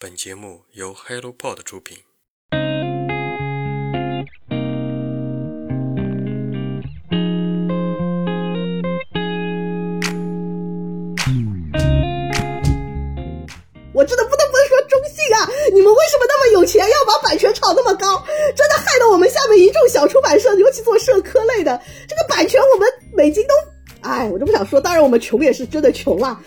[0.00, 1.98] 本节目由 HelloPod 出品。
[13.92, 15.50] 我真的不得不说中信啊！
[15.74, 18.24] 你们为什么那么有钱，要把版权炒那么高？
[18.54, 24.08] 真的害得我们下面一众小出版社，尤其做社科类的，这个版权我们每斤都……
[24.08, 24.80] 哎，我就不想说。
[24.80, 26.40] 当然，我们穷也是真的穷啊。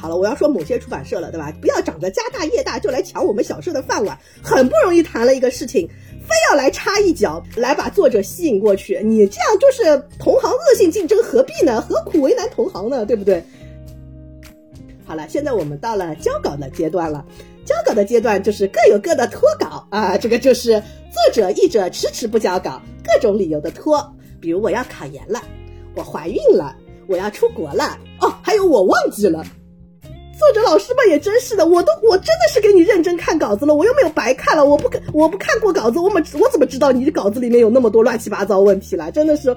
[0.00, 1.52] 好了，我要说某些出版社了，对吧？
[1.60, 9.00] 不要长着家大业大就来抢我们小社的饭碗，很不容易谈了一个事情，非要来插一脚，来把作者吸引过去。
[9.02, 11.80] 你这样就是同行恶性竞争，何必呢？
[11.80, 13.04] 何苦为难同行呢？
[13.04, 13.42] 对不对？
[15.04, 17.24] 好了，现在我们到了交稿的阶段了。
[17.64, 20.80] 交稿的阶段就是各有各的拖稿啊，这个就是
[21.10, 24.14] 作者、译者迟迟不交稿，各种理由的拖。
[24.40, 25.42] 比如我要考研了，
[25.94, 26.74] 我怀孕了，
[27.08, 29.44] 我要出国了，哦，还有我忘记了。
[30.38, 39.10] 作者老师们也真是的，我都我真的是给你认真看稿子了，我又没有白看了，我不看我不看过稿子，我怎我怎么知道你的稿子里面有那么多乱七八糟问题了？
[39.10, 39.52] 真的是。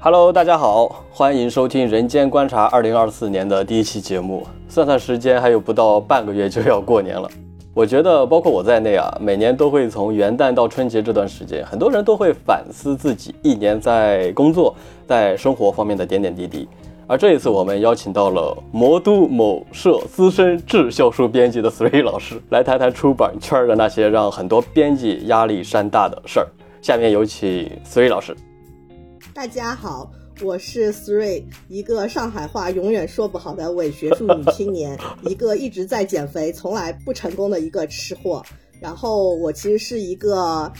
[0.00, 4.44] Hello，大家好，欢迎收听《人间观察》二零二四年的第一期节目。
[4.68, 7.30] 算算时间，还有不到半个月就要过年了。
[7.80, 16.68] 我觉得，包括我在内啊，每年都会从元旦到春节这段时间，很多人都会反思自己一年在工作、在生活方面的点点滴滴。
[17.06, 26.46] 而这一次，我们邀请到了魔都某社资深滞销书编辑的 Three 老师，来谈谈出版圈的那些让很多编辑压力山大的事儿。
[26.82, 28.36] 下面有请 Three 老师。
[29.32, 30.10] 大家好，
[30.42, 38.42] 我是 Three，一个上海话永远说不好的伪学术女青年， 一个一直在减肥、从来不成功的一个吃货。
[38.80, 40.72] 然后我其实是一个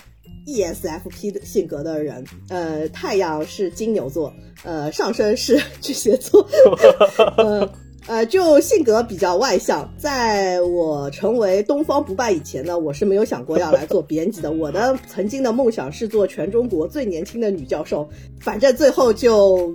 [0.47, 4.33] ESFP 的性格的人，呃，太阳是金牛座，
[4.65, 6.47] 呃，上升是巨蟹座，
[7.37, 7.71] 呃。
[8.07, 14.51] 呃，就性格比较外向，在我成为东方不败以前呢，我是没有想过要来做编辑的。
[14.51, 18.09] 我的曾经的梦想是做全中国最年轻的女教授，
[18.41, 19.73] 反正最后就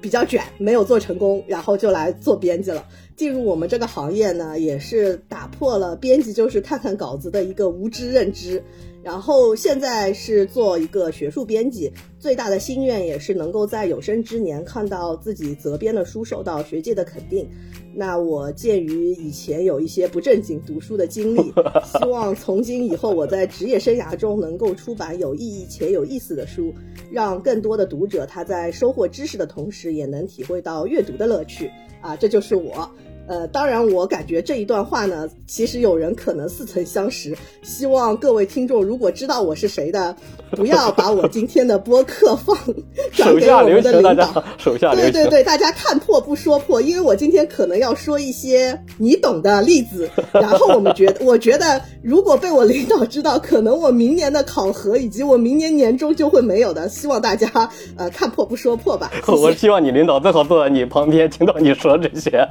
[0.00, 2.84] 比较卷，没有做成功，然后就来做编辑了。
[3.16, 8.62] 进入我们这个行业呢，也是打破了编辑就是看看稿子的一个无知认知。
[9.02, 17.48] 然后现在是做一个学术编辑，最大的心愿也是能够在有生之年看到自己责编的书受到学界的肯定。
[17.94, 21.52] 那我鉴于以前有一些不正经读书的经历，
[21.84, 26.72] 希望从今以后我在职业生涯中能够出版有意义且有意思的书，
[27.10, 31.70] 让更多的读者他在收获知识的同时也能体会到阅读的乐趣。
[32.00, 32.90] 啊，这就是我。
[33.28, 37.36] 呃，当然，我感觉这一段话呢，其实有人可能似曾相识。
[37.62, 40.16] 希望各位听众如果知道我是谁的，
[40.50, 42.56] 不要把我今天的播客放
[43.12, 44.44] 转给我们的领导。
[44.58, 50.10] 手下留情，对对对，大家看破不说破，因为我今天可能要说一些你懂的例子。
[50.32, 56.88] 然后我们觉得， 我觉得如果被我领导知道，可能我明年的考核以及我明年年终就会没有的。
[56.88, 57.48] 希望大家
[57.96, 59.08] 呃看破不说破吧。
[59.28, 62.48] 我希望你领导最好坐在你旁边，听到你说这些。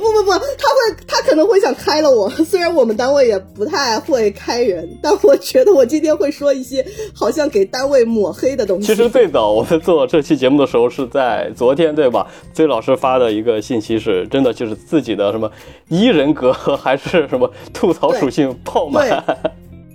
[0.00, 2.28] 不不不，他会，他可能会想开了我。
[2.44, 6.84] 虽然我们单位也不太会开人，但我觉得我今天会说一些
[7.14, 8.86] 好像给单位抹黑的东西。
[8.86, 12.26] 其实最早我们做这期节目的时候是在昨天，对吧？
[12.54, 15.50] 崔老师发的一个信息是真的，就是自己的什么
[15.88, 19.24] 一人格 还是什么吐槽属性爆满。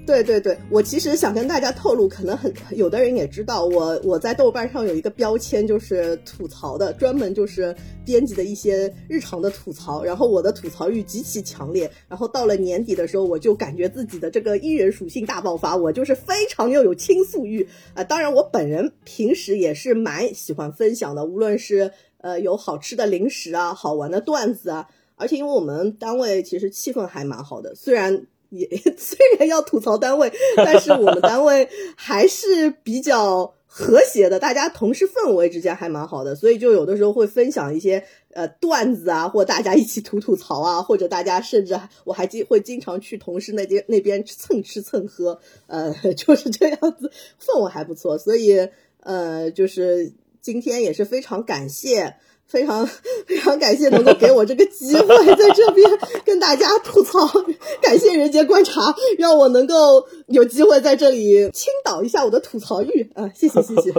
[0.06, 10.04] 对对对，我其实想跟大家透露，可能很有的人也知道，我我在豆瓣上有一个标签，就是吐槽的，专门就是编辑的一些日常的吐槽。
[10.04, 18.04] 然后我的吐槽欲极其强烈，然后到了年底的时候，我就感觉自己的这个艺人属性大爆发，我就是非常又有倾诉欲啊。
[18.04, 28.28] 当然，我本人平时也是蛮喜欢分享的，无论是呃有好吃的零食啊，好玩的段子啊，而且因为我们单位其实气氛还蛮好的，虽然。
[28.50, 28.68] 也
[28.98, 38.04] 虽然要吐槽单位，但是我们单位还是比较和谐的，大家同事氛围之间还蛮好的，所以就有的时候会分享一些
[38.34, 48.70] 呃段子啊，或大家一起吐吐槽啊，或者大家甚至我还经会经常去同事那边那边蹭吃蹭喝，呃， 就是这样子，氛围还不错，所以
[49.02, 52.16] 呃，就是今天也是非常感谢。
[52.48, 52.86] 非常
[53.28, 55.90] 非常感谢能够给我这个机会，在这边
[56.24, 57.20] 跟大家吐槽。
[57.82, 58.82] 感谢人间观察，
[59.18, 63.30] 让我能够有机会在这里倾倒一下我的吐槽欲啊！
[63.34, 63.92] 谢谢谢谢。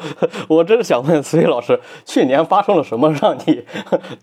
[0.48, 3.64] 我真是想问思雨老师，去年发生了什么，让你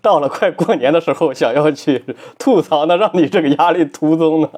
[0.02, 2.04] 到了快过年的时候想要去
[2.38, 2.96] 吐槽呢？
[2.96, 4.50] 让你这个压力徒增呢？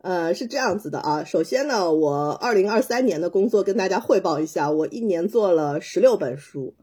[0.00, 1.24] 呃，是这样子的啊。
[1.24, 6.74] 首先呢，我二零二三年的工作跟大家汇报一下，我一年做了十六本书。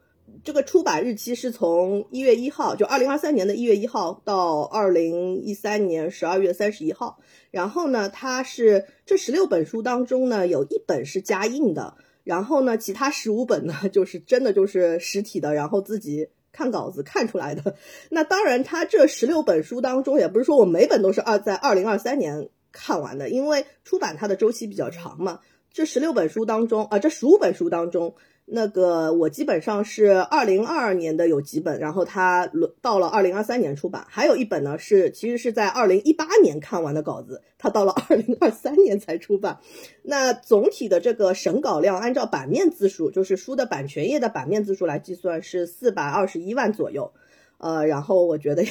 [0.43, 7.19] 这个出版日期是从一月一号，就二零二三年的一月一号到二零一三年十二月三十一号。
[7.51, 17.75] 然后呢，它是这十六本书当中呢，有一本是加印的，然后呢，其他十五本呢，就是真的就是实体的，然后自己看稿子看出来的。
[18.09, 25.39] 那当然，它这十六本书当中，也不是说我每本都是二在二零二三年看完的，因为出版它的周期比较长嘛。
[25.71, 28.15] 这十六本书当中啊，这十五本书当中。
[28.47, 39.59] 那个我基本上是二零二二年的有几本，然后它轮到了二零二三年出版，还有一本呢是其实是在二零一八年看完的稿子，它到了二零二三年才出版。
[40.03, 47.13] 那总体的这个审稿量，按照版面字数，就是书的版权页的版面字数来计算是四百二十一万左右。
[47.57, 48.63] 呃，然后我觉得，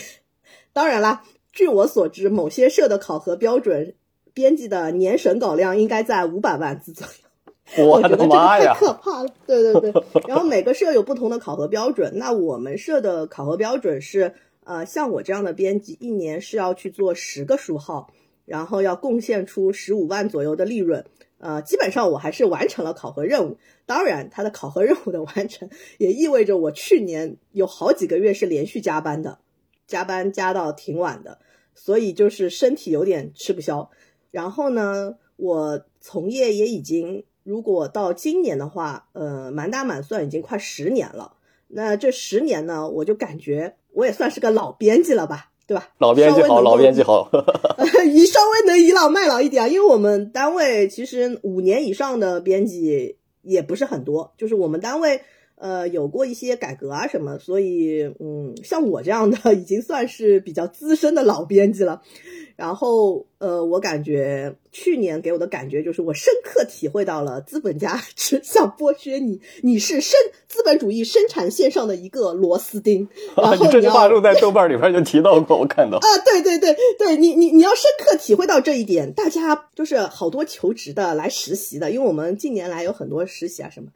[0.73, 3.97] 当然啦，据我所知，某些社的考核标准，
[4.33, 7.24] 编辑的年审稿量应该在五百万字左右。
[7.79, 8.75] 我的妈呀！
[8.75, 9.93] 太可怕了，对对对。
[10.29, 14.35] 然后每个社有不同的考核标准，那我们社的考核标准是，
[14.65, 18.13] 呃，像我这样的编辑，一年是要去做十个书号，
[18.45, 21.07] 然后要贡献出十五万左右的利润。
[21.39, 23.57] 呃，基本上我还是完成了考核任务。
[23.87, 29.39] 当然，它的考核任务的完成，也意味着我去年有好几个月是连续加班的，
[29.87, 31.39] 加班加到挺晚的，
[31.75, 33.91] 所以就是身体有点吃不消。
[34.31, 37.25] 然后呢，我从业也已经。
[37.45, 41.35] 如果到今年的话，呃，满打满算已经快十年了。
[41.69, 45.91] 那这十年呢，我就感觉我也算是个老编辑了吧，对吧？
[45.99, 47.31] 老编辑好，老编辑好。
[48.07, 55.21] 以稍微能倚老卖老一点啊，因为我们单位其实五年以上的编辑也不是很多，就是我们单位
[55.57, 62.03] 呃有过一些改革啊什么，所以嗯，像我这样的已经算是比较资深的老编辑了。
[62.57, 70.17] 然后，呃，我感觉去年给我的感觉就是，我深刻体会到了资本家 只想剥削你，你是生
[70.47, 73.09] 资本主义生产线上的一个螺丝钉。
[73.37, 75.99] 然后这句话是在 豆瓣里边就提到过，我看到。
[75.99, 79.13] 啊，对对对对，你你你要深刻体会到这一点。
[79.15, 83.89] 大家就是好多求职的来实习的，因为我们近年来有很多实习啊什么。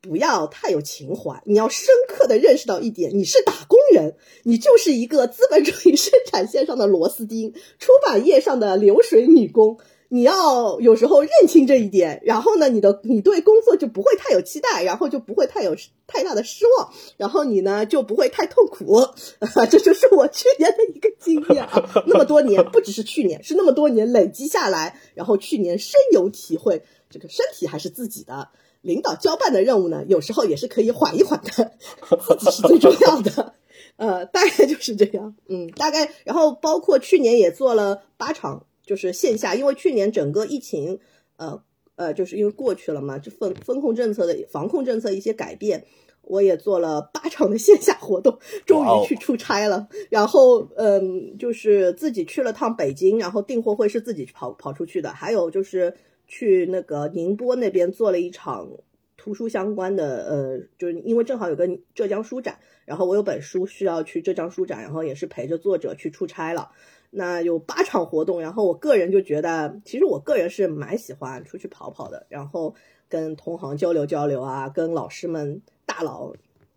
[0.00, 9.78] 不要太有情怀，你要深刻的认识到一点：你是打工人，你就是一个资本主义生产线上的螺丝钉，出版业上的流水女工。
[10.12, 15.76] 你要有时候认清这一点，然后呢，你的你对工作就不会太有期待，然后就不会太有
[16.08, 19.06] 太大的失望，然后你呢就不会太痛苦。
[19.70, 28.48] 这就是我去年的一个经验啊，那么多年，不只是去年，是那么多年累积下来，然后去年深有体会，这个身体还是自己的。
[28.82, 31.72] 领导交办的任务呢，有时候也是可以缓一缓的，
[32.38, 33.54] 自己是最重要的。
[33.96, 35.36] 呃，大概就是这样。
[35.48, 40.98] 嗯，大概，然后包括去年也做了八场，就是线下，因为去年整个疫情，
[41.36, 41.62] 呃
[41.96, 45.84] 呃，就是因为过去了嘛，就风风控政策的防控政策一些改变，
[46.22, 49.88] 我也做了八场的线下活动，终于去出差了。
[50.08, 55.94] 然后，嗯，就是自己去了趟北京，然后订货会是自己跑跑出去的，还有就是。
[56.30, 58.70] 去那个宁波那边做了一场
[59.16, 66.70] 图书相关的，呃，就是因为正好有个浙江书展，然后我有本书需要去浙江书展，然后也是陪着作者去出差了。
[67.10, 72.76] 那有八场活动，然后我个人就觉得，其实我个人是蛮喜欢出去跑跑的，然后
[73.08, 76.32] 跟同行交流交流啊，跟老师们大佬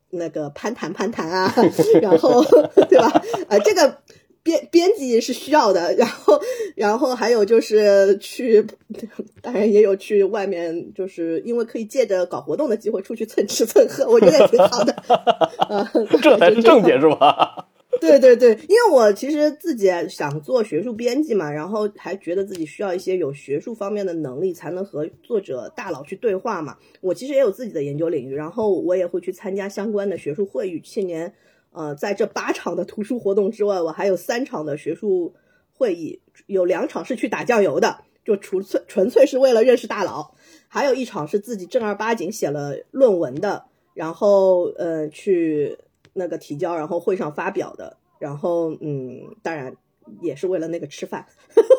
[0.09, 1.53] 那个攀谈攀谈啊，
[2.01, 2.43] 然后
[2.89, 3.21] 对吧？
[3.47, 3.99] 呃，这个。
[4.43, 6.39] 编编辑是需要的，然后，
[6.75, 8.65] 然后还有就是去，
[9.41, 14.91] 当然也有去外面，就是因为可以借着搞活动的机会出去蹭吃蹭喝，我觉得也挺好的。
[15.69, 15.89] 啊，
[16.21, 17.69] 这才是正解是吧？
[18.01, 26.75] 对对对，因为我其实自己想做学术编辑嘛，然后还觉得自己需要一些有学术方面的能力，才能和作者大佬去对话嘛。
[26.99, 30.81] 我其实也有自己的研究领域，然后我也会去参加相关的学术会议。
[30.81, 31.33] 去年。
[31.73, 35.33] 呃，在这八场的图书活动之外，我还有三场的学术
[35.75, 40.33] 会议，有两场是去打酱油的，就纯粹纯粹是为了认识大佬；
[40.67, 45.77] 还有一场是自己正儿八经写了论文的，然后呃去
[46.13, 49.75] 那个提交，然后会上发表的，然后嗯，当然
[50.21, 51.25] 也是为了那个吃饭，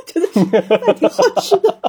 [0.07, 0.45] 真的是
[0.77, 1.81] 饭挺好吃的。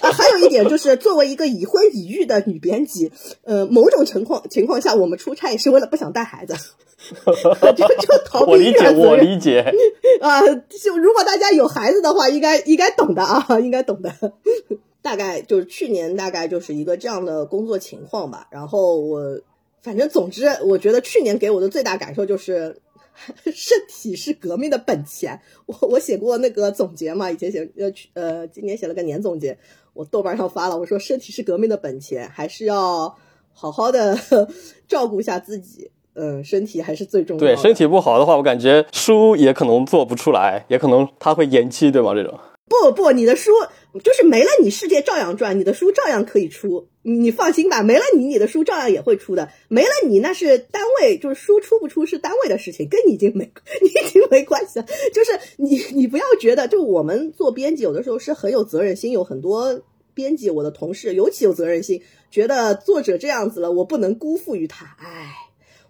[0.00, 3.12] 啊，还有一点就是，作为一个已婚已育的女编辑，
[3.44, 6.54] 呃，某种情况情况下，我们出差也是为了不想带孩子，
[7.76, 9.72] 就就逃避我理解，我理解。
[10.20, 14.12] 啊，就如果大家有孩子的话，应该应该懂的啊，应该懂的。
[15.02, 18.46] 大概就是去年，大概就是一个这样的工作情况吧。
[18.50, 19.38] 然后我
[19.82, 22.78] 反正总之，我觉得去年给我的最大感受就是，
[23.52, 25.40] 身体是革命的本钱。
[25.66, 29.56] 我我写过那个总结嘛，以前写呃呃，今年写了个年总结，
[29.92, 33.16] 我豆瓣上发了，我说身体是革命的本钱，还是要
[33.52, 34.18] 好好的
[34.88, 35.90] 照顾一下自己。
[36.16, 37.40] 嗯，身体还是最重要。
[37.40, 42.14] 对，身体不好的话，我感觉书也可能做不出来，也可能它会延期，对吗？
[42.14, 42.38] 这种。
[42.66, 43.52] 不不，你的书
[44.02, 53.44] 就是没了，你世界照样转，你的书照样可以出，你你放心吧，没了你，你的书照样也会出的，没了你那是单位，就是书出不出是单位的事情，跟你已经没
[53.82, 54.86] 你已经没关系了。
[55.12, 59.82] 就是你你不要觉得，就我们做编辑有的时候是很有责任心，有很多
[60.14, 65.30] 编辑，我的同事尤其有责任心，觉得作者这样子了，我不能辜负于他，哎，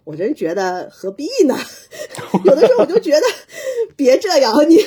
[0.03, 1.55] 我真觉得何必呢？
[2.43, 3.21] 有的时候我就觉得
[3.95, 4.85] 别这样，你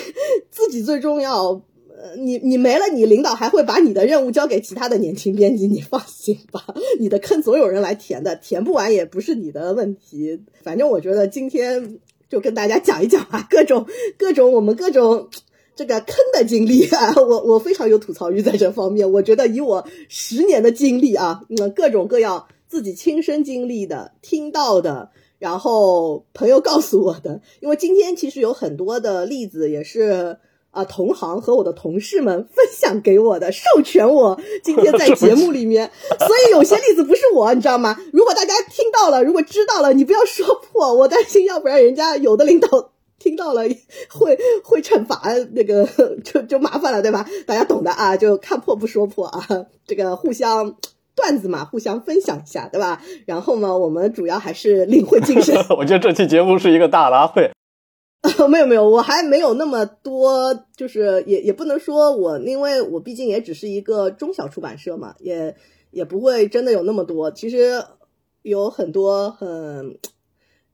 [0.51, 1.63] 自己最重要。
[2.01, 6.65] 呃，你你没了，你领导还会把你的任务交给其他的年轻编辑，你放心吧，
[7.01, 10.41] 你的坑总有人来填的，填不完也不是你的问题。
[10.63, 13.85] 反正我觉得今天就跟大家讲一讲吧，各种
[14.17, 15.29] 各种我们各种
[15.75, 19.11] 这个坑的经历啊，我我非常有吐槽欲在这方面。
[19.11, 30.37] 我觉得以我十年的经历啊，嗯，各种各样自己亲身经历的、听到的，然后朋友告诉我的，因为今天其实有很多的例子也是。
[30.79, 37.99] 啊，同行和我的同事们分享给我的，授权我今天在 节目里面，所以有些例子不是我，你知道吗？
[38.13, 43.63] 如果大家听到了，如果知道了，你不要说破，我担心，要不然人家有的领导听到了
[44.09, 45.21] 会 会惩罚，
[45.53, 45.85] 那个
[46.23, 47.27] 就就麻烦了，对吧？
[47.45, 49.45] 大家懂的啊，就看破不说破啊，
[49.85, 50.77] 这个互相
[51.17, 53.03] 段子嘛，互相分享一下，对吧？
[53.27, 55.57] 然后呢，我们主要还是领会精神。
[55.77, 57.51] 我觉得这期节目是一个大拉会。
[58.51, 65.55] 没有没有，我还没有那么多，就是也也不能说我，因为我毕竟也只是一个中小出版社嘛，也
[65.91, 67.31] 也不会真的有那么多。
[67.31, 67.83] 其实
[68.43, 69.99] 有很多很。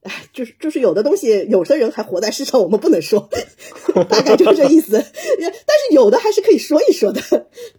[0.05, 3.27] 哎，就是就是有的东西，有的人还活在世上，我们不能说，
[4.07, 4.91] 大概就是这意思。
[4.93, 7.21] 但是有的还是可以说一说的。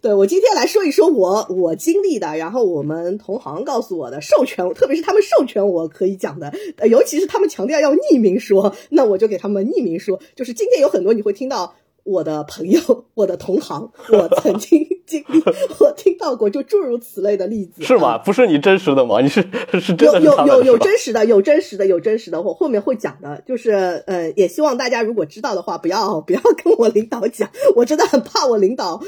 [0.00, 6.52] 对我今天来说一说我我经历的，然后我们同行告诉我的，授权，特别是他们授权我可以讲的，
[6.88, 10.20] 尤其是他们强调要匿名说，那我就给他们匿名说。
[10.34, 11.74] 就是今天有很多你会听到。
[12.06, 12.80] 我的朋友，
[13.14, 15.42] 我的同行， 我曾经经历，
[15.80, 18.16] 我听到过就诸如此类的例子，是吗？
[18.18, 19.20] 不是你真实的吗？
[19.20, 19.42] 你是
[19.80, 20.20] 是真的？
[20.20, 23.42] 有有有有真实的，有真实的，有真实的，我后面会讲的。
[23.46, 29.00] 就是呃，也希望大家如果知道的话，不要不要跟我领导讲，我真的很怕我领导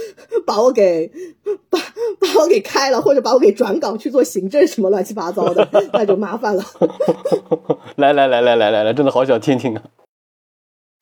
[0.45, 1.11] 把我给
[1.71, 1.79] 把
[2.21, 6.63] 把我给开了，或者把我给转岗去做行政什么乱七八糟的，那就麻烦了。
[7.97, 9.83] 来来来来来来来，真的好想听听啊！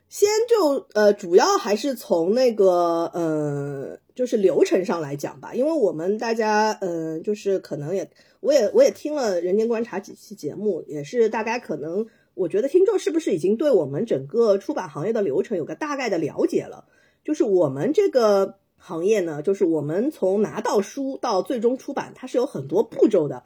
[0.09, 8.09] 先就呃，主要还是从那个呃，就是流程上来讲吧，因为我们大家嗯，就是可能也，
[8.41, 16.85] 我也我也听了《人间观察》几期节目，也是大概可能，我觉得听众是不是已经对我们整个出版行业的流程有个大概的了解了？
[17.25, 23.43] 就是我们这个行业呢，就是我们从拿到书到最终出版，它是有很多步骤的，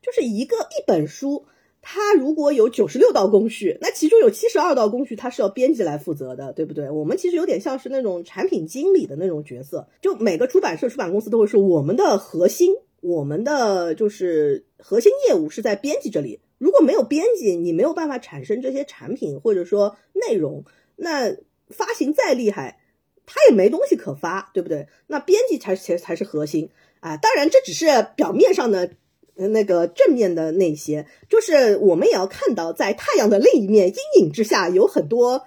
[0.00, 1.46] 就是一个一本书。
[1.86, 6.88] 它如果有九十六道工序，那其中有七十二道工序，它是要编辑来负责的，对不对？
[6.88, 16.40] 我们其实有点像是那种产品经理的那种角色，就每个出版社、出版公司都会说，我们的核心，我们的就是核心业务是在编辑这里。
[16.56, 20.64] 如果没有编辑，你没有办法产生这些产品或者说内容，
[20.96, 21.36] 那
[21.68, 22.80] 发行再厉害，
[23.26, 24.88] 它也没东西可发，对不对？
[25.08, 27.18] 那编辑才才才是核心啊！
[27.18, 27.86] 当然，这只是
[28.16, 28.92] 表面上的。
[29.36, 35.42] 那个正面的那些，就是我们也要看到，在太阳的另一面，阴影之下，有很多。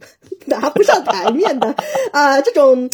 [0.46, 1.74] 拿不上台面的
[2.12, 2.88] 啊，这种，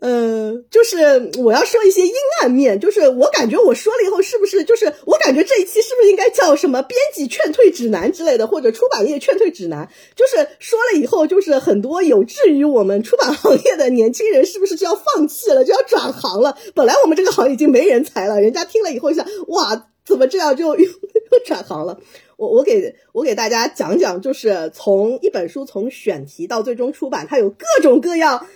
[0.00, 9.88] 呃，就是我要说一些阴暗面，就是我感觉我说了以后，是不是就是我感觉这一期是不是应该叫什么编辑劝退指南之类的，或者出版业劝退指南？
[10.14, 16.56] 就是说了以后，就是很多有志于我们出版行业的年轻人，是不是就要放弃了，就要转行了？
[16.74, 20.84] 本来我们这个行业已经没人才了，人家听了以后想，哇，怎么这样就又
[21.32, 21.98] 又转行了？
[22.36, 28.46] 我我给我给大家讲讲，就是从一本书从选题到最终出版，它有各种各样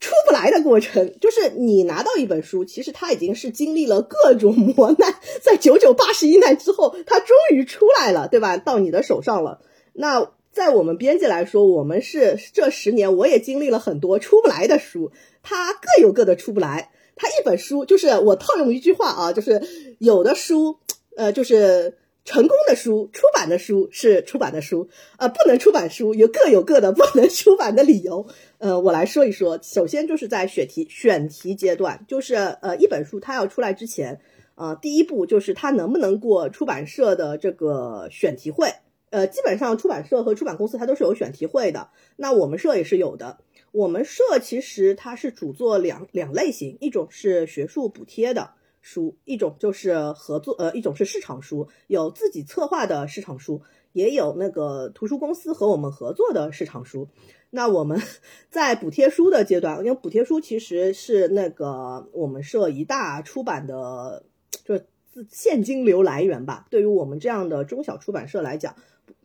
[0.00, 1.14] 出不来的过程。
[1.20, 8.56] 就是你拿到一本书，其实它已经是经历了各种磨难，在九九八十一难之后，它终于出来了，对吧？
[8.56, 9.60] 到你的手上了。
[9.92, 16.90] 那在我们编辑来说，我们是这十年，我也经历了很多出不来的书，它各有各的出不来。
[17.18, 20.78] 它一本书，就是我套用一句话啊，就是有的书，
[21.16, 21.98] 呃，就是。
[22.28, 28.26] 成功的书，出版的书是出版的书，呃，不能出版书有各有各的 不能出版的理由。
[28.58, 34.20] 呃，我来说一说，首先就是在选题选题阶段，就是呃，一本书它要出来之前，
[34.56, 38.74] 呃，第一步就是它能不能过出版社的这个选题会，
[39.10, 43.38] 呃，基本上出版社和出版公司它都是有选题会的，那我们社也是有的。
[43.70, 48.50] 我们社其实它是主做两两类型，一种是学术补贴的
[48.86, 53.60] 书，一种就是合作，呃，一种是市场书，有自己策划的市场书，
[53.92, 57.08] 也有那个图书公司和我们合作的市场书。
[57.50, 58.00] 那我们
[58.48, 64.24] 在补贴书的阶段，因为补贴书其实是那个我们社一大出版的，
[64.64, 64.86] 就是
[65.28, 66.66] 现金流来源吧。
[66.70, 68.76] 对于我们这样的中小出版社来讲，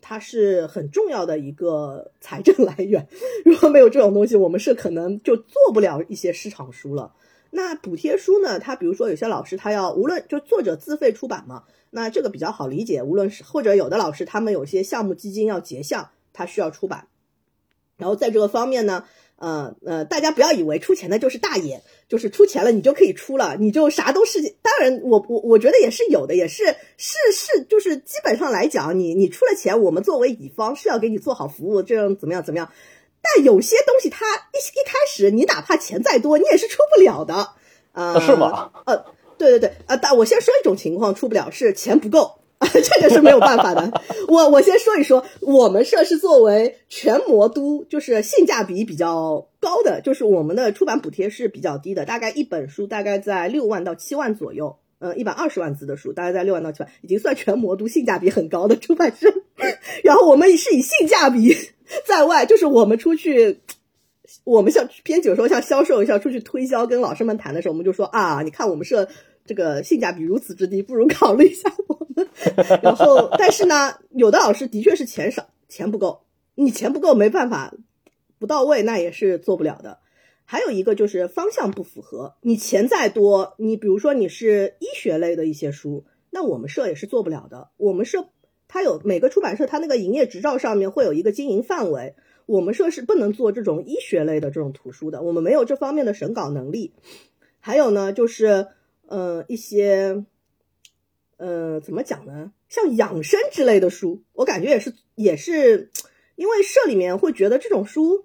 [0.02, 3.08] 它是很重要的一个财政 来源。
[3.46, 7.14] 如果没有这种东西，我们是可能就做不了一些市场书了。
[7.54, 8.60] 那补贴书呢？
[8.60, 13.04] 它比如说有些老师他要无论就作者自费出版嘛，那这个比较好理解。
[13.04, 17.08] 无论是或者有的老师他们有些项目基金要结项，他需要出版。
[17.98, 19.04] 然后在这个方面呢，
[19.36, 24.42] 呃呃，大家不要以为出钱的就是大爷，就是出钱了你就可以出了，你就啥都是。
[24.62, 26.64] 当然，我我我觉得也是有的，也是
[26.98, 32.72] 是是，就是基本上来讲，你你出了钱，我们作为乙方是要给你做好服务，这样怎么样怎么样。
[33.22, 37.54] 但有些东西它一一开始你哪怕钱再多，你也是出不了的，
[37.92, 38.72] 啊，是吗？
[38.86, 39.06] 呃，
[39.38, 42.38] 对对对，呃，但我先说一种情况出不了是钱不够。
[42.62, 43.92] 这个是没有办法的。
[44.28, 54.78] 我我先说一说，我们社是作为全魔都，就是性价比比较高的，就是我们的出版补贴是比较低的，大概一本书大概在六万到七万左右。
[55.00, 59.34] 嗯，一百二十万字的书大概在六万到七万，已经算全魔都性价比很高的出版社。
[60.06, 61.58] 然后我们是以性价比
[62.08, 63.60] 在外，就是我们出去，
[64.44, 69.08] 我们像编辑有时候像销售一样出去推销，跟老师们谈的时候，我们就说啊，你看我们社。
[69.44, 72.30] 这个性价比如此之低，不如考虑一下我们。
[72.84, 76.22] 然后，但是呢，有的老师的确是钱少，钱不够。
[76.54, 77.74] 你钱不够，没办法，
[78.38, 79.98] 不到位，那也是做不了的。
[80.46, 82.36] 还有一个就是方向不符合。
[82.42, 87.70] 你钱再多，你比如说你是医学类的一些书，那我们社也是做不了的。
[87.78, 88.30] 我们社
[88.72, 96.94] 它有每个出版社，它那个营业执照上面会有一个经营范围，我们社是不能做这种医学类的这种图书的，我们没有这方面的审稿能力。
[97.60, 98.68] 还有呢，就是。
[99.08, 100.24] 呃，一些，
[101.36, 102.54] 呃，怎么讲呢？
[102.70, 105.90] 像养生之类的书，我感觉也是，也是，
[106.38, 108.24] 因为社里面会觉得这种书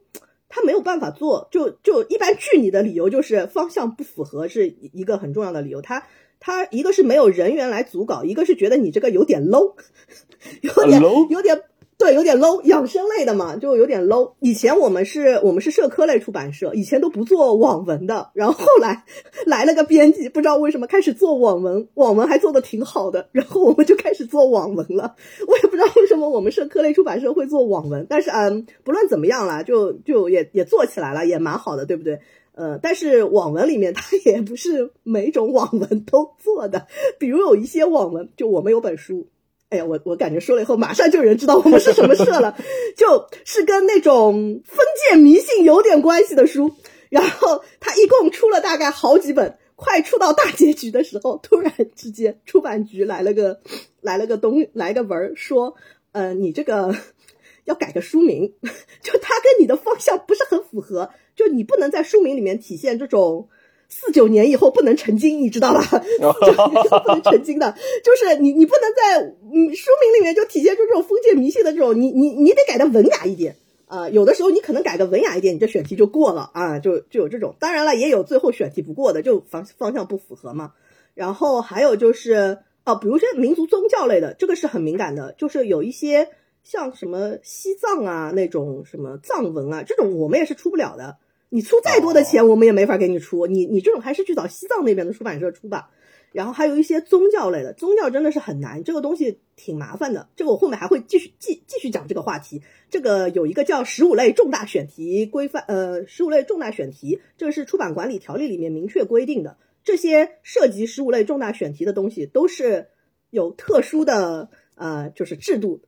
[0.49, 5.83] 它没有办法做，就就一般拒你的理由就是方向不符合，是一个很重要的理由。
[5.83, 6.07] 它
[6.40, 9.75] 他一个是没有人员来组稿，一个是觉得你这个有点 low，
[10.62, 11.62] 有点有点。
[11.99, 14.35] 对，有点 low，养生类的嘛，就有点 low。
[14.40, 19.03] 以前我们是我们是社科类出版社，以前都不做网文的，然后后来
[19.46, 25.16] 来了个编辑，不知道为什么开始做网文，网文还做的挺好的，然后我们就开始做网文了。
[25.49, 32.20] 我也不知道为什么我们社科类出版社会做网文，但是嗯，不论怎么样啦，就就也也做起来了，也蛮好的，对不对？
[32.57, 36.87] 呃，但是网文里面它也不是每种网文都做的，
[37.19, 39.29] 比如有一些网文，就我们有本书。
[39.69, 42.57] 哎呀，我我感觉说了以后，马上就有人知道我们是什么社了，
[42.97, 46.73] 就是跟那种封建迷信有点关系的书。
[47.11, 53.61] 然后它一共出了大概好几本，快出到大结局的时候，突然之间出版局来了个
[54.01, 55.75] 来了个东来个文儿，说，
[56.12, 56.95] 呃，你这个
[57.64, 58.55] 要改个书名，
[59.03, 63.49] 就它跟你的方向不是很符合，就你不能在书名里面体现这种。
[63.88, 65.81] 四九年以后不能成精，你知道吧？
[66.18, 67.72] 不能成精的，
[68.03, 73.55] 就是你，你不能在嗯书名里面就体现出这种封建迷信的这种，你你你得改的文雅一点
[73.87, 74.09] 啊。
[74.09, 77.55] 有的时候你可能改的文雅一点，你这选题就过了啊，就就有这种。
[77.61, 80.72] 当然了，也有最后选题不过的，就方方向不符合嘛。
[81.14, 86.29] 然后还有就是哦，比如说民族宗教类的，这个是很敏感的，就是有一些
[86.64, 91.18] 像什么西藏啊那种什么藏文啊，这种我们也是出不了的。
[91.57, 93.47] 你出再多的钱，我们也没法给你出。
[93.47, 95.88] 你你这种还是去找西藏那边的出版社出吧。
[96.33, 100.29] 然后还有一些宗教类的，宗教真的是很难，这个东西挺麻烦的。
[100.37, 102.61] 这个我后面还会继续继继续讲这个话题。
[102.90, 109.57] 这个有一个叫十五类重大选题规范，呃，十五类重大选题，这个是出版管理条例里面明确规定的。
[109.83, 112.88] 这些涉及十五类重大选题的东西都是
[113.31, 115.81] 有特殊的呃，就是制度。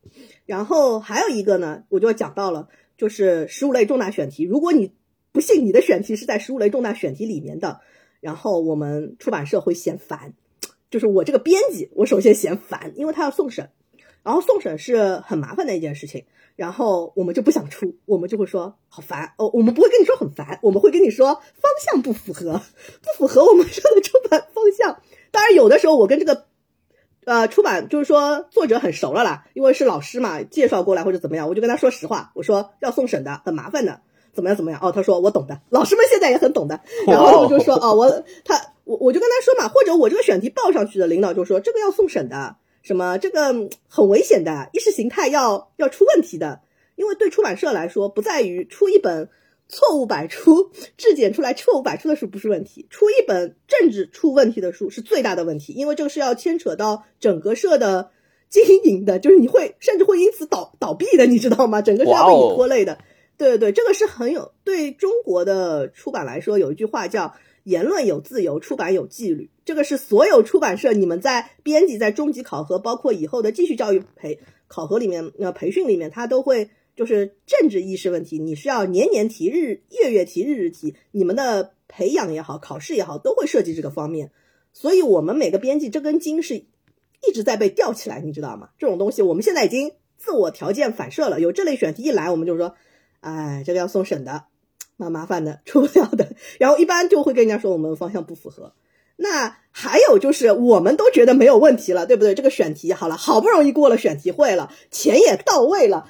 [0.47, 4.95] 然后还有一个呢，我就讲到了，就是十五类重大选题，如果你
[5.39, 7.79] 不信你的选题是在十五类重大选题里面的，
[8.19, 10.33] 然后我们出版社会嫌烦，
[10.91, 13.71] 就是我这个编辑，我首先嫌烦，因为他要送审，
[14.25, 16.25] 然后送审是很麻烦的一件事情，
[16.57, 22.61] 然后我们就不想出，我们就会说好烦哦，我们不会跟你说很烦，我们会跟你说方向不符合，
[23.01, 25.01] 不符合我们说的出版方向。
[25.31, 26.47] 当然有的时候我跟这个
[27.27, 34.03] 呃出版就是说作者很熟了啦，因为是老师嘛，介绍过来或者怎么样，我就跟他说实话，我说要送审的，很麻烦的。
[34.39, 34.57] 怎么样？
[34.57, 34.79] 怎么样？
[34.81, 36.81] 哦，他说我懂的，老师们现在也很懂的。
[37.09, 38.09] 然后我就说，哦，我
[38.45, 43.53] 他我我就跟他说嘛，或者我这个选题报上去的领导就说这个要送审的，什么这个
[43.89, 46.61] 很危险的，意识形态要要出问题的。
[46.95, 49.29] 因为对出版社来说，不在于出一本
[49.69, 58.11] 错误百出、质检出来错误百出的书不是问题，出一本政治出问题的书是最大的问题，因为这个是要牵扯到整个社的
[58.49, 61.83] 经营的，就是你会甚至会因此倒倒闭的，你知道吗？
[61.83, 62.99] 整个是要被你拖累的。
[63.39, 69.49] 对对对，这个是很有对中国的出版来说，有一句话叫“言论有自由，出版有纪律”。
[69.65, 76.69] 这个是所有出版社你们在编辑在中级考核，包括以后的继续教育培考核里面，呃，培训里面，他都会。
[76.97, 84.33] 就是政治意识问题，你是要年年提、日月月提、日日提，你们的培养也好，考试也好，都会涉及这个方面。
[84.73, 88.71] 所以，我们每个编辑这根筋是一直在被吊起来，你知道吗？
[88.81, 91.39] 这种东西，我们现在已经自我条件反射了。
[91.39, 92.75] 有这类选题一来，我们就说，
[93.21, 94.45] 哎，这个要送审的，
[94.97, 96.29] 蛮麻烦的，出不了的。
[96.59, 98.73] 然后一般就会跟人家说，我们方向不符合。
[99.17, 102.35] 那还有就是，我们都觉得没有问题了，对不对？
[102.35, 106.09] 这个选题好了，好不容易过了选题会了，钱也到位了。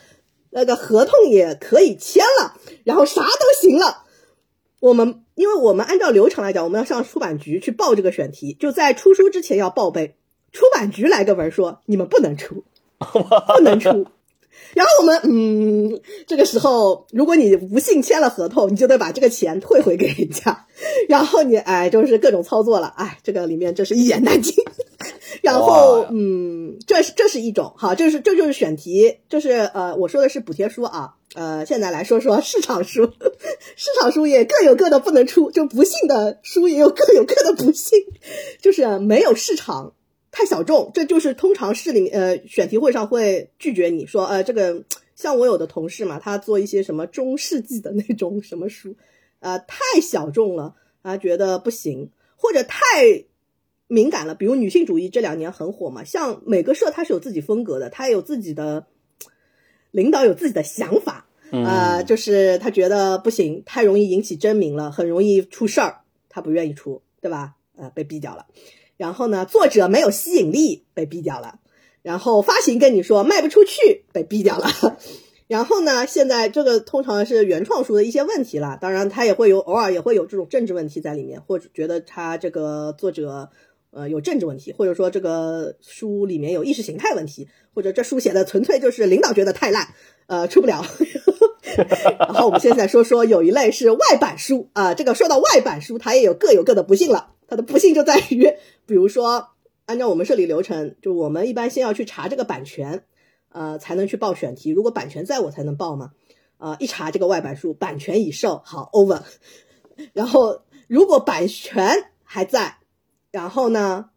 [0.50, 4.04] 那个合同也可以签了，然后啥都行了。
[4.80, 10.16] 我们因为我们按照流程来讲，我们要上出版局去报这个选题，就在出书之前要报备。
[10.52, 12.64] 出版局来个文说你们不能出，
[12.98, 14.06] 不能出。
[14.74, 20.66] 然后我们嗯，这个时候如果你不幸签了合同，你就得把这个钱退回给人家。
[21.08, 24.54] 然后你哎，就是各种操作了，哎，这个里面真是一言难尽。
[25.42, 33.04] 然后，嗯，这是这是一种，好，这是这就是选题，就是呃，我说的是补贴书啊，呃，现在来说说市场书，
[33.76, 37.98] 市场书也各有各的不能出，就不幸的书也有各有各的不幸，
[38.60, 39.92] 就是没有市场
[40.30, 48.96] 太小众，这就是通常市里呃选题会上会拒绝你说，呃，这个像我有的同事嘛，他做一些什么中世纪的那种什么书，
[49.40, 53.24] 呃，太小众了，啊觉得不行，或者太。
[53.90, 58.86] 敏感了，比如女性主义这两年很火嘛，像每个社它是有自己风格的，它有自己的
[59.90, 67.54] 领导有自己的想法，啊，就是他觉得不行，太容易引起争鸣了，很容易出事儿，他不愿意出，对吧？
[67.78, 68.44] 呃，被毙掉了。
[68.98, 71.60] 然后呢，作者没有吸引力，被毙掉了。
[72.02, 74.66] 然后发行跟你说卖不出去，被毙掉了。
[75.48, 83.48] 然后呢，现在这个通常是原创书的一些问题了，当然他也会有偶尔也会有这种政治问题在里面，或者觉得他这个作者。
[83.90, 89.88] 呃，有政治问题，或者说这个书里面有意识形态问题，或者这书写的纯粹就是领导觉得太烂，
[90.26, 90.84] 呃，出不了。
[92.20, 97.30] 然后我们现在说说有一类是外版书啊，这个说到外版书，它也有各有各的不幸了。
[97.48, 98.46] 它的不幸就在于，
[98.86, 99.48] 比如说
[99.86, 103.02] 按照我们设立流程，就我们一般先要去查这个版权，
[103.48, 104.70] 呃，才能去报选题。
[104.70, 106.12] 如果版权在我才能报嘛，
[106.58, 109.22] 呃，一查这个外版书版权已售，好 over。
[110.12, 112.76] 然后如果版权还在。
[113.30, 114.08] 然后呢，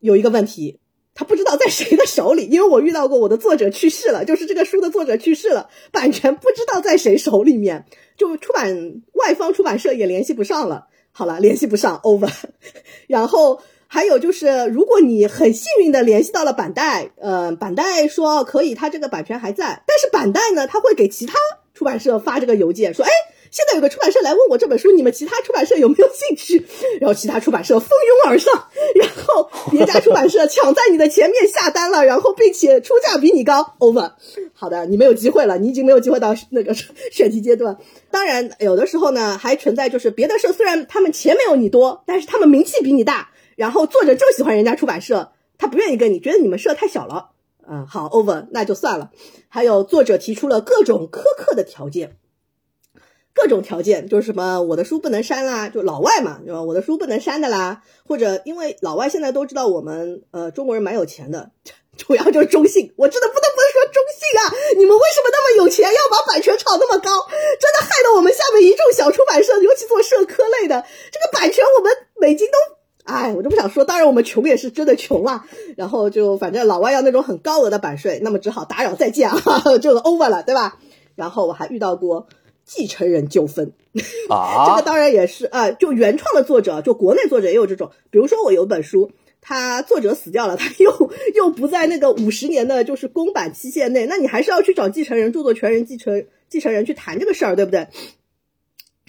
[0.00, 0.80] 有一个问题，
[1.14, 7.86] 他不知道在谁的手里，因为我遇到过我的作者去世了，就是这个书的作者去世了，版权不知道在谁手里面，
[8.16, 10.88] 就出版外方出版社也联系不上了。
[11.16, 12.28] 好了，联系不上，over。
[13.06, 21.34] 然后还有就是，如果你很幸运的联系到了板带，呃，板带说可以，他这个版权还在，但是板带呢，他会给其他
[21.72, 23.10] 出版社发这个邮件说，哎。
[23.54, 26.66] 现在有个出版社来问我这本书，你们其他出版社有没有兴趣？
[27.00, 28.52] 然后其他出版社蜂拥而上，
[28.96, 33.74] 然后别家出版社抢在你的前面下单了，然后并且出价比你高。
[33.78, 34.14] Over，
[34.54, 37.78] 好的，你没有机会了，你已经没有机会到那个选题阶段。
[38.10, 47.30] 当然，有的时候呢还存在就是别的社虽然他们钱没有你多，但是他们名气比你大，然后作者就喜欢人家出版社，他不愿意跟你，觉得你们社太小了。
[47.70, 49.12] 嗯，好，Over，那就算了。
[49.48, 52.16] 还有作者提出了各种苛刻的条件。
[53.34, 56.62] 各种条件就是什么，我的书不能删啦，就老外嘛，对吧？
[56.62, 61.50] 我的书不能删的啦，或者因为老外现在都知道我们呃中国人蛮有钱的，
[61.98, 64.42] 主要就是中信，我真的不得不能说中信啊，
[64.78, 67.10] 你们为什么那么有钱，要把版权炒那么高？
[67.60, 73.84] 真的害得我们下面一众小出版社，尤其做社科类的，这个版权我们美金都，哎，我都不想说。
[73.84, 75.44] 当然我们穷也是真的穷啊，
[75.76, 79.36] 然后就反正老外要那种很高额的版税，那么只好打扰再见啊，
[79.82, 80.78] 就 over 了，对吧？
[81.16, 82.28] 然后我还遇到过。
[82.64, 83.72] 继承人纠纷
[84.28, 87.90] 啊， 这个当然也是啊，就原创的作者，就国内作者也有这种。
[88.10, 97.88] 比如说我有本书，他作者死掉了，他又 又不在那个五十年的就是公版期限内，那你还是要去找继承人、著作权人、继承继承人去谈这个事儿，对不对？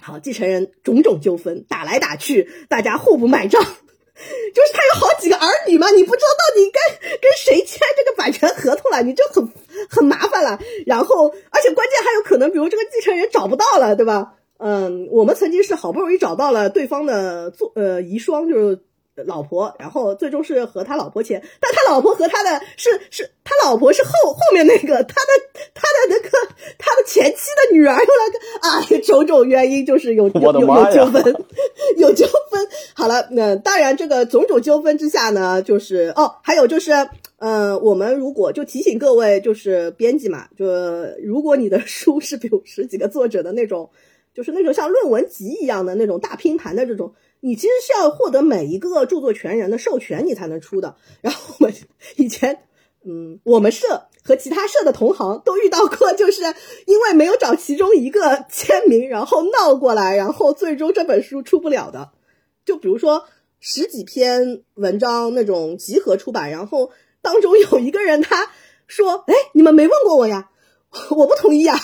[0.02, 3.64] 好，继承人种种纠纷，打来打去，大家互不买账。
[4.54, 9.46] 就是他有好几个儿女嘛，你不知道到底跟跟谁签这个版权合同了，你就很
[9.90, 10.58] 很麻烦了。
[10.86, 14.32] 然后，而且关键还有可能，比如这个继承人找不到了，对吧？
[14.58, 18.80] 嗯，我们曾经是好不容易找到了对方的做呃遗孀，就是
[19.24, 25.30] 老婆，然后最终是和他老婆签，但他老婆和他的是是他老婆是后后面那个他的
[25.74, 26.30] 他的那个
[26.78, 31.36] 他的前妻的女儿又来个啊， 种种原因就是有有有有纠纷，
[31.96, 32.66] 有纠纷。
[32.94, 36.92] 好了，那当然这个种种纠纷之下呢，就是哦，还有就是。
[37.38, 40.64] 呃，我们如果就提醒各位，就是编辑嘛，就
[41.22, 43.90] 如果你的书是比如十几个作者的那种，
[44.34, 47.12] 就是那种像论文集一样的那种大拼盘的这种，
[47.46, 50.96] 你其实是要获得每一个著作权人的授权，你才能出的。
[51.20, 51.72] 然后我们
[52.16, 52.64] 以前，
[53.04, 56.42] 嗯，我们社和其他社的同行都遇到过，就是
[56.86, 62.10] 因为没有找其中一个签名，然后闹过来，然后最终这本书出不了的。
[62.64, 63.26] 就比如说
[63.60, 66.90] 十几篇文章那种集合出版，然后。
[67.22, 68.52] 当中有一个人，他
[68.86, 70.48] 说：“哎，你们没问过我呀，
[71.10, 71.74] 我不同意呀。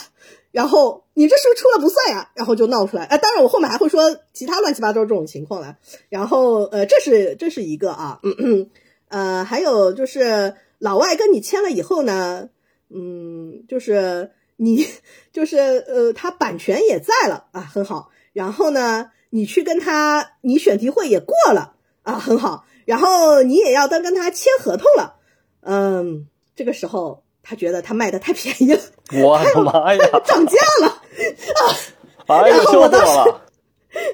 [0.52, 3.04] 然后你这是不是出了不算呀，然后就闹出来。
[3.04, 5.78] 哎，当然我后面还会说其他乱七八糟这种情况了。
[6.08, 8.70] 然后呃，这是这是一个啊，嗯嗯
[9.08, 12.50] 呃，还有就是老外跟你签了以后呢，
[12.90, 14.86] 嗯，就是你
[15.32, 18.10] 就是呃，他版权也在了啊，很好。
[18.32, 22.64] 然后呢，你去跟他，你选题会也过了啊，很好。
[22.84, 25.16] 然后你也要跟跟他签合同了。”
[25.64, 28.80] 嗯，这个时候他觉得他卖的太便宜了，
[29.22, 30.86] 我的妈呀，涨价了
[32.26, 32.46] 啊！
[32.46, 33.34] 然后我当时，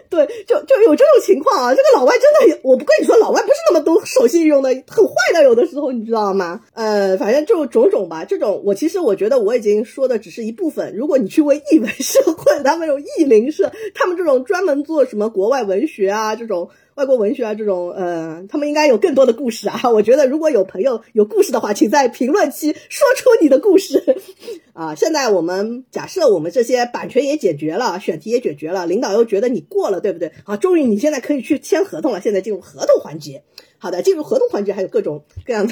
[0.09, 1.75] 对，就就有这种情况啊。
[1.75, 6.61] 这个老外真的，我不跟你说，老外不是那么懂守信用的，很坏的，有的时候你知道吗？
[6.73, 8.25] 呃，反正就种种吧。
[8.25, 10.97] 这种我其实我觉得我已经说的只是一部分。
[10.97, 16.71] 如果你去问译文社或者他们有译林社，他们这种专门做什么国外文学啊这种。
[16.99, 19.81] 外国文学啊，这种呃，他们应该有更多的故事啊。
[19.95, 24.03] 我觉得如果有朋友有故事的话，请在评论区说出你的故事
[24.75, 24.97] 啊。
[24.97, 30.33] 现在我们假设我们这些版权也解决了，选题也解决了，领导又觉得你过了，对不对？
[30.43, 32.21] 好，终于你现在可以去签合同了。
[32.21, 33.45] 现在进入合同环节。
[33.79, 35.69] 好的，进入合同环节还有各种各样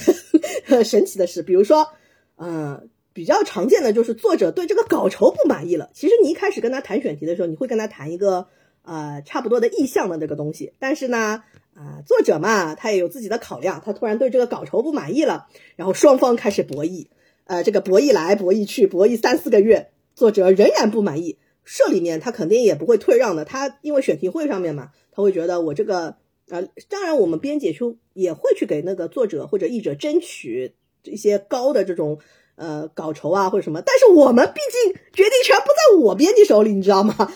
[0.69, 1.89] 的 神奇的事，比如说，
[2.37, 5.91] 呃，比较常见的就是作者对这个稿酬不满意了。
[5.93, 8.47] 其实你一开始跟他谈选题的时候，你会跟他谈一个。
[8.87, 11.42] 呃，差不多的意向的这个东西，但是呢，
[11.75, 17.09] 啊，作者嘛，他也有自己的考量，他突然对这个稿酬不满意了，然后双方开始博弈，
[17.46, 26.16] 呃，这个博弈来博弈去，博弈三四个月，作者仍然不满意，社里面他肯定也不会退让的，他因为选题会上面嘛，他会觉得我这个，
[26.49, 32.20] 呃，当然我们编辑出也会去给那个作者或者译者争取一些高的这种
[32.55, 37.33] 呃稿酬啊或者什么，但是我们毕竟决定权不在我编辑手里，你知道吗？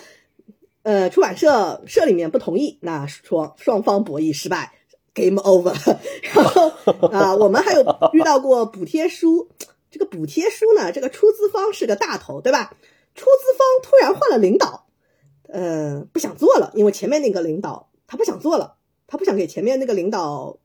[0.82, 4.72] 呃，出版社社里面不同意，那双双方博弈失败
[5.12, 5.74] ，game over。
[6.34, 6.68] 然后
[7.08, 9.50] 啊，我们还有遇到过补贴书，
[9.90, 12.74] 这个补贴书呢，这个出资方是个大头，对吧？
[13.14, 14.86] 出资方突然换了领导，
[15.48, 20.58] 呃，不想做了，因为前面那个领导他不想做了，他不想给前面那个领导，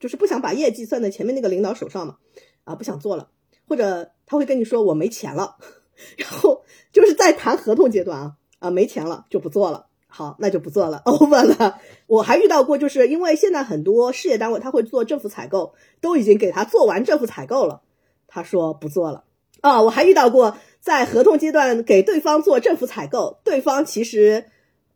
[0.00, 2.16] 就是不想把业绩算在前面那个领导手上嘛，
[2.64, 3.28] 啊，不想做了，
[3.66, 5.56] 或者他会跟你说我没钱了，
[6.16, 8.36] 然后就是在谈合同阶段啊。
[8.58, 9.86] 啊，没钱了就不做了。
[10.10, 11.78] 好，那就不做了， over 了。
[12.06, 17.82] 我还遇到过，就是因为现在很多事业单位他会做政府采购，都已经给他做完政府采购了，
[18.26, 19.24] 他说不做了。
[19.60, 24.46] 啊，我还遇到过在合同阶段给对方做政府采购，对方其实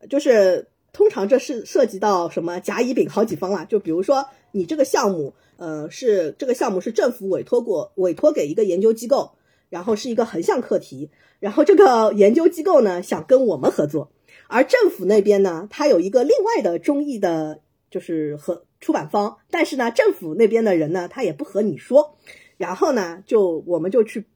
[0.08, 3.66] 就是通常这是涉及到什么甲乙丙好几方啊？
[3.66, 9.32] 就比如说你这个项目，呃，是这个项目是政府委托过，委托给一个研究机构。
[9.68, 11.08] 然后是一个横向课题，
[11.42, 14.12] 然后这个研究机构呢想跟我们合作，
[14.46, 17.58] 而政府那边呢，它有一个另外的中译的，
[17.90, 22.16] 就是和出版方，但是呢，政府那边的人呢，他也不和你说，
[22.58, 24.26] 然后呢，就我们就去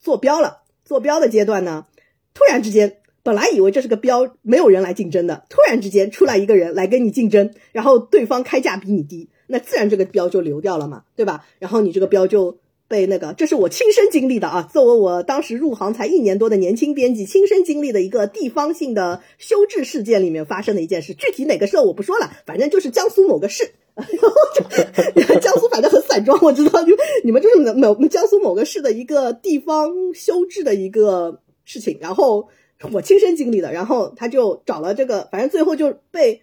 [0.00, 1.86] 做标了，做标的阶段呢，
[2.34, 11.46] 突然之间，本来以为这是个标，没有人来竞争的，突然之间出来一个人来跟你竞争，然后对方开价比你低，那自然这个标就流掉了嘛，对吧？
[11.60, 12.58] 然后你这个标就。
[12.92, 14.68] 被那个，这是我亲身经历的啊！
[14.70, 21.14] 作为我当时入行才一年多的年轻编辑，亲身经历的一个地方性的修治事件里面发生的一件事。
[21.14, 23.72] 具体哪个社我不说了，反正就是江苏某个市。
[25.40, 31.96] 江苏反正很散装，我知道，就你们就是某某江苏某个市的一个地方修治的一个事情。
[31.98, 32.46] 然后
[32.92, 36.42] 我亲身经历的，然后他就找了这个，反正最后就被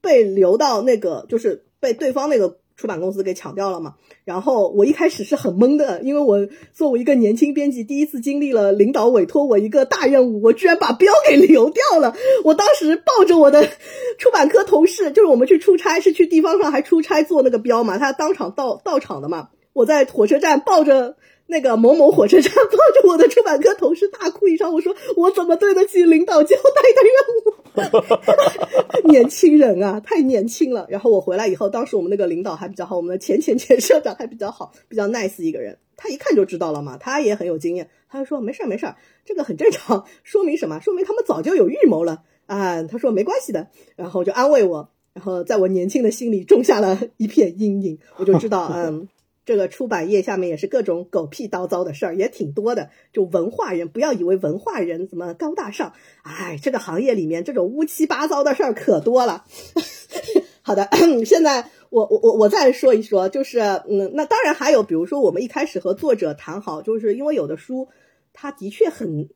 [0.00, 2.56] 被留到那个，就是被对方那个。
[2.80, 3.96] 出版公司给抢掉了嘛？
[4.24, 12.16] 然后我一开始是很懵的，因为我作为一个年轻编辑，第一次经历了领导委托我一个大任务，我居然把标给留掉了。
[12.42, 13.68] 我当时抱着我的
[14.16, 19.50] 出版科同事，就是我们去出差，是去地方上还出差做那个标嘛，他当场到到场的嘛。
[19.74, 21.16] 我在火车站抱着
[21.46, 22.62] 那个某某火车站， 抱
[23.02, 24.72] 着我的出版科同事大哭一场。
[24.72, 27.12] 我说我怎么对得起领导交代的任
[27.44, 27.59] 务？
[29.04, 30.86] 年轻人啊，太年轻了。
[30.88, 40.80] 然后我回来以后，当时我们那个领导还比较好，我们的前前前社长还比较好，比较 nice 一个人，他一看就知道了嘛，他也很有经验，他就说没事儿没事儿，这个很正常，说明什么？
[40.80, 42.82] 说明他们早就有预谋了啊。
[42.82, 49.08] 他说没关系的，然后就安慰我，然后在我年轻的心里种下了一片阴影，我就知道，嗯。
[49.46, 52.90] 这个出版业下面也是各种狗屁叨糟的事儿，也挺多的。
[53.12, 59.44] 就文化人，不要以为文化人怎么高大上，哎，这个行业里面这种乌七八糟的事儿可多了。
[60.62, 60.88] 好的，
[61.24, 67.88] 现在我我我我再说一说，就是嗯，那当然还有，比如说我们一开始和作者谈好，就是因为有的书，
[68.32, 69.30] 它的确很，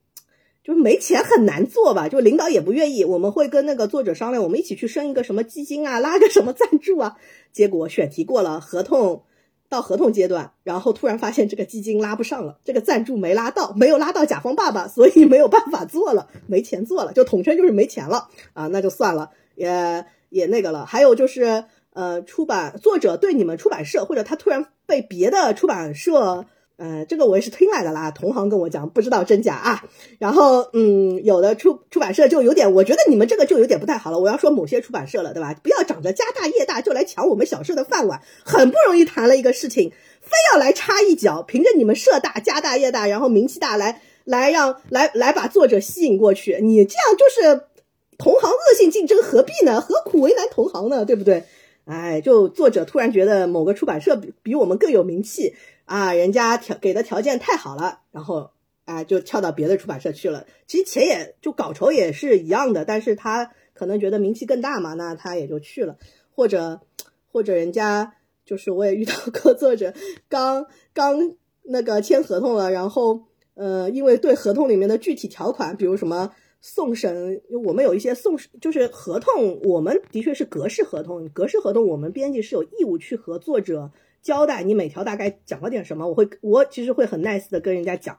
[0.62, 7.16] 就是没钱很难做吧，就领导也不愿意，我们会跟那个作者商量，我们一起去申一个什么基金啊，拉个什么赞助啊，
[7.52, 9.24] 结果选题过了，合同。
[9.68, 20.86] 到合同阶段，然后突然发现这个基金拉不上了，这个赞助没拉到，没有拉到甲方爸爸，所以没有办法做了，没钱做了，就统称就是没钱了啊，那就算了，也也那个了。
[20.86, 26.46] 还有就是，呃，出版作者对你们出版社，或者他突然被别的出版社。
[26.76, 29.84] 呃，这个我也是听来的啦，同行跟我讲，不知道真假啊。
[30.18, 34.18] 然后，嗯，有的出出版社就有点，我觉得你们这个就有点不太好了。
[34.18, 35.54] 我要说某些出版社了，对吧？
[35.62, 47.66] 不要长着家大业大就来抢我们小社的饭碗，很不容易谈了一个事情，非要来插一脚，凭着你们社大家大业大，然后名气大来来让来来把作者吸引过去，你这样就是
[48.18, 49.80] 同行恶性竞争，何必呢？
[49.80, 51.04] 何苦为难同行呢？
[51.04, 51.44] 对不对？
[51.84, 55.54] 哎，就作者突然觉得某个出版社比比我们更有名气。
[55.86, 58.52] 啊，人家条给的条件太好了，然后
[58.86, 60.46] 啊就跳到别的出版社去了。
[60.66, 65.98] 其实钱也就稿酬也是一样的，但是他可能觉得名气更大嘛，那他也就去了。
[66.34, 66.80] 或者
[67.30, 68.14] 或者人家
[68.46, 69.92] 就是我也遇到过作者
[70.30, 76.30] 刚刚那个签合同了，然后呃因为对合同里面的具体条款，比如什么
[76.66, 83.90] 送审，我们有一些送就是合同，我们的确是格式合同，格式合同我们编辑是有义务去和作者。
[84.22, 88.18] 交代你每条大概讲了点什么，我会我其实会很 nice 的跟人家讲，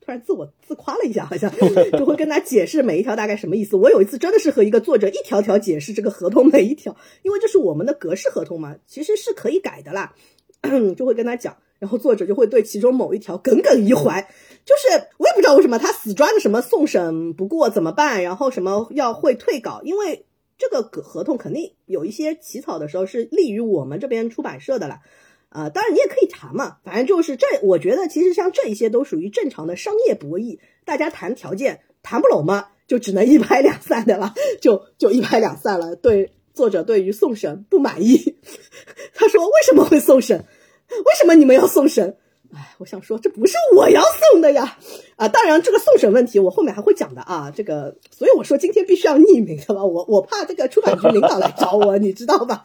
[0.00, 1.52] 突然自我自夸了一下，好像
[1.92, 3.76] 就会跟他解释每一条大概什么意思。
[3.76, 10.14] 我有一次真的是和一个作者一条条解释这个合同每一条，因为这是我们的格式合同嘛，其实是可以改的啦，
[10.96, 14.22] 就会跟他讲，然后作者就会对其中某一条耿耿于怀，
[14.64, 20.24] 就是我也不知道为什么他死抓着什么送审不过怎么办，然后什么要会退稿，因为
[20.56, 25.00] 这个合同肯定有一些起草的时候是利于我们这边出版社的啦。
[25.48, 35.96] 啊，当然你也可以谈嘛，反正就是这，我觉得其实像这一些都属于正常的商业博弈，大家谈条件谈不拢嘛，就只能一拍两散的了，就就一拍两散了。
[35.96, 38.36] 对作者对于送审不满意，
[39.14, 40.44] 他说为什么会送审？
[41.04, 42.16] 为什么你们要送审？
[42.54, 44.76] 哎，我想说，这不是我要送的呀！
[45.16, 47.50] 啊，当然，这个送审问题我后面还会讲的啊。
[47.50, 49.82] 这个，所以我说今天必须要匿名，对吧？
[49.82, 52.62] 我我怕这个出版局领导来找我， 你知道吧？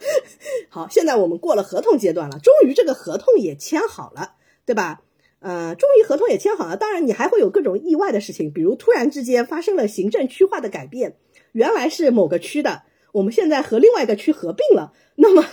[0.68, 4.32] 好，现在我们过了合同阶段了，终于这个合同也签好了，
[4.66, 5.00] 对吧？
[5.40, 6.76] 呃，终于合同也签好了。
[6.76, 11.16] 当然，你还会有各种意外的事情，比如突然之间发生了行政区划的改变，
[11.52, 12.82] 原来是某个区的。
[13.12, 15.44] 我们现在和另外一个区合并了， 那么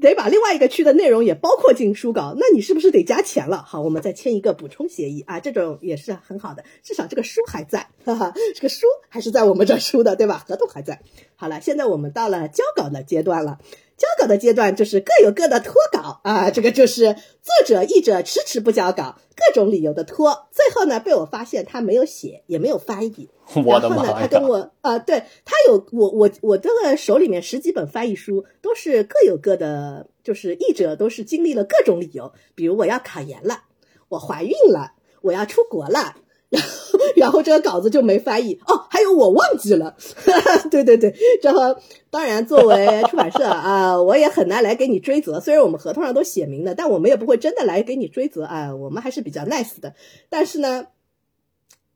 [0.00, 3.64] 得把另外一个区的内容也包括进书稿，那你是不是得加钱了？
[3.66, 10.44] 好，我们再签一个补充协议啊，这种也是很好的，至少这个书还在， 哈哈，这个书还是在我们这出的，对吧？
[10.46, 11.00] 合同还在。
[11.36, 13.58] 好了，现在我们到了交稿的阶段了。
[13.98, 23.28] 交稿的阶段就是各有各的拖稿啊，这个就是作者译者迟迟不交稿，各种理由的拖，最后呢被我发现他没有写，也没有翻译。
[23.66, 24.16] 我的妈呀！
[24.20, 33.62] 他跟我啊，对他有我我我这个手里面十几本翻译书都是各有各的，就是译者都是经历了各种理由，比如我要考研了，
[34.10, 36.14] 我怀孕了，我要出国了。
[36.50, 38.86] 然后，然后这个稿子就没翻译哦。
[38.88, 39.94] 还有我忘记了，
[40.70, 41.14] 对对对。
[41.42, 41.78] 然后，
[42.10, 45.40] 当然作为出版社啊，我也很难来给你追责。
[45.40, 48.74] 虽然我们合同上都写明了，但我们也不会真的来给你追责啊。
[48.74, 49.94] 我们还是比较 nice 的。
[50.30, 50.86] 但是呢，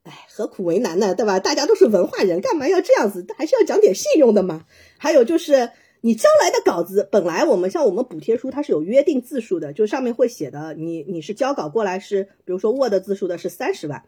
[0.02, 1.14] 哎，何苦为难呢？
[1.14, 1.40] 对吧？
[1.40, 3.24] 大家都是文化人，干嘛要这样子？
[3.38, 4.66] 还是要讲点信用的嘛。
[4.98, 5.70] 还有就是，
[6.02, 14.02] 你交来的稿子，本来我们像我们补贴书，它是有约定字数的，就上面会写的，你你是交稿过来是，比如说 Word 字数的是三十万。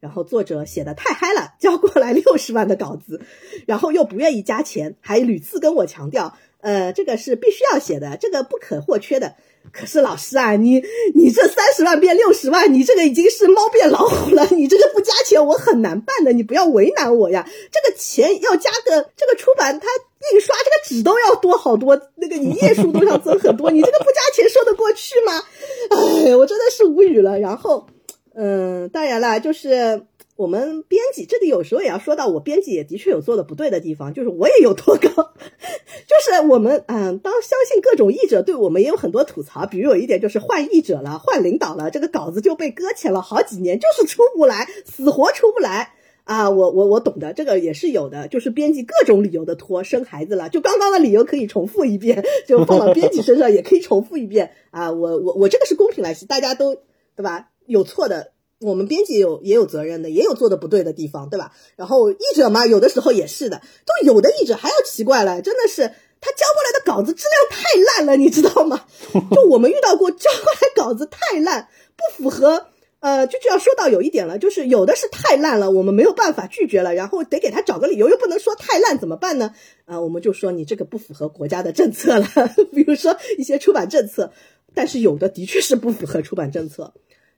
[0.00, 3.22] 然后作者写的太嗨了，交过来六十万的稿子，
[3.66, 9.34] 然后又不愿意加钱，还屡次跟我强调，呃，这个是必须要写的，这个不可或缺的。
[9.72, 17.48] 可是老师啊，你你这三十万变六十万，你这个已经是猫变老虎了，你这个不加钱我很难办的，你不要为难我呀。
[17.72, 19.86] 这个钱要加个这个出版，它
[20.34, 25.42] 印刷这个纸都要多好多，那个你页数都要增很多，你这个不加钱说得过去吗？
[25.96, 27.38] 哎，我真的是无语了。
[27.38, 27.86] 然后。
[28.34, 30.02] 嗯，当然啦，就是
[30.36, 45.92] 我们编辑这里有时候也要说到，我编辑也的确有做的不对的地方，就是我也有脱稿， 就是我们嗯，当相信各种译者对我们也有很多吐槽，比如有一点就是换译者了，换领导了，这个稿子就被搁浅了好几年，就是出不来，死活出不来
[46.24, 46.50] 啊！
[46.50, 54.90] 我我我懂的，这个也是有的，就是编辑各种理由的拖，生孩子了，就刚刚的理由可以重复一遍， 就放到编辑身上也可以重复一遍啊！
[54.90, 56.74] 我我我这个是公平来说，大家都
[57.14, 57.50] 对吧？
[57.66, 58.32] 有错的。
[58.60, 61.52] 我们编辑有也有责任的，也有做的不对的地方，对吧？
[61.76, 68.86] 然后译者嘛，有的时候也是的，都有的译者还要奇怪了，真的是他交过来的稿子质量太烂了，你知道吗？
[69.34, 72.68] 就我们遇到过交过来稿子太烂，不符合，
[73.00, 79.52] 呃，就就要说到有一点了，就是有的是太烂了，我们没有办法拒绝了，然后得给他找个理由，又不能说太烂怎么办呢？
[79.84, 82.26] 啊，我们就说你这个不符合国家的政策了，
[82.72, 84.32] 比如说一些出版政策，
[84.74, 86.94] 但是有的的确是不符合出版政策。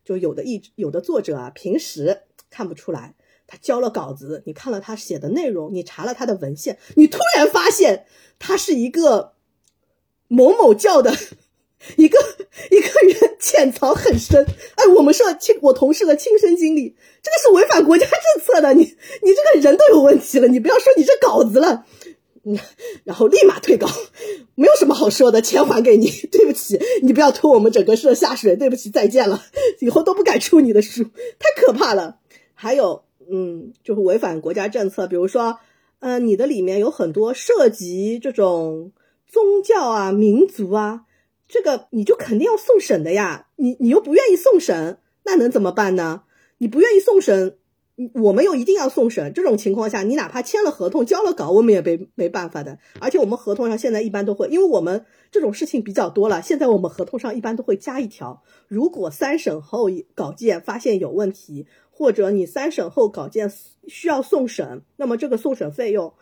[0.06, 3.16] 就有的一有的作者啊，平时看不出来，
[3.48, 8.06] 他交了稿子，你看了他写的内容，你查了他的文献，你突然发现
[8.38, 9.32] 他是一个
[10.28, 11.12] 某某教的
[11.96, 12.18] 一个
[12.70, 12.88] 一个
[13.20, 14.46] 人，潜藏很深。
[14.76, 21.84] 哎，我们说亲，我同事的亲身经历，这个是违反国家政策的，你你这个人都有问题了，你不要说你这稿子了。
[22.48, 22.56] 嗯，
[23.02, 23.88] 然后立马退稿，
[24.54, 29.42] 没有什么好说的，钱还给你，对不起，你不要拖我们整个社下水，对不起，再见了，
[29.80, 32.18] 以后都不敢出你的书，太可怕了。
[32.54, 35.58] 还有，嗯，就是违反国家政策，比如说，
[35.98, 38.92] 呃，你的里面有很多涉及这种
[39.26, 41.02] 宗教啊、民族啊，
[41.48, 46.22] 这个你就肯定要送审的呀，你你又不愿意送审，那能怎么办呢？
[46.58, 47.58] 你不愿意送审。
[48.12, 52.78] 我们又一定要送审，这种情况下，你哪怕签了合同、交了稿，我们也没没办法的。
[53.00, 63.50] 而且我们合同上现在一般都会，因为我们这种事情比较多了，现在我们合同上一般都会加一条：如果三审后稿件发现有问题，或者你三审后稿件
[63.88, 66.12] 需要送审，那么这个送审费用，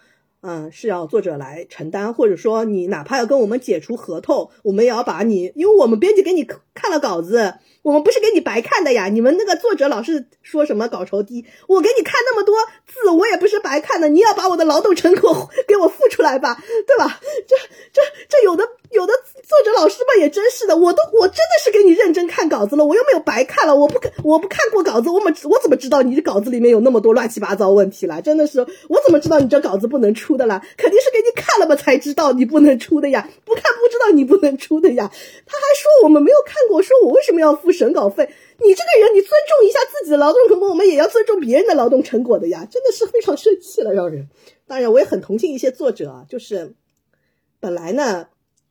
[0.42, 7.54] 嗯，是要作者来承担，或者说你哪怕要跟我们解除合同，我们也要把你，因为我们编辑给你看了稿子。
[7.84, 9.08] 我们不是给你白看的呀！
[9.12, 12.56] 你们那个作者老是说什么稿酬低，我给你看那么多
[12.86, 14.08] 字，我也不是白看的。
[14.08, 17.20] 你要把我的劳动成果给我付出来吧，对吧？
[17.46, 17.54] 这、
[17.92, 23.76] 这、这有的有的作者老师们也真是的，我都我真的是给你认真看稿子了，我又没有白看了。
[23.76, 28.22] 我不我不看过稿子，我们我怎么知道你的稿子里面有那么多乱七八糟问题了？
[28.22, 30.62] 真的是，我怎么知道你这稿子不能出的啦？
[30.78, 33.28] 肯定是给你看了吧才知道你不能出的呀！
[33.44, 35.10] 不看不知道你不能出的呀！
[35.44, 37.73] 他还说我们没有看过，说我为什么要付？
[37.74, 38.24] 审稿费，
[38.58, 44.28] 你这个人，你尊重一下自己的劳动成果，我们也要尊重别人的劳动成果的呀，真的是非常生气了，让人。
[44.66, 46.74] 当然，我也很同情一些作者啊，就是
[47.60, 48.28] 本来呢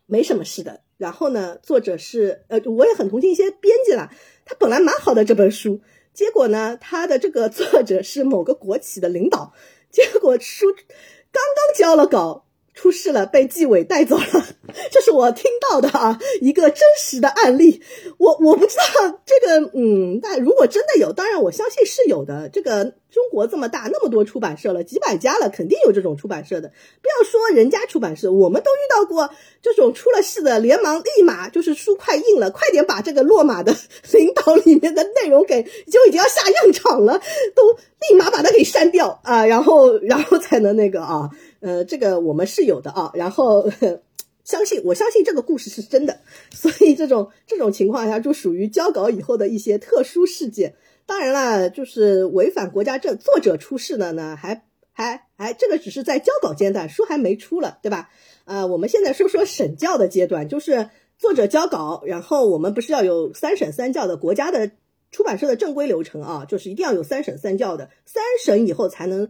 [0.08, 4.10] 没什么事的，然后呢，作者是呃，我也很同情一些编辑啦，
[4.46, 5.82] 他本来蛮好的这本书，
[6.14, 9.54] 结果呢，他的这个作者是某个国企的领导，
[9.92, 12.46] 结果书刚刚交了稿。
[12.74, 14.26] 出事了，被纪委带走了，
[14.92, 17.82] 这是我听到的啊，一个真实的案例。
[18.18, 22.50] 我我不知道这个，嗯，但如果真的有，当然我相信是有的。
[22.50, 26.70] 这个中国这么大，那么多出版社了，几百家了，肯定有这种出版社的。
[26.70, 29.30] 不要说人家出版社，我们都遇到过
[29.62, 33.76] 这种出了事的，连忙立马就是书快印了，快点把这个落马的
[34.14, 37.22] 领导里面的内容给就已经要下样厂了，
[37.54, 37.72] 都
[38.10, 41.30] 立马把它给删掉啊，然后然后才能那个啊。
[41.60, 43.70] 呃，这个我们是有的啊，然后
[44.44, 46.18] 相信我相信这个故事是真的，
[46.52, 50.74] 所以这种这种情况下就属于交稿以后的一些特殊事件。
[51.06, 58.10] 当然了，就是违反国家政，作者出事了呢，还还还这个只是在交稿阶段，书还没出了，对吧？
[58.46, 64.72] 呃，我们现在说说审校的阶段，就是作者交稿，然后我们不是要有三审三校的国家的
[65.12, 69.30] 出版社的正规流程啊，就是一定要有三审三校的，三审以后才能。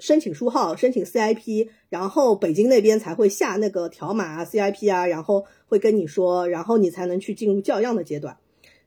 [0.00, 8.36] 申请书号，申请 CIP，然后北京那边才会下那个条码啊 CIP 啊，然后会跟你说，然后你才能去进入教样的阶段。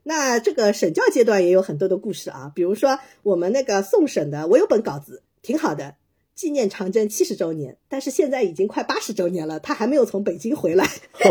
[0.04, 5.96] 那这个审教阶段也有很多的故事啊，比如说我们那个送审的，我有本稿子，挺好的。
[6.34, 10.84] 纪念长征七十周年，但是现在已经快八十周年了，他还没有从北京回来，
[11.18, 11.30] 就是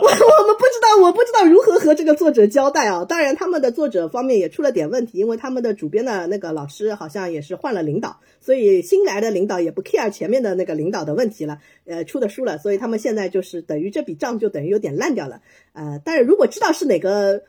[0.00, 3.04] 我我们不知道，我不知道如何和这个作者交代啊。
[3.04, 15.42] 当然，他们的作者方面也出了点问题，因为他们的主编的那个老师好像也是换了领导，所以新来的领导也不 care 前面的那个领导的问题了，呃，出的书了，所以他们现在就是等于这笔账就等于有点烂掉了，
[15.74, 17.42] 呃，但是如果知道是哪个。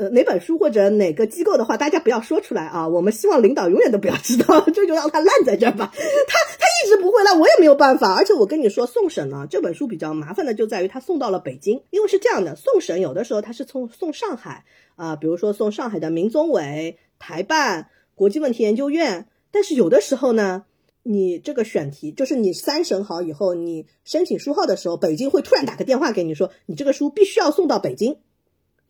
[0.00, 2.88] 呃，哪本书或者哪个机构的话，大家不要说出来啊！
[2.88, 5.92] 我们希望领导永远都不要知道， 这就让他烂在这儿吧。
[5.92, 8.14] 他他一直不会烂，我也没有办法。
[8.14, 14.64] 而且我跟你说，送审呢，这本书比较麻烦的就在于他送到了北京，因为是这样的，送审有的时候他是从送上海
[14.96, 17.88] 啊，比如说送上海的民宗委、台办。
[18.14, 20.64] 国际问题研究院，但是有的时候呢，
[21.02, 28.16] 你这个选题就是你三审好以后，你申请书号的时候，北京会突然打个电话给你说，你这个书必须要送到北京，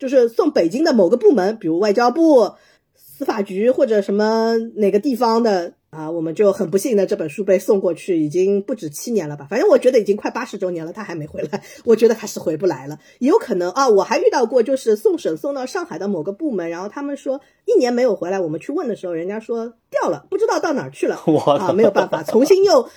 [0.00, 2.54] 就是送北京的某个部门，比如外交部、
[2.96, 5.74] 司法局或者什么哪个地方的。
[5.90, 9.48] 啊，我们就很不幸的这本书被送过去，已经不止七年了吧？
[9.50, 11.64] 反正我觉得已经快八十周年了，他还没回来。
[11.84, 13.88] 我觉得他是回不来了，也有可能啊。
[13.88, 21.16] 我还遇到过，就是送审送到上海的某个部门，然后他们说一年没有回来，我们去问的时候，人家说掉了，不知道到哪儿去了。
[21.58, 22.88] 啊，没有办法，重新又。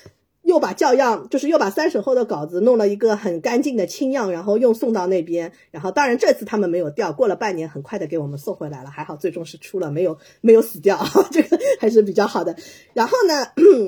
[0.43, 5.51] 又把教样，就是又把三审后的稿子弄了一个很干净的清样，然后又送到那边。
[5.71, 10.99] 然后当然这次他们没有掉，过了半年很快的给我们送回来了，还好最终是出了，没有 没有死掉，
[11.31, 12.55] 这个还是比较好的。
[12.93, 13.47] 然后呢，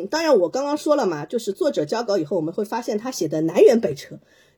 [0.10, 4.10] 当然我刚刚说了嘛，就是作者交稿以后，我们会发现他写的南辕北辙，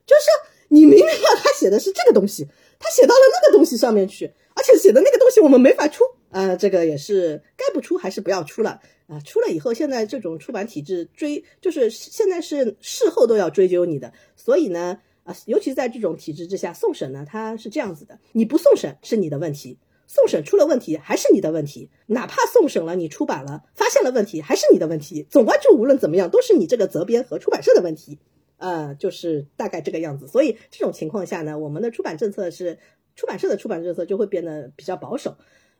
[0.06, 0.30] 就是
[0.68, 2.46] 你明明要他写的是这个东西，
[2.78, 6.04] 他写到了那个东西上面去，而且写的那个东西我们没法出。
[6.30, 9.18] 呃，这个也是该不出还是不要出了啊？
[9.20, 28.18] 出了以后，现在这种出版体制追，就是现在是事后都要追究你的，所以呢，啊，尤其在这种体制之下，送审呢，它是这样子的，你不送审是你的问题，送审出了问题还是你的问题，哪怕送审了，你出版了发现了问题还是你的问题，总观就无论怎么样都是你这个责编和出版社的问题，
[28.58, 30.28] 呃，就是大概这个样子。
[30.28, 32.78] 所以这种情况下呢，我们的出版政策是
[33.16, 35.36] 出版社的出版政策就会变得比较保守。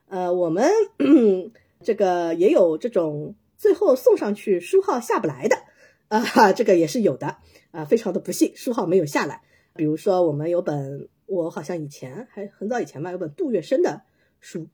[0.09, 0.67] 呃，我们
[1.83, 5.55] 这个也有这种最后送上去书号下不来的，
[6.09, 7.37] 啊，这个也是有的，
[7.69, 9.43] 啊，非常的不幸，书号没有下来。
[9.75, 14.01] 比如说，我们有本，我好像以前还很早以前吧，有本杜月笙的
[14.39, 14.67] 书，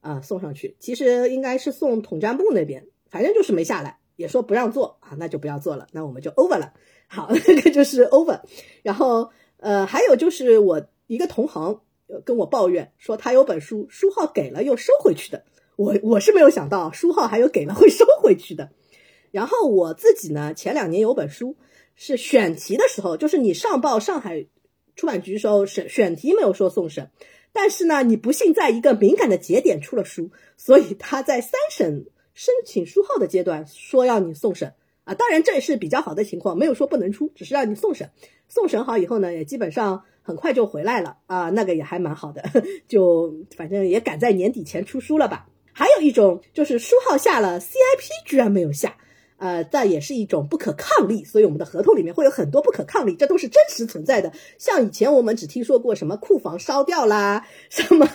[0.00, 6.74] 啊，送上去，其实应该是送统战部那边，反正就是没下来，也说不让做啊，那就不要做了，那我们就 over 了。
[7.06, 8.42] 好， 那个就是 over。
[8.82, 11.80] 然后，呃，还有就是我一个同行。
[12.20, 15.44] 跟我抱怨说他有本书书号给了又收回去的，
[15.76, 18.70] 我我是没有想到书号还有给了会收回去的。
[19.30, 21.56] 然后我自己呢，前两年有本书
[21.96, 24.46] 是选题的时候，就是你上报上海
[24.94, 27.10] 出版局时候选选题没有说送审，
[27.52, 35.14] 但是呢，你不幸在一个敏感的节点出了书，所以他在三审申请书号的阶段说要你送审啊。
[35.14, 38.10] 当然这也是比较好的情况，没有说不能出，只是让你送审。
[38.54, 40.04] 送审好以后呢，也基本上。
[40.26, 42.42] 很快就回来了啊，那个也还蛮好的，
[42.88, 45.46] 就反正也赶在年底前出书了吧。
[45.70, 48.96] 还有一种就是书号下了，CIP 居然没有下，
[49.36, 54.32] 呃，这也是一种不可抗力，所以我们的合同里面会有很多不可抗力，这都是真实存在的。
[54.56, 58.08] 像以前我们只听说过什么库房烧掉啦，什么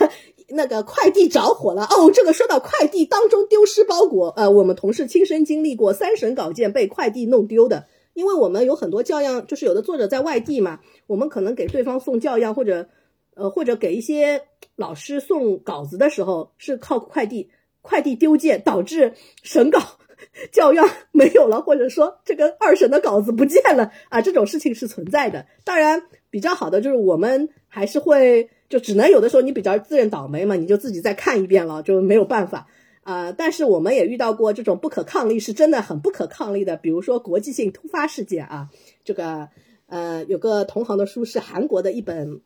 [0.48, 7.86] 那个快递着火了，哦，这个说到快递当中丢失包裹，呃，我们同事亲身经历过三审稿件被快递弄丢的。
[8.14, 12.88] 因为我们有很多教样，就是有的作者在外地嘛，我们可能给对方送教样，或者，
[13.34, 14.42] 呃，或者给一些
[14.76, 17.50] 老师送稿子的时候，是靠快递，
[17.82, 19.80] 快递丢件导致审稿
[20.52, 25.46] 教样 没有了，或者说这个二审的稿子不见了啊，这种事情是存在的。
[25.64, 32.66] 当然，比较好的就是我们还是会，就只能有的时候你比较自认倒霉嘛，你就自己再看一遍了，就没有办法。
[33.10, 36.76] 啊，但是我们也遇到过这种不可抗力，是真的很不可抗力的。
[36.76, 38.68] 比如说国际性突发事件啊，
[39.02, 39.48] 这个
[39.86, 42.40] 呃，有个同行的书是韩国的一本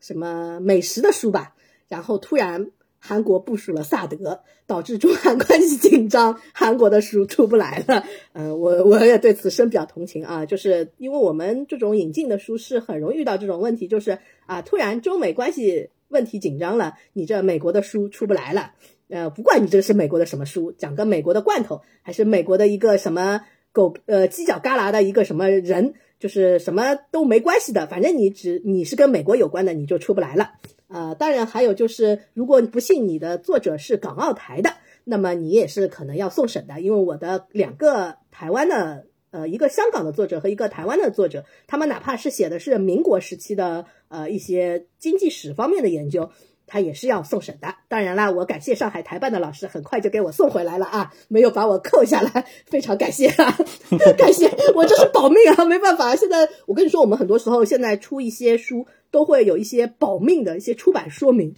[0.00, 1.54] 什么美食的书吧，
[1.88, 8.04] 然后突然韩国部署了萨德，导致中韩关系紧张，韩国的书出不来了。
[8.34, 18.72] 嗯，我我也对此深表同情啊，就是因为我们这种引进的书是很容易遇到这种问题，就是啊，突然中美关系问题紧张了，你这美国的书出不来了。
[19.12, 30.52] 呃，不管你这个是美国的什么书，讲个美国的罐头，还是美国的一个什么狗呃犄角旮旯的一个什么人，就是什么都没关系的，反正你只你是跟美国有关的，你就出不来了。
[30.88, 34.70] 呃，当然还有就是，如果你不信你的作者是港澳台的，
[35.04, 46.30] 那么你也是可能要送审的，因为我的两个台湾的呃一个香港的作者和一个台湾的作者，他们哪怕是写的是民国时期的呃一些经济史方面的研究。
[46.72, 53.58] 他也是要送审的，当然啦，我感谢上海台办的老师，很快就给我送回来了啊，没有把我扣下来， 非常感谢啊，
[54.16, 61.54] 感谢我这是保命啊，没办法，现在我跟你说，我们很多时候现在出一些书都会有一些保命的一些出版说明，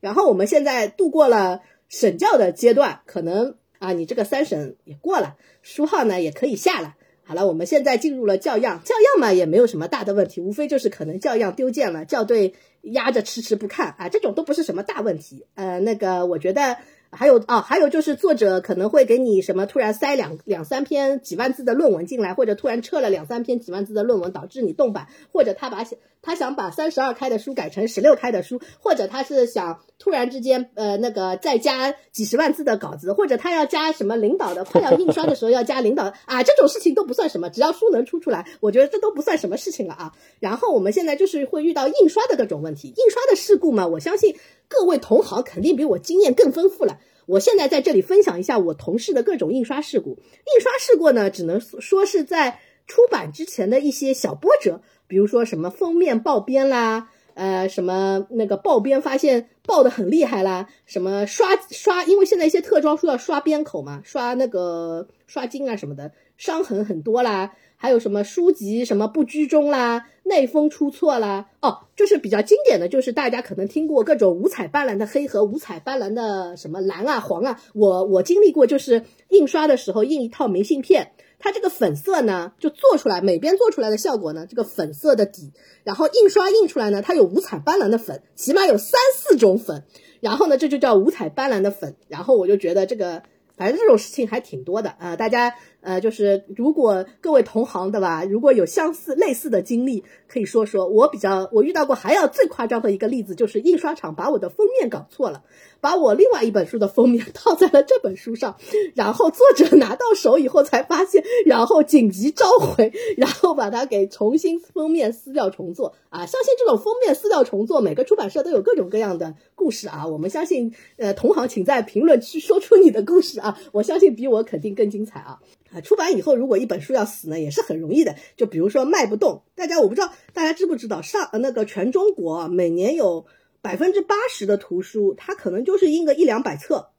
[0.00, 6.94] 然后我们现在度过了审教的阶段，可能啊，你这个三审也过了，书号呢也可以下了。
[7.28, 15.44] 好了，我们现在进入了校样，校样嘛也没有什么大的问题，无非就是可能校样丢件了，校对压着迟迟不看啊，这种都不是什么大问题。
[15.54, 16.78] 呃，那个我觉得，
[17.10, 25.84] 还有啊，还有就是作者可能会给你什么突然塞两两三篇几万字的论文进来，或者突然撤了两三篇几万字的论文，导致你动版，或者他把
[26.20, 40.12] 他想把三十二开的书改成十六开的书，或者他是想突然之间呃那个再加几十万字的稿子，或者他要加什么领导的，快要印刷的时候要加领导啊，这种事情都不算什么，只要书能出出来，我觉得这都不算什么事情了啊。
[40.40, 44.36] 然后我们现在就是会遇到印刷的各种问题，印刷的事故嘛，我相信。
[44.68, 47.00] 各位同行肯定比我经验更丰富了。
[47.26, 50.10] 我现在在这里分享一下我同事的各种印刷事故。
[50.10, 67.52] 印刷事故呢，只能说是在出版之前的一些小波折，比如说什么封面爆边啦，呃，什么那个爆边发现爆的很厉害啦，什么刷刷，因为现在一些特装书要刷边口嘛，刷那个刷金啊什么的，伤痕很多啦。
[67.80, 85.52] 还有什么书籍什么不居中啦，内封出错啦，哦，就是比较经典的就是大家可能听过各种五彩斑斓的黑和五彩斑斓的什么蓝啊黄啊，我我经历过，就是印刷的时候印一套明信片，它这个粉色呢就做出来，每边做出来的效果呢，这个粉色的底，
[85.84, 89.84] 然后印刷印出来呢，它有五彩斑斓的粉，起码有三四种粉，
[90.20, 93.22] 然后呢这就叫五彩斑斓的粉，然后我就觉得这个
[93.56, 95.54] 反正这种事情还挺多的啊，大家。
[95.80, 100.88] 呃，就是如果各位同行的吧，如果有相似类似的经历，可以说说。
[100.88, 105.44] 我比较，我遇到过还要最夸张的一个例子，就是印刷厂把我的封面搞错了，
[105.80, 108.56] 把我另外一本书的封面 套在了这本书上，
[108.94, 115.94] 然后作者拿到手以后才发现，然后紧急召回，然后把它给重新封面撕掉重做。
[116.10, 120.06] 啊，相信这种封面撕掉重做，每个出版社都有各种各样的故事啊。
[120.06, 125.38] 我们相信，呃，同行请在评论区说出你的故事啊，我相信比我肯定更精彩啊。
[125.72, 128.14] 啊，出版以后，如果一本书要死呢，也是很容易的。
[128.36, 133.26] 就比如说卖不动，大家我不知道大家知不知道，上那个全中国每年有
[133.60, 136.90] 百分之八十的图书，它可能就是印个一两百册。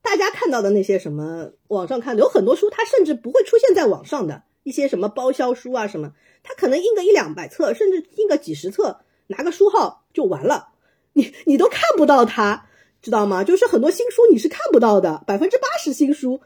[0.00, 6.12] 大家看到的那些什么网上看，有很多书，它甚至不会出现在网上的一些什么包销书啊什么，
[6.42, 10.68] 它可能印个一两百册，甚至印个几十册，拿个书号就完了，
[11.14, 12.66] 你你都看不到它，
[13.02, 13.42] 知道吗？
[13.42, 16.40] 就是很多新书你是看不到的，百分之八十新书。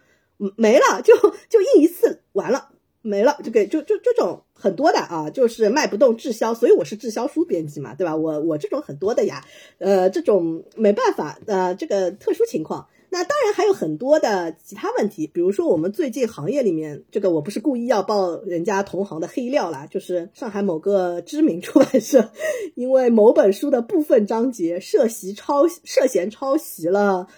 [0.56, 1.14] 没了就
[1.48, 2.70] 就印一次完了
[3.02, 8.16] 没了就给就就这种很多的啊，就是卖不动滞销，所以我是滞销书编辑嘛，对吧？
[8.16, 9.44] 我我这种很多的呀，
[9.78, 12.88] 呃，这种没办法呃，这个特殊情况。
[13.10, 22.30] 那当然还有很多的其他问题，比如说我们最近行业里面这个，我不是故意要爆人家同行的黑料啦，就是上海某个知名出版社，
[22.74, 27.28] 因为某本书的部分章节涉嫌抄涉嫌抄袭了。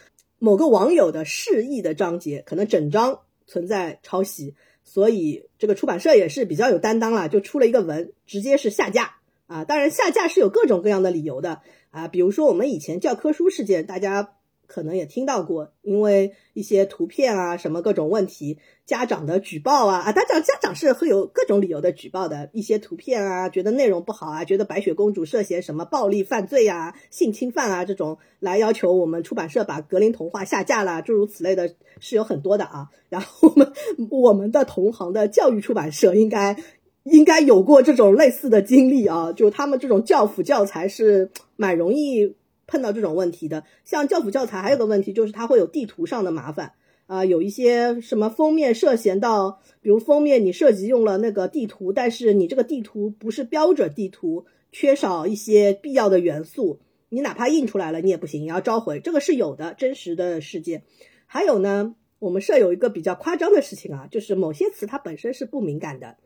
[0.40, 9.64] 某个网友的示意的章节，可能整章存在抄袭，所以这个出版社也是比较有担当了，就出了一个文，直接是下架啊。
[9.64, 11.60] 当然下架是有各种各样的理由的
[11.90, 14.32] 啊，比如说我们以前教科书事件，大家。
[14.70, 18.56] 可能也听到过，因为一些图片啊，什么各种问题，
[18.86, 32.90] 家长的举报啊啊，家长家长是会有各种理由的举报的，一些图片啊，觉得内容不好啊，觉得白雪公主涉嫌什么暴力犯罪啊、性侵犯啊这种，来要求我们出版社把格林童话下架了，诸如此类的是有很多的啊。
[33.10, 33.72] 然后我们
[34.08, 36.56] 我们的同行的教育出版社应该
[37.02, 42.36] 应该有过这种类似的经历啊，就他们这种教辅教材是蛮容易。
[42.70, 46.74] 碰到这种问题的，像教辅教材还有个问题，就是它会有地图上的麻烦
[47.06, 60.84] 啊，有一些什么封面涉嫌到，比如封面你涉及用了那个地图，但是你这个地图不是标准地图，缺少一些必要的元素，你哪怕印出来了，你也不行，你要召回，这个是有的真实的事件。
[61.26, 66.16] 还有呢，我们社有一个比较夸张的事情啊，就是某些词它本身是不敏感的，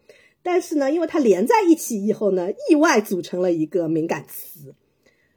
[0.43, 4.75] 但是呢，因为它连在一起以后呢，意外组成了一个敏感词。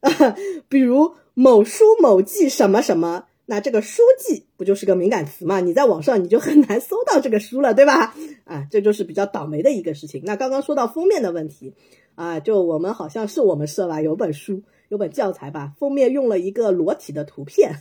[0.70, 5.60] 比如某书某记什么什么，那这个书记不就是个敏感词嘛？
[5.60, 8.14] 你在网上你就很难搜到这个书了，对吧？
[8.46, 10.22] 啊，这就是比较倒霉的一个事情。
[10.26, 11.74] 那刚刚说到封面的问题
[12.16, 17.76] 啊，就我们好像是我们社吧，有本书有本教材吧，封面用了一个裸体的图片。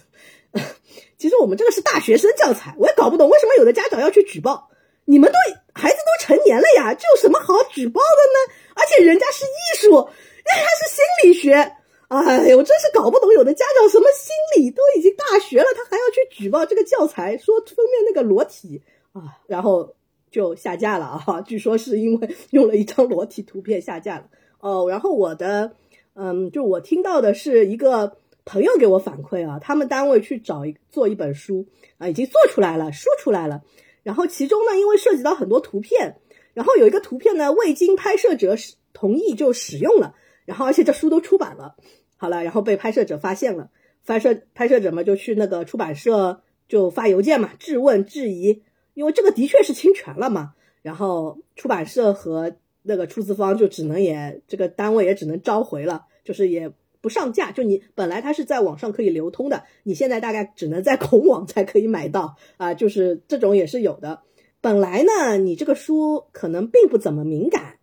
[1.18, 4.70] 其实我们这个是大学生教材，我也搞不懂为什么有的家长要去举报。
[5.04, 5.38] 你们都
[5.72, 8.54] 孩子都成年了呀，这有什么好举报的呢？
[8.74, 11.72] 而且人家是艺术，人家是心理学。
[12.08, 18.80] 哎呦，我真是搞不懂，有的家长什么心理都已经大学了，他还要去举报这个教材，说封面那个裸体
[19.12, 19.96] 啊，然后
[20.30, 21.40] 就下架了啊。
[21.46, 24.28] 据说是因为用了一张裸体图片下架了
[24.60, 24.86] 哦。
[24.88, 25.72] 然后我的，
[26.14, 31.66] 嗯，就我听到的是一个朋友给我反馈啊，他们单位去找一做一本书
[31.98, 33.62] 啊，已经做出来了，书出来了。
[34.04, 36.20] 然后其中呢，因为涉及到很多图片，
[36.54, 40.14] 然后有一个图片呢，未经拍摄者使同意就使用了。
[40.46, 41.76] 然后，而且这书都出版了，
[42.16, 43.68] 好了，然后被拍摄者发现了，
[44.06, 48.62] 拍摄拍摄者嘛就去那个出版社就发邮件嘛，质问质疑，
[48.94, 50.54] 因为这个的确是侵权了嘛。
[50.82, 56.70] 然后出版社和那个出资方就只能也这个单位也只能召回了，就是也
[57.00, 57.50] 不上架。
[57.50, 64.22] 就你本来它是在网上可以流通的，你现在大概只能在孔网才可以买到啊，就是这种也是有的。
[64.60, 67.75] 本来呢，你这个书可能并不怎么敏感，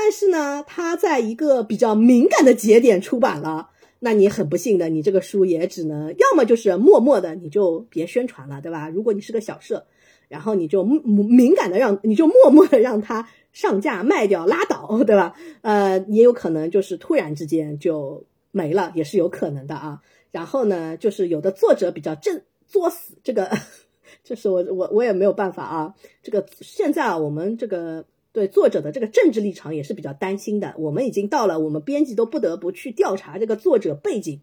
[0.00, 8.88] 但是呢，它在一个比较敏感的节点出版了，那你很不幸的，你这个书也只能要么就是默默的你就别宣传了，对吧？
[8.88, 9.84] 如果你是个小社，
[10.28, 15.34] 然后你就敏感的让你就默默的让它上架卖掉拉倒，对吧？
[15.62, 20.00] 呃，也有可能就是突然之间就没了，也是有可能的啊。
[20.30, 23.50] 然后呢，就是有的作者比较正作死这个。
[24.24, 28.04] 就是我我我也没有办法啊，这个现在啊，我们这个
[28.38, 30.72] 对作者的这个政治立场也是比较担心的。
[30.78, 34.40] 我们已经到了，我们编辑都不得不去调查这个作者背景。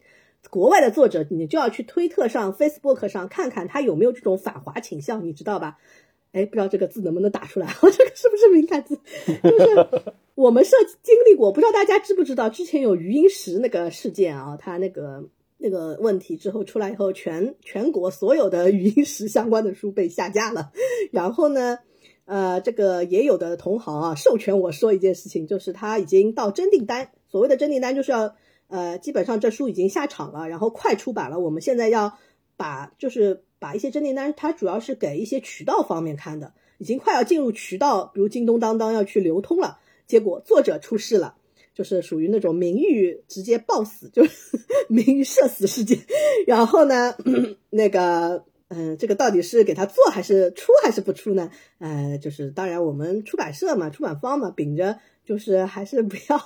[0.49, 5.77] 国外的作者，你就要去推特上、Facebook 上看看他有没有这种反华倾向，你知道吧？
[6.33, 7.67] 哎，不知道这个字能不能打出来？
[7.81, 8.99] 我这个是不是敏感字？
[9.41, 9.87] 就是
[10.35, 15.23] 我们设经历过，不知道大家知不知道，之前有余英时那个事件啊，他那个。
[15.57, 20.71] 那个问题之后出来以后，全全国所有的语音史相关的书被下架了。
[21.11, 21.79] 然后呢，
[22.25, 28.35] 呃，这个也有的同行啊，授权我说一件事情，就是他已经到真订单，所谓的真订单就是要，
[28.67, 31.39] 呃，基本上这书已经下场了，然后快出版了。
[31.39, 32.17] 我们现在要
[32.57, 41.35] 把就是把一些真订单，它主要是给一些渠道方面看的，已经快要进入渠道，比如京东、当当要去流通了，结果作者出事了。
[41.75, 44.57] 就是属于那种名誉直接暴死，就是
[44.87, 45.99] 名誉社死事件。
[46.47, 47.13] 然后呢，
[47.69, 51.49] 那个，嗯，这个到底是给他做还是出还是不出呢？
[51.79, 56.37] 呃，就是当然我们出版社嘛，出版方嘛，秉着就是还是不要，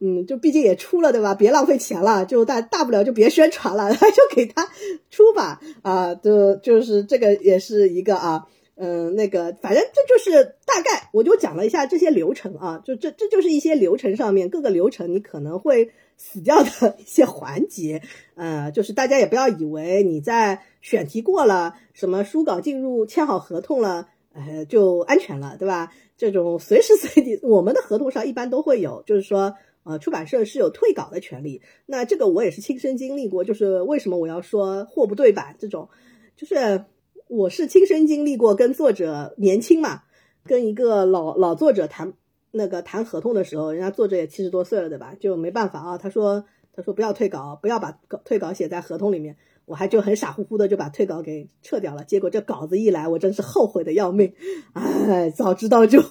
[0.00, 1.34] 嗯，就毕竟也出了对吧？
[1.34, 4.68] 别浪费钱了，就大大不了就别宣传了， 就给他
[5.10, 5.60] 出吧。
[5.82, 8.46] 啊，就就是这个也是一个啊。
[8.74, 15.90] 嗯，那个，反正这就是大概，我就讲了一下这些流程啊，就这这就是一些流程上面各个流程你可能会
[16.22, 18.00] 死掉的 一些环节，
[18.36, 25.92] 呃，就是大家也不要以为你在选题过了，什么书稿进入签好合同了，呃，就安全了，对吧？
[26.16, 31.60] 这种随时随地，我们的合同上一般都会有，就是说，呃，出版社是有退稿的权利。
[31.86, 35.88] 那这个我也是亲身经历过，就是为什么我要说货不对版这种，
[36.36, 36.84] 就是。
[37.28, 40.02] 我是亲身经历过，跟作者年轻嘛，
[40.44, 42.12] 跟一个老老作者谈
[42.52, 45.16] 那个谈合同的时候，人家作者也七十多岁了，对吧？
[45.18, 45.98] 就没办法啊。
[45.98, 49.36] 他说他说不要退稿，不要把退稿写在合同里面。
[49.64, 52.04] 我还就很傻乎乎的就把退稿给撤掉了。
[52.04, 54.32] 结果这稿子一来，我真是后悔的要命。
[54.74, 56.02] 哎，早知道就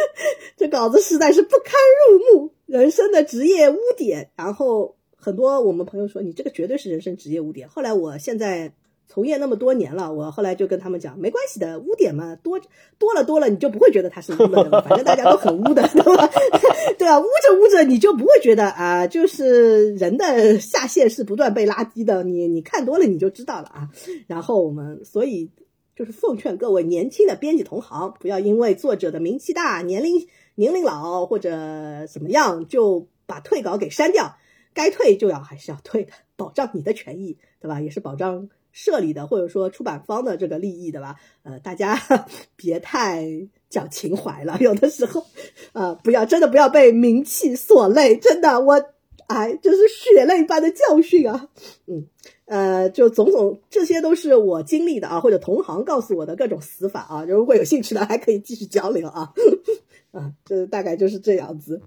[0.56, 1.74] 这稿子实在是不堪
[2.08, 4.30] 入目，人生的职业污点。
[4.36, 7.68] 然后很多我们朋友说你这个绝对是人生职业污点。
[7.68, 8.74] 后来我现在。
[9.12, 12.58] 从业那么多年了，我后来就跟他们讲，没关系的，污点嘛多
[12.98, 16.30] 多了多了，你就不会觉得它是污了，反正大家都很污的， 对吧？
[16.96, 23.90] 对啊，污着污着，你就不会觉得啊，就是人的下限是不断被拉低的，你你看多了你就知道了啊。
[24.26, 25.50] 然后我们所以
[25.94, 34.36] 就是奉劝各位年轻的编辑同行，不要因为作者的名气大、年龄年龄老或者怎么样，就把退稿给删掉，
[34.72, 37.82] 该退就要还是要退的，保障你的权益，对吧？
[37.82, 38.48] 也是保障。
[38.72, 41.16] 社里的或者说出版方的这个利益，对吧？
[41.42, 41.96] 呃，大家
[42.56, 43.24] 别太
[43.68, 45.24] 讲情怀了，有的时候，
[45.72, 48.82] 呃，不要真的不要被名气所累，真的，我，
[49.28, 51.48] 哎，这是血泪般的教训啊！
[51.86, 52.06] 嗯，
[52.46, 59.32] 呃，就种种这些都是我经历的啊，或者同行告诉我的各种死法啊，如果有兴趣的还可以继续交流啊，
[60.12, 61.80] 啊，这大概就是这样子。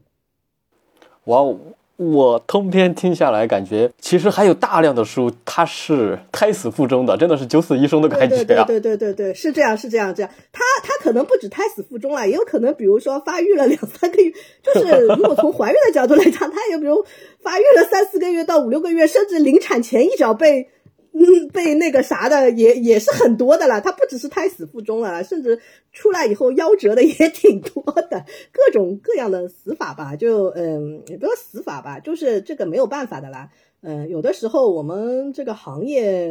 [1.26, 1.60] 哇哦！
[1.98, 8.44] 我通篇听下来，感觉其实还有大量的书，它是胎死腹中的，真的是九死一生的感觉！
[8.44, 10.30] 对对对对对，是这样是这样这样。
[10.52, 17.06] 它它可能不止胎死腹中了，也有可能，比如说发育了两三个月，就是如果从怀孕的角度来讲，它也比如
[17.42, 20.70] 发育了三四个月到五六个月，甚至临产前一脚被。
[21.18, 25.62] 嗯，被那个啥的也也是很多的了，他不只是胎死腹中了，甚至
[25.94, 33.50] 出来以后夭折的 也挺多的，各种各样的死法吧，就嗯，也不说死法吧，就是这个没有办法的啦。
[33.80, 36.30] 嗯，有的时候我们这个行业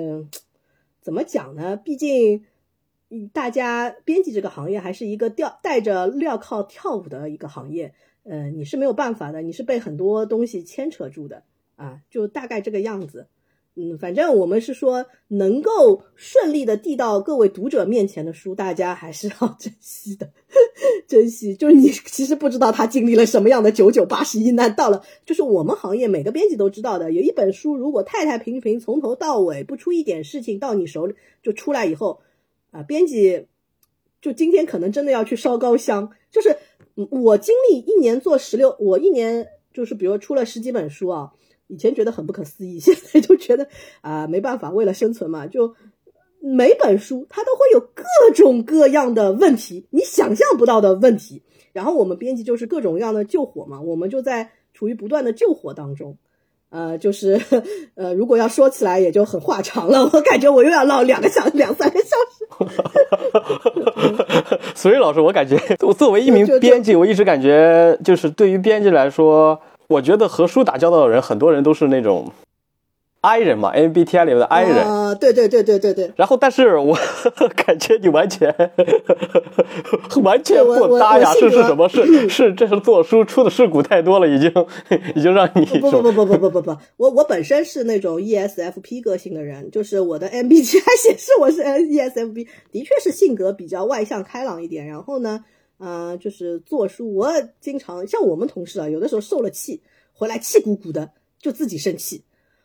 [1.01, 1.77] 怎么讲呢？
[1.77, 2.45] 毕竟
[3.33, 11.43] 大家编辑这个行业还是一个吊带着镣铐跳舞的一个行业，嗯，你是没有办法的，你是被很多东西牵扯住的
[11.77, 13.29] 啊，就大概这个样子。
[13.77, 20.31] 嗯，反正我们是说，能够顺利的递到各位读者面前的书，大家还是要 珍惜的，
[21.09, 21.57] 珍惜。
[21.57, 24.77] 就是你其实不知道他经历了什么样的九九八十一难。
[24.77, 32.21] 到了，就是我们行业每个编辑都知道的，有一本书如果太太平平，从头到尾不出一点事情到你手里就出来以后，
[32.71, 33.47] 啊，编辑
[34.23, 36.13] 就今天可能真的要去烧高香。
[36.31, 36.57] 就是
[36.95, 41.33] 我经历一年做十六，我一年就是比如出了十几本书啊。
[41.67, 43.69] 以前觉得很不可思议， 现在就觉得
[44.01, 45.75] 啊，没办法，为了生存嘛，就
[46.41, 48.05] 每本书它都会有各
[48.35, 51.43] 种各样的问题，你想象不到的问题。
[51.73, 56.19] 然后我们编辑就是各种各样的救火嘛，我们就在处于不断的救火当中。
[56.71, 57.41] 呃，就是
[57.95, 62.45] 呃，如果要说起来也就很话长了，我感觉我又要唠两个小两三个小时。
[64.75, 69.61] 所以老师，我感觉我作为一名编辑，我一直感觉就是对于编辑来说。
[69.89, 72.33] 我觉得和书打交道的人，很多人都是那种
[73.21, 74.85] I 人嘛，MBTI 里面的 I 人。
[74.85, 76.13] 啊，对对对对对对。
[76.17, 76.95] 然后，但是我
[77.57, 78.55] 感觉你完全
[80.23, 81.33] 完全不搭呀！
[81.33, 81.89] 是是什么？
[81.89, 84.53] 是是，这是做书出的事故太多了，已经
[85.17, 94.87] 已经让你不不不不不不不不，我我本身是那种 ESFP 个性的人，就是我的 MBTI 显示我是 ESFP，的确是性格比较外向开朗一点。
[94.87, 95.45] 然后呢？
[95.79, 102.23] 啊，就是做书，我经常像我们同事啊，有的时候受了气回来气鼓鼓的，就自己生气。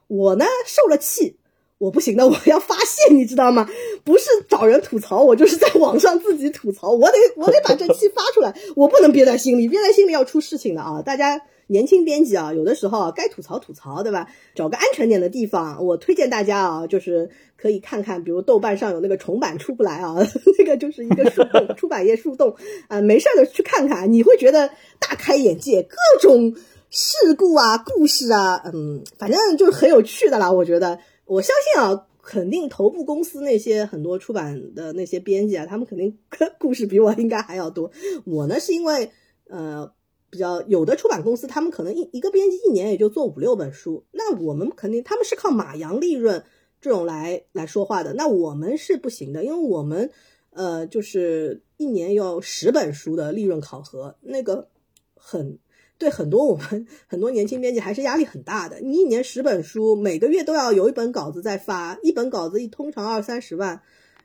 [0.08, 1.39] 我呢，受了气，
[1.80, 3.68] 我不行的，我要发泄，你知道吗？
[4.04, 11.02] 不是找人吐槽，我就是在网上自己吐槽，我得我得把这气发出来，我不能憋在心里，憋在心里要出事情的啊！
[11.02, 11.42] 大家。
[11.72, 14.28] 年轻编辑啊，有的时候该吐槽吐槽，对吧？
[14.56, 20.16] 找个安全点的地方，我推荐大家啊，就是可以看看，比如豆瓣上有那个重版出不来啊，
[20.58, 22.56] 那个就是一个树洞，出版业树洞
[22.88, 24.68] 啊，没事的去看看，你会觉得
[24.98, 26.56] 大开眼界，各种
[26.90, 30.52] 事故啊、故事啊，嗯，反正就是很有趣的啦。
[30.52, 30.98] 我觉得，
[31.30, 36.18] 我相信啊，肯定头部公司那些很多出版的那些编辑啊，他们肯定
[36.60, 37.92] 故事比我应该还要多。
[38.26, 39.12] 我呢，是因为
[39.48, 39.92] 呃。
[40.32, 46.44] 比较有的出版公司，他们可能一一个编辑一年也就做五六本书，那我们肯定他们是靠马洋利润
[46.80, 50.12] 这种来来说话的，那我们是不行的，因为我们
[50.52, 54.68] 呃就是一年要十本书的利润考核，那个
[55.16, 55.58] 很
[56.00, 58.80] 对很多我们很多年轻编辑还是压力很大的。
[58.80, 63.84] 你一年十本书，每个月都要有一本稿子在发，一本稿子一通常二三十万，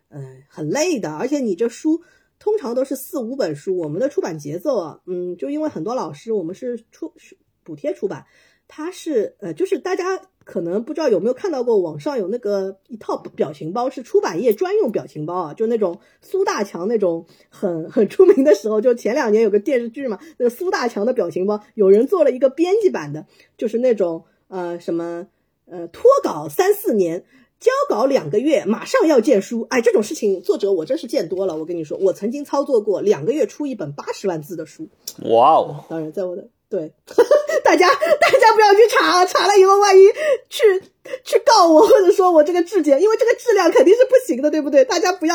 [0.09, 2.01] 嗯，很累的，而且你这书。
[2.37, 7.15] 通常都是四五本书，我们的出版节奏啊，嗯，就因为很多老师，我们是出
[7.63, 8.27] 补贴出版，
[8.69, 25.27] 他是呃，就是大家可能不知道有没有看到过，网上有那个一套表情包，是出版业专用表情包啊，就那种苏大强那种很很出名的时候，就前两年有个电视剧嘛，那个苏大强的表情包，有人做了一个编辑版的，就是那种呃什么
[25.67, 27.25] 呃脱稿三四年。
[27.61, 31.57] 交稿两个月，马上要见书，哎，这种事情作者我真是见多了。
[31.57, 34.87] 我跟你说，我曾经操作过两个月出一本八十万字的书。
[35.31, 35.85] 哇哦！
[35.89, 36.93] 当然，在我的对
[37.65, 40.07] 大家，大家不要去查，查了以后万一
[40.51, 40.83] 去
[41.25, 44.85] 去告我，或者说我这个质检，因为这个质量肯定是不行的，对不对？
[44.85, 45.35] 大家不要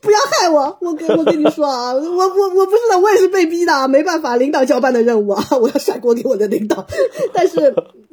[0.00, 6.86] 不要害我，我跟我跟你说啊， 我我我不是的，我也是被逼的，没办法，领导交办的任务啊， 我要甩锅给我的领导。
[7.32, 7.58] 但是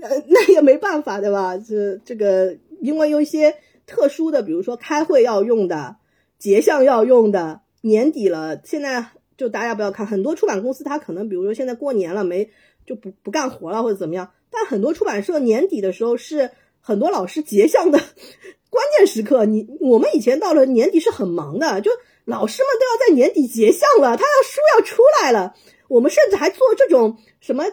[0.01, 1.57] 呃，那也没办法，对吧？
[1.57, 2.55] 这这个。
[2.81, 5.97] 因为有一些特殊的，比如说开会要用的、
[6.39, 9.07] 结项要用的，年底了，现在
[9.39, 12.49] 就大家不要看，很多出版公司它可能，比如说现在过年了没
[12.85, 17.97] 就不不干活了或者怎么样，但很多出版社年底的时候是很多老师结项的
[18.69, 19.45] 关键时刻。
[19.45, 21.89] 你我们以前到了年底是很忙的，就
[22.25, 25.55] 老师们都要在年底结项了，他要书要出来了，
[25.87, 27.63] 我们甚至还做这种什么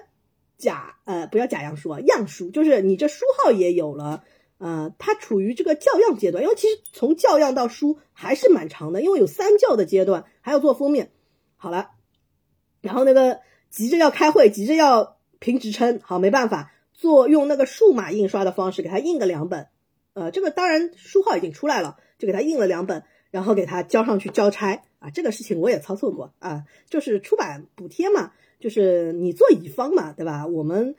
[0.56, 4.22] 假呃不要假样书啊样书，就是你这书号也有了。
[4.58, 11.10] 呃，它处于这个校样阶段，因为其实从校样到书还是蛮长的，因为有三校的阶段，还要做封面。
[11.66, 11.90] 好了，
[12.80, 13.40] 然后那个
[13.70, 19.66] 急着要开会，急着要评职称，好没办法，做用那个数码印刷的方式给他印个两本。
[20.12, 23.02] 呃，这个当然书号已经出来了，就给他印了两本，
[23.32, 25.10] 然后给他交上去交差啊。
[25.10, 30.46] 这个事情我也操作过啊，就是出版补贴嘛，就是你做乙方嘛，对吧？
[30.46, 30.94] 我们。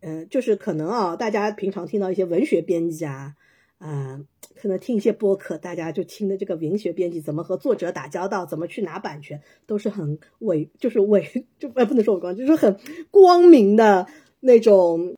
[0.00, 3.34] 嗯，就是可能啊，大家平常听到一些文学编辑啊，
[3.78, 4.20] 啊，
[4.54, 12.78] 可能听一些播客，大家就听的这个文学编辑怎么和作者打交道，怎么去拿版权，都是很伟，就是伟，就不能说伟光，就是很
[13.10, 14.06] 光明的
[14.40, 15.16] 那种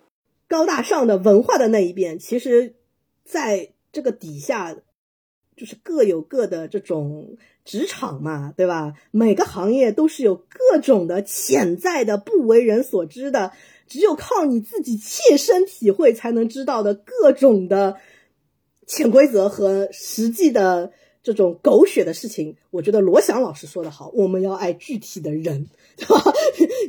[0.48, 2.18] 高大上的文化的那一边。
[2.18, 2.74] 其实，
[3.24, 4.76] 在这个底下，
[5.56, 8.94] 就是各有各的这种职场嘛，对吧？
[9.12, 13.52] 每个行业都是有各种的潜在的不为人所知的。
[13.86, 17.96] 只有靠你自己切身体会才能知道的各种的
[18.88, 20.90] 潜规则和实际的
[21.22, 26.32] 这种狗血的事情，我觉得罗翔老师说的好，我们要爱具体的人，对吧？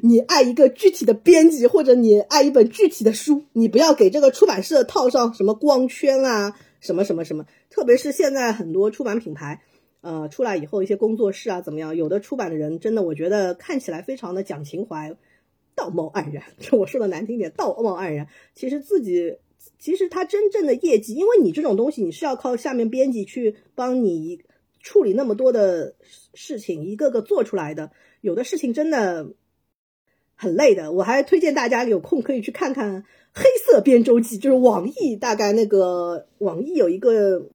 [0.01, 7.45] 你爱一个具体的编辑，或者你爱一本具体的书，你不要给这个出版社套上什么光圈啊，什么什么什么。
[7.69, 9.61] 特别是现在很多出版品牌，
[10.01, 15.15] 呃，出来以后一些工作室啊怎么样，有的出版的人真的，我觉得看起来非常的讲情怀。
[15.75, 18.27] 道貌岸然，就 我说的难听点，道貌岸然。
[18.53, 19.37] 其实自己，
[19.77, 24.41] 其实他真正的业绩，因为你这种东西，你是要靠下面编辑去帮你
[24.79, 25.95] 处理那么多的
[26.33, 27.91] 事情，一个个做出来的。
[28.21, 29.33] 有的事情真的
[30.35, 30.91] 很累的。
[30.91, 33.03] 我还推荐大家有空可以去看看
[33.33, 37.49] 《黑色编周记》，就是网易大概那个网易有一个。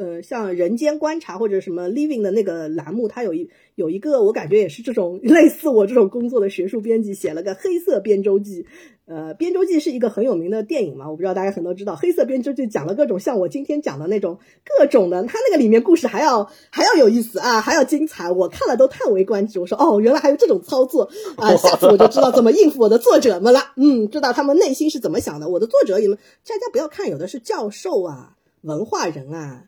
[0.00, 8.62] 呃，像人间观察或者什么 Living 的那个栏目，它有一有一个，我感觉也是这种 类似我这种工作的学术编辑写了个《黑色编周记》。
[9.04, 19.60] 呃，《编周记》是一个很有名的电影嘛，我不知道大家很多知道，《黑色编周记》讲了各种像我今天讲的那种各种的，它那个里面故事还要还要有意思啊，还要精彩，我看了都叹为观止。
[19.60, 23.74] 我说哦，原来还有这种操作啊，下次我就知道怎么应付我的作者们了。
[23.76, 25.50] 嗯，知道他们内心是怎么想的。
[25.50, 26.16] 我的作者你们
[26.48, 29.64] 大家不要看，有的是教授啊，文化人啊。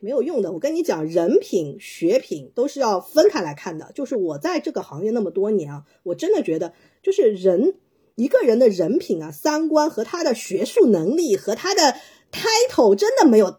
[0.00, 0.52] 没有用的。
[0.52, 3.90] 我跟你讲，人品、学品都是要分开来看的。
[3.94, 7.74] 就是我在这个行业那么多年啊，我真的觉得，就是人
[8.14, 11.96] 一个人的人品啊、三观和他的学术能力和他的
[12.30, 13.58] title 真的没有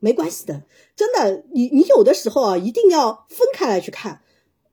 [0.00, 0.62] 没关系的。
[0.94, 4.22] 真的，你你有的时候啊，一定要分开来去看。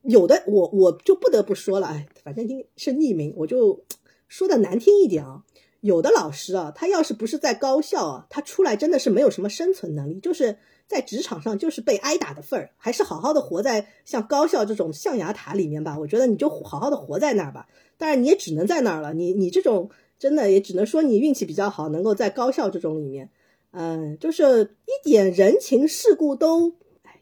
[0.02, 3.84] 有的我我就不得不说了，哎，反正听是匿名，我就
[4.28, 5.42] 说的难听一点啊。
[5.80, 15.98] 有的老师啊，他要是不是在高校啊，他出来真的是没有什么生存能力，就是在职场上就是被挨打的份儿，还是好好的活在像高校这种象牙塔里面吧。
[15.98, 17.66] 我觉得你就好好的活在那儿吧，
[17.96, 19.14] 当然你也只能在那儿了。
[19.14, 23.30] 你你这种真的也只能说你运气比较好，能够在高校这种里面，
[23.70, 26.74] 嗯，就是一点人情世故都。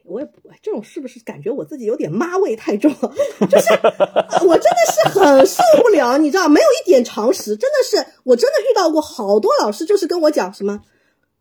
[0.08, 2.90] 我也不，这种是不是感觉我自己有点妈味太重？
[2.92, 3.72] 就是
[4.46, 10.80] 我真的是很受不了，你知道，没有一点常识，真的是，我真的遇到过好多老师，就是跟我讲什么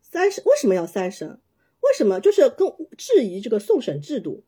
[0.02, 1.40] 三审为什么要三审？
[1.80, 4.44] 为什么就是跟质疑这个送审制度？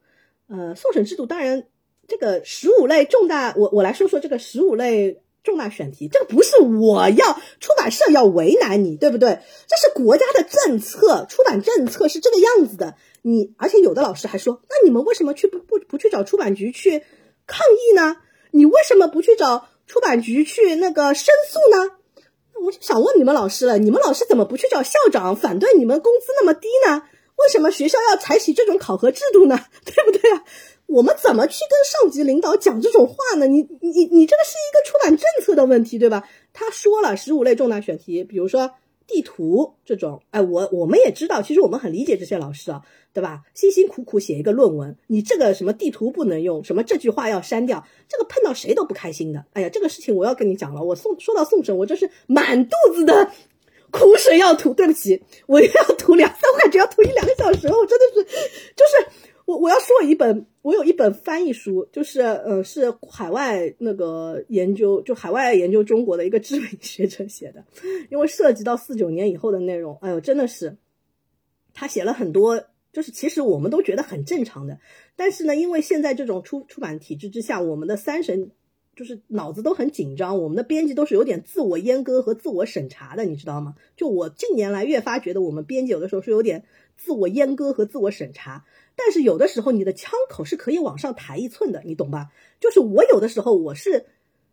[0.49, 1.65] 呃，送审制度当然，
[2.07, 5.23] 这个十五类重大，我我来说说这个十五类。
[5.43, 9.39] 重大选题，这个不是我要出版社要为难你，对不对？
[9.67, 12.95] 这是国家的政策，出版政策是这个样子的。
[13.23, 17.03] 你而且有的老师还说，那你们为什么去不不不去找出版局去
[17.47, 18.17] 抗议呢？
[18.53, 21.93] 你为什么不去找出版局去那个申诉呢？
[22.65, 27.03] 我就想问你们老师了，你们老师怎么不去找校长反对你们工资那么低呢？
[27.37, 29.59] 为什么学校要采取这种考核制度呢？
[29.87, 30.45] 对不对啊？
[30.87, 33.47] 我们怎么去跟上级领导讲这种话呢？
[33.47, 36.29] 你你你这个是一个出版政策的问题，对吧？
[36.53, 38.73] 他说了十五类重大选题，比如说
[39.11, 42.81] 地图这种，哎，我我们也知道，其实我们很理解这些老师啊，
[43.13, 43.43] 对吧？
[43.55, 49.45] 辛辛苦苦写一个论文，你这个什么地图不能用，什么这句话要删掉，这个碰到谁都不开心的。
[49.53, 53.29] 哎呀，这个事情我要跟你讲了，我送说到送审，我这是满肚子的
[53.91, 54.73] 苦水要吐。
[54.73, 58.25] 对不起，我又要吐两三，我感觉要吐一两个小时，我真的是
[58.77, 59.27] 就是。
[59.51, 67.65] 我我要说一本，我有一本翻译书，就是呃，是海外那个研究，就海外研究中国的一个知名学者写的，
[68.11, 70.77] 因为涉及到四九年以后的内容，哎呦，真的是，
[71.75, 74.79] 他写了很多，就是其实我们都觉得很正常的，
[75.17, 78.53] 但是呢，因为现在这种出出版体制之下，我们的三审
[78.95, 83.75] 就是脑子都很紧张，我们的编辑都是有点自我阉割和自我审查的，你知道吗？
[83.97, 86.63] 就我近年来越发觉得，我们编辑有的时候是有点
[87.03, 88.65] 自我阉割和自我审查。
[88.97, 92.29] 但是有的时候你的枪口是可以往上抬一寸的，你懂吧？
[92.61, 94.05] 就是我有的时候我是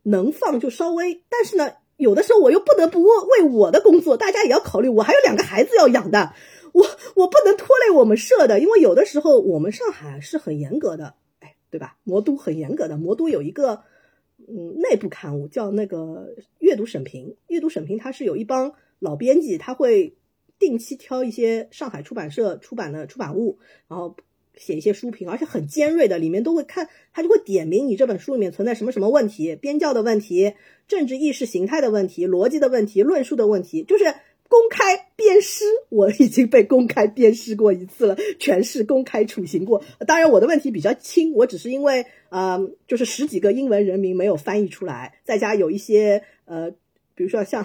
[0.04, 6.34] 能放就稍微，但是呢，有的时候我又不得不为我的工作，大家也要考虑，我还有两个孩子要养的，
[6.72, 6.86] 我
[7.16, 11.98] 我不能拖累我们社的，因为有的时候我们上海是很严格的，哎，对吧？
[12.06, 13.82] 魔都很严格的，魔都有一个
[14.48, 20.16] 嗯内部刊物叫那个阅读审评，阅读审评它是有一帮老编辑，他会
[20.60, 24.16] 定期挑一些上海出版社出版的出版物，然后。
[24.60, 30.56] 写一些书评，而且很尖锐的，里面都会看，他就会点名你这本书里面存在什么什么问题，编教的问题，
[30.88, 34.06] 政治意识形态的问题，逻辑的问题，论述的问题，就是
[34.50, 35.64] 公开鞭尸。
[35.90, 39.84] 我已经被公开鞭尸过一次了，全市公开处刑过。
[40.08, 46.72] 当然我的问题比较轻，我只是因为啊，就是十几个英文人名没有翻译出来，再加有一些呃，
[47.14, 47.64] 比如说像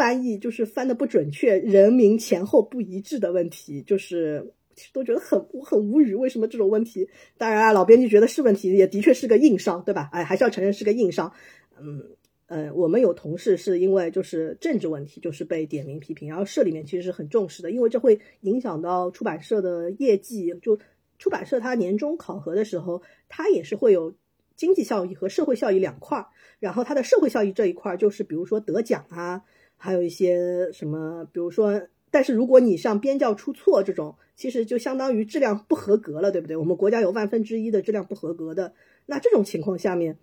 [0.00, 4.54] 翻译就是翻的不准确，人名前后不一致的问题，就是。
[4.94, 7.06] 都觉得很我很无语，为什么这种问题？
[7.36, 10.08] 当然啊，老编辑觉得是问题，也的确是个硬伤，对吧？
[10.10, 11.30] 哎，还是要承认是个硬伤。
[11.78, 12.02] 嗯，
[12.46, 20.54] 呃，我们有同事是因为就是政治问题，就是被点名批评，然后社里面其实是很重视的，因为这会影响到出版社的业绩。
[20.62, 20.78] 就
[21.18, 24.14] 出版社它年终考核的时候，它也是会有
[24.56, 26.28] 经济效益和社会效益两块儿。
[26.58, 29.42] 然后它的社会效益这一块儿，就是比如说得奖啊，
[29.82, 36.56] 还有一些什么，比如说，但是如果你像编教出错这种，其实就相当于质量不合格了，对不对？
[36.56, 38.74] 我们国家有万分之一的质量不合格的，
[39.06, 40.18] 那这种情况下面，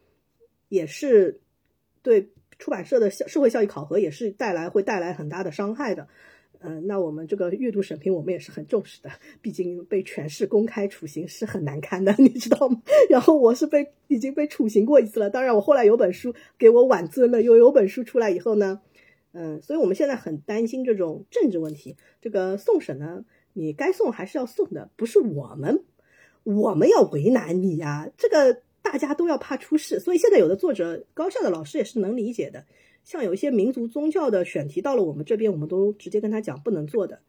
[0.70, 1.41] 也是。
[2.03, 6.08] 对出版社的社社会效益考核也是带来会带来很大的伤害的，
[6.60, 9.10] 嗯，那我们这个阅读审评我们也是很重视的，
[9.41, 12.82] 毕竟被全市公开处刑是很难堪的， 你知道吗？
[13.10, 18.80] 然后我是被已经被处刑过一次了，当然我后来有本书给我挽尊了，又有本书出来以后呢，
[19.38, 21.96] 嗯，所以我们现在很担心这种政治问题。
[22.22, 23.24] 这个送审呢，
[23.54, 25.84] 你该送还是要送的，不是我们
[26.44, 28.62] 我们要为难你呀，这个。
[28.80, 32.64] 大家都要怕出事，所以现在有的作者、高校的老师也是能理解的。
[33.04, 37.20] 像有一些民族宗教的选题到了我们这边，我们都直接跟他讲不能做的，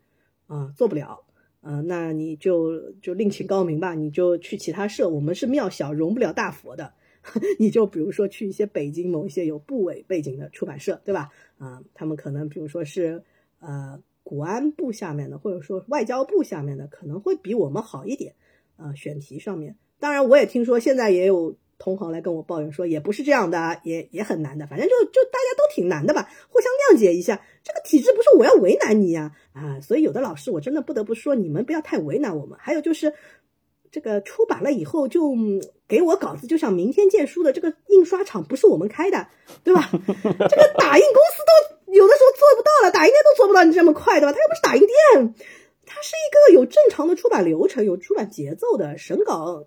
[0.46, 1.24] 啊，做不了，
[1.62, 5.08] 嗯，那你就就另请高明吧，你就去其他社。
[5.08, 6.92] 我们是庙小，容不了大佛的，
[7.58, 11.30] 你就比如说去一些北京某一些有部委背景的出版社，对吧？
[11.58, 13.22] 啊，他们可能比如说是
[13.60, 18.34] 呃国安部下面的，或者说外交部下面的，可能会比我们好一点，
[18.76, 19.76] 啊，选题上面。
[19.98, 24.66] 当然，我也听说现在也有同行来跟我抱怨说，也不是这样的，也也很难的。
[24.66, 27.40] 反正就就大家都挺难的吧，互相谅解一下。
[27.64, 32.58] 这个体制不是我要为难你呀，啊，所以有的老师我真的不得不说，你们不要太为难我们。
[32.60, 33.12] 还有就是，
[33.90, 35.34] 这个出版了以后就
[35.86, 39.28] 给我稿子，就像明天见书的这个印刷厂不是我们开的，
[39.64, 39.88] 对吧？
[39.92, 44.32] 这个打印公司都有的时候做不到了，打印店都做不到你这么快，对吧？
[44.32, 45.34] 它又不是打印店，
[45.86, 49.64] 它是一个有正常的出版流程、有出版节奏的审稿。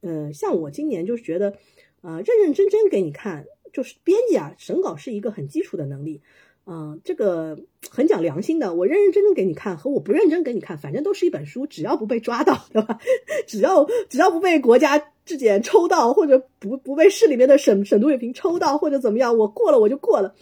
[0.00, 1.54] 嗯，像我今年就是觉得，
[2.02, 6.20] 呃，认认真真给你看，就是编辑啊，审稿是一个很基础的能力，
[6.66, 7.58] 嗯，这个
[7.90, 8.74] 很讲良心的。
[8.74, 12.98] 我认认真真给你看和我不认真给你看，反正都是一本书，只要不被抓到，对吧？
[13.46, 20.34] 只要只要不被国家质检抽到，或者不不被市里面的审审读水平抽到，或者怎么样，我过了我就过了。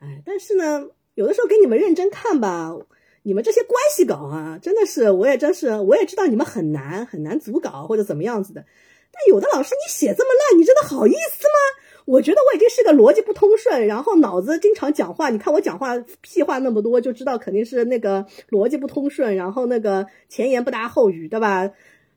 [0.00, 2.76] 哎，但是呢，有的时候给你们认真看吧，
[3.22, 8.64] 你们这些关系稿啊，真的是，我也真是，我也知道你们很难很难组稿或者怎么样子的。
[9.12, 11.81] 但有的老师，你写这么烂，你真的好意思吗？
[12.04, 15.30] 我觉得我已经是个逻辑不通顺，然后脑子经常讲话。
[15.30, 21.70] 你看我讲话屁话那么多，就知道肯定是那个逻辑不通顺，然后那个前言不搭后语，对吧？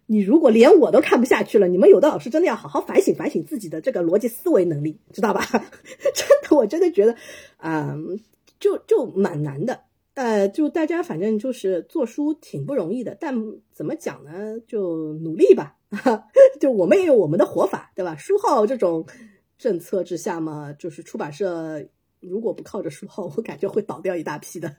[0.08, 5.42] 你如果连我都看不下去了，你们有的老师真的要好好反省反省自己的这个逻辑思维能力，知道吧？
[6.14, 7.16] 真的，我真的觉得，
[7.58, 8.20] 嗯，
[8.60, 9.82] 就就蛮难的。
[10.14, 13.36] 呃，就大家反正就是做书挺不容易的，但
[13.74, 14.60] 怎么讲呢？
[14.68, 15.76] 就努力吧。
[16.60, 18.16] 就我们也有我们的活法，对吧？
[18.16, 19.06] 书号这种
[19.58, 21.86] 政策之下嘛，就是出版社
[22.20, 24.76] 如果不靠着书号，我感觉会倒掉一大批的。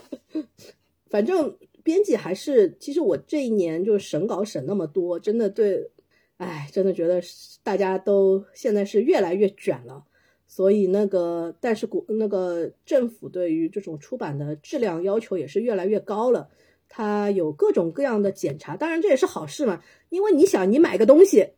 [1.08, 5.90] 反正编辑还是，其实我这一年就是审稿审那么多，真的对，
[6.36, 7.20] 哎，真的觉得
[7.62, 10.04] 大家都现在是越来越卷了。
[10.46, 16.48] 所以那个，但是国那个政府对于这种出版的质量要求也是越来越高了。
[16.88, 19.80] 它有各种各样的检查，当然这也是好事嘛。
[20.08, 21.50] 因为你想，你买个东西，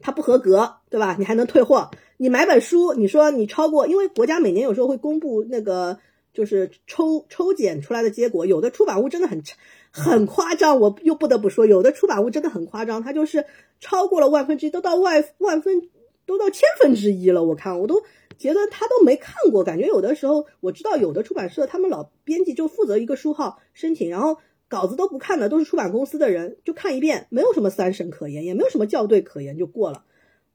[0.00, 1.16] 它不合格，对吧？
[1.18, 1.90] 你还能退货。
[2.16, 5.98] 你买本书，你说你超过，因为国家每年有时候会公布那个
[6.32, 9.42] 就是抽抽检出来的结果，有的出版物真的很
[9.90, 10.78] 很夸张。
[10.80, 13.44] 我又不得不说，有的出版物真的很夸张，它就是
[13.80, 15.88] 超过了万分之一，都到万万分，
[16.26, 17.42] 都到千分之一了。
[17.42, 18.02] 我看我都
[18.38, 24.36] 觉得他都没看过，感觉有的时候我知道有的出版社他们老编辑就负责一个书号申请，然后。
[24.70, 30.04] 稿子都不看的，都是出版公司的人，就看一遍，没有什么三审可言，也没有什么校对可言，就过了。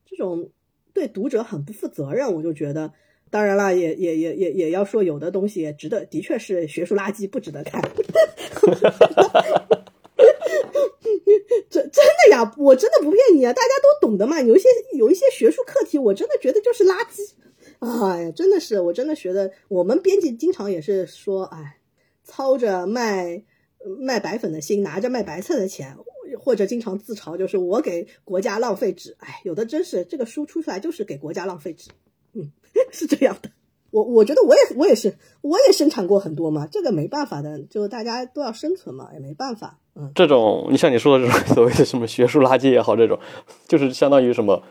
[0.05, 0.49] 这种
[0.93, 2.93] 对读者很不负责任，我就觉得。
[3.31, 7.81] 当然了，也也也也也要说，有的东西也值得，的确是学术垃圾，不值得看。
[11.69, 14.39] 这真的呀，我真的不骗你啊，大家都懂的嘛。
[14.39, 17.33] 有一些有一些学术课题，我真的觉得就是垃圾。
[17.79, 21.79] 哎呀，真的是，我真的觉得，我们编辑经常也是说，哎，
[22.23, 23.43] 操着卖。
[23.99, 25.95] 卖白粉的心，拿着卖白菜的钱，
[26.39, 29.15] 或者经常自嘲，就是我给国家浪费纸。
[29.19, 31.91] 哎，有的真是这个书出出来就是给国家浪费纸，
[32.33, 32.51] 嗯，
[32.91, 33.49] 是这样的。
[33.91, 39.79] 我我觉得我也我也是，我也生产过很多嘛，这个没办法的，就大家都要生存嘛，也没办法。
[39.95, 43.17] 嗯，这种你像你说的这种 所谓的什么学术垃圾也好，这种
[43.67, 44.63] 就是相当于什么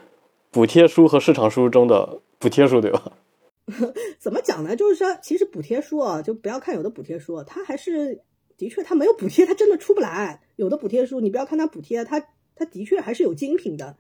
[0.51, 3.13] 补贴书和市场书中的补贴书，对吧？
[4.21, 4.77] 怎么讲呢？
[4.77, 8.21] 就是说，其实补贴书啊，就不要看有的补贴书，它还是。
[8.57, 10.41] 的确，他没有补贴，他真的出不来。
[10.57, 12.21] 有的补贴书，你不要看他补贴，他
[12.55, 13.97] 他的确还是有精品的。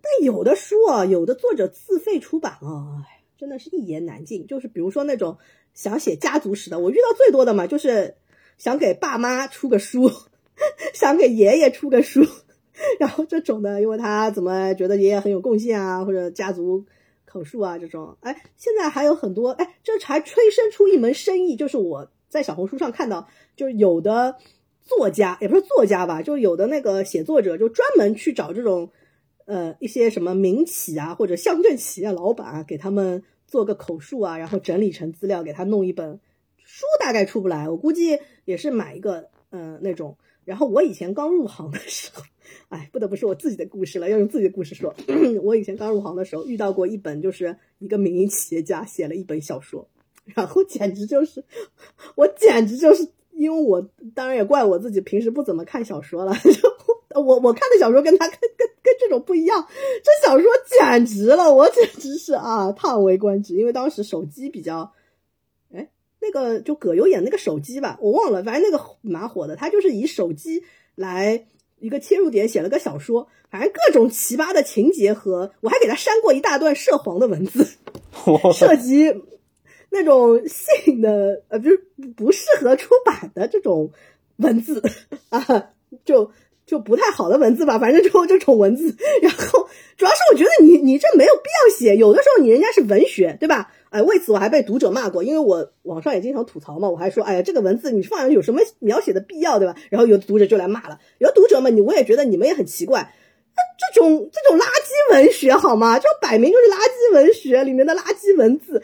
[0.00, 3.02] 但有的书啊，有的作者自费出版啊，
[3.36, 4.46] 真的是一言难尽。
[4.46, 5.38] 就是比如说那种
[5.74, 8.14] 想写家族史的，我遇到最多的嘛，就是
[8.58, 10.10] 想给爸妈出个书，
[10.94, 12.24] 想给爷爷出个书，
[13.00, 16.84] 然后这种的，因为他怎么觉得爷爷很有贡献啊，或者家族
[17.24, 18.16] 口述啊这种。
[18.20, 24.36] 哎，现在还有很多，哎，这还催生出一门生意，就是我在小红书上看到，就是有的
[24.82, 28.90] 作家，也不是作家吧，就是有的那个写作者，就专门去找这种。
[29.48, 36.18] 呃，一些什么民企啊，或者乡镇企业老板啊，给他们做个口述啊，然后整理成资料，给他弄一本
[36.64, 37.68] 书，大概出不来。
[37.68, 40.18] 我估计也是买一个，嗯，那种。
[40.44, 42.24] 然后我以前刚入行的时候，
[42.70, 44.92] 哎，不得不说我自己的故事了，要用自己的故事说。
[45.44, 49.88] 我以前刚入行的时候，遇到过一本，就是一个民营企业家写了一本小说，
[50.34, 51.42] 然后简直就是，
[52.14, 56.34] 我简直就是，因为我当然也怪我自己平时不怎么看小说了。
[56.44, 59.66] 就我我看的小说跟他跟跟跟这种不一样，
[60.04, 63.54] 这小说简直了，我简直是啊叹为观止。
[63.54, 64.92] 因为当时手机比较，
[65.72, 65.88] 哎，
[66.20, 69.56] 那个就葛优演那个手机吧，我忘了，反正那个蛮火的。
[69.56, 70.62] 他就是以手机
[70.94, 71.46] 来
[71.78, 77.66] 一个切入点写了个小说，反正各种奇葩的情节和我还给他删过一大段涉黄的文字，
[78.52, 79.10] 涉及
[79.90, 81.80] 那种性的呃，不是
[82.16, 83.90] 不适合出版的这种
[84.36, 84.82] 文字
[85.30, 85.70] 啊，
[86.04, 86.30] 就。
[86.66, 88.96] 就不太好的文字吧，反正就这种文字。
[89.22, 93.72] 然后主要是我觉得你你这没有必要写，有的时候你人家是文学，对吧？
[93.90, 99.76] 哎，为此我还被读者骂过，因为我网上也经常吐槽嘛，我还说，哎呀，这个文字你放上有什么描写的必要，对吧？
[99.90, 103.14] 然后有读者就来骂了，有读者们，你我也觉得你们也很奇怪，
[103.54, 103.62] 那
[103.94, 106.00] 这种这种垃圾文学好吗？
[106.00, 108.82] 这摆明就是垃圾文学里面的垃圾文字。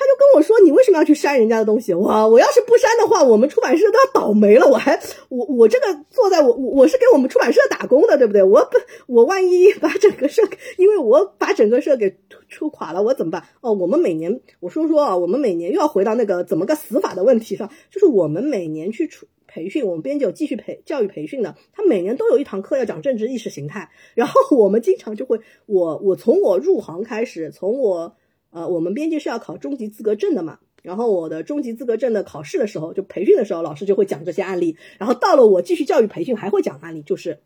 [0.00, 1.92] 他就跟我说：“你为什么要去删人家的东西？
[1.92, 4.66] 我我要是不删的话，我们出版社都要倒霉了。
[4.66, 4.98] 我还
[5.28, 8.42] 我我这个坐在我我我是给我们出版社打工的，对不对？
[8.42, 8.78] 我不
[9.12, 10.42] 我万一把整个社，
[10.78, 12.16] 因为我把整个社给
[12.48, 13.44] 出垮了，我怎么办？
[13.60, 28.16] 哦，我们每年我说说啊，我们每年又要回到那个怎么个死法的问题上，就是我们每年去出培训，我们编辑有继续培教育培训的，他每年都有一堂课要讲政治意识形态，然后我们经常就会我我从我入行开始，从我。
[28.50, 37.38] 呃，我们编辑是要考中级资格证的嘛，然后我的中级资格证的考试的时候，就培训的时候，老师就会讲这些案例，然后到了我继续教育培训还会讲案例，就是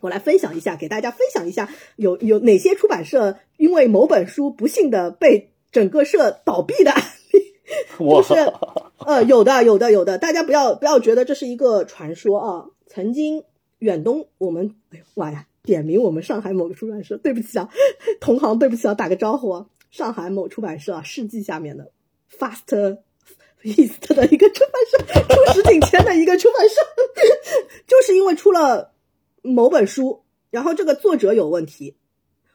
[0.00, 7.02] 我来分享一下，给大家分享一下有有哪些出版社因为某本书不幸的被整个社倒闭的案
[7.32, 7.40] 例，
[7.98, 8.34] 就是
[8.98, 13.44] 呃有的有的有的，大家不要不要觉得这是一个传说啊，曾经
[13.78, 17.68] 远东我们哎呦妈呀，点名我们上海某个出版社，对不起啊，
[18.20, 19.66] 同行对不起啊，打个招呼啊。
[19.92, 21.92] 上海某出版社啊，世纪下面的
[22.36, 22.96] Fast
[23.62, 24.98] East 的一个出版社，
[25.28, 26.74] 出实景签的一个出版社，
[27.86, 28.92] 就是因为出了
[29.42, 31.94] 某本书，然后这个作者有问题。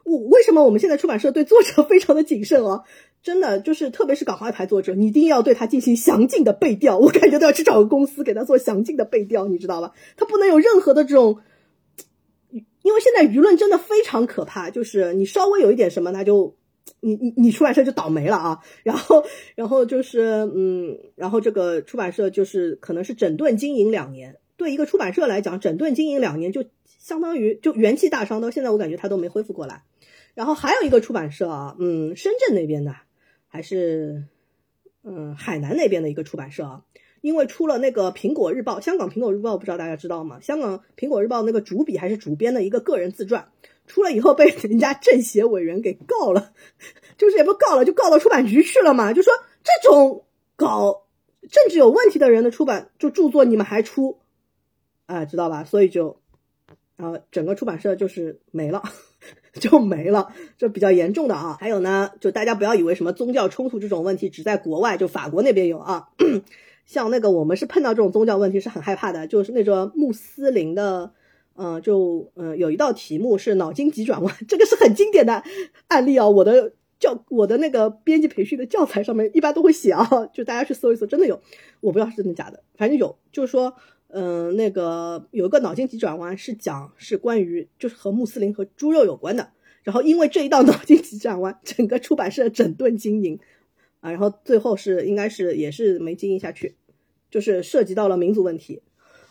[0.04, 2.84] 我为什么我们现在出版社对作者非常的谨慎哦？
[3.22, 6.98] 真的就是，特别是港澳台作者，你一定要对他进行详尽的背调。
[6.98, 9.94] 我感觉都要去找个公司给他做详尽的背调，你知道吧？
[10.16, 11.40] 他不能有任何的这种，
[12.82, 16.56] 因为现在舆论真的非常可怕，就是你稍微有一点什么，他就。
[17.00, 18.60] 你你你出版社就倒霉了啊！
[18.84, 19.24] 然后
[19.56, 29.84] 然后就是嗯，然后这个出版社就是可能是整顿经营两年，对一个出版社来讲，整顿经营两年就相当于就元气大伤，到现在我感觉他都没恢复过来。
[30.34, 32.96] 然后还有一个出版社啊，嗯，深圳那边的
[33.48, 34.26] 还是
[35.04, 36.84] 嗯海南那边的一个出版社啊，
[37.22, 40.40] 因为出了那个苹果日报，香港苹果日报不知道大家知道吗？
[40.42, 43.48] 香港苹果日报那个主笔还是主编的一个个人自传。
[43.88, 46.52] 出了以后被人家政协委员给告了，
[47.18, 49.14] 就是也不告了，就告到出版局去了嘛。
[49.14, 49.34] 就说
[49.64, 51.08] 这种搞
[51.50, 54.20] 政治有问题的人的出版就著作，你们还出，
[55.06, 55.64] 啊，知道吧？
[55.64, 56.20] 所以就，
[56.98, 58.84] 然后整个出版社就是没了，
[59.60, 61.58] 就没了，这比较严重的啊。
[61.60, 66.10] 还有呢，就大家不要以为什么宗教冲突这种问题只在国外，就法国那边有啊。
[66.86, 71.14] 像那个我们是碰到这种宗教问题是很害怕的，就是那个穆斯林的。
[71.58, 75.44] 嗯，就嗯，有一道题目是脑筋急转弯，这个是很经典的
[75.88, 76.30] 案例啊。
[76.30, 81.42] 我的教，我的那个编辑培训的教材上面一般都会写啊，就大家去搜一搜，真的有，
[81.82, 83.18] 我不知道是真的假的，反正有。
[83.32, 83.74] 就是说，
[84.10, 89.50] 嗯，那个有一个脑筋急转弯是讲是关于就是和穆斯林和猪肉有关的，
[89.82, 93.40] 然后因为这一道脑筋急转弯，整个出版社整顿经营
[94.00, 96.76] 啊，然后最后是应该是也是没经营下去，
[97.32, 98.84] 就是涉及到了民族问题。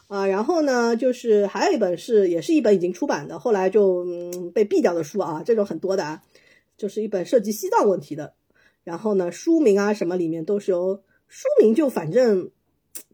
[0.09, 6.23] 啊，然后呢，就是还有一本是，也是一本已经出版的，后来就嗯被毙掉的书啊，这种很多的啊，
[6.77, 8.35] 就是一本涉及西藏问题的。
[8.85, 12.51] 然后呢，书名啊什么里面都是由书名，就反正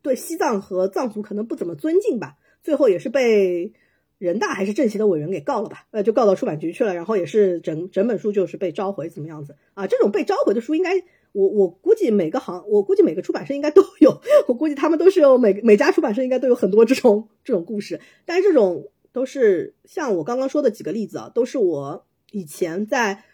[0.03, 2.37] 对西藏和藏族可能不怎么尊敬吧。
[2.63, 3.73] 最后也是被
[4.19, 5.87] 人大还是政协的委员给告了吧？
[5.93, 9.87] 呃，就告到出版局去了，然后也是整整本书就是被召回，怎么样子啊？
[9.87, 10.91] 这种被召回的书，应该
[11.33, 18.01] 我我估计每个行，我估计每个出版社应该都有，我估计他们都是有每每家出版社应该都有很多这种这种故事。
[18.25, 23.25] 但是这种都是像我刚刚说的几个例子啊，都是我以前在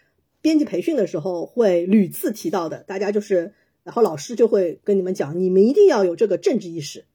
[0.41, 2.83] 编辑培训的时候会屡次提到的。
[2.83, 3.53] 大家就是，
[3.83, 7.05] 然后老师就会跟你们讲，你们一定要有这个政治意识。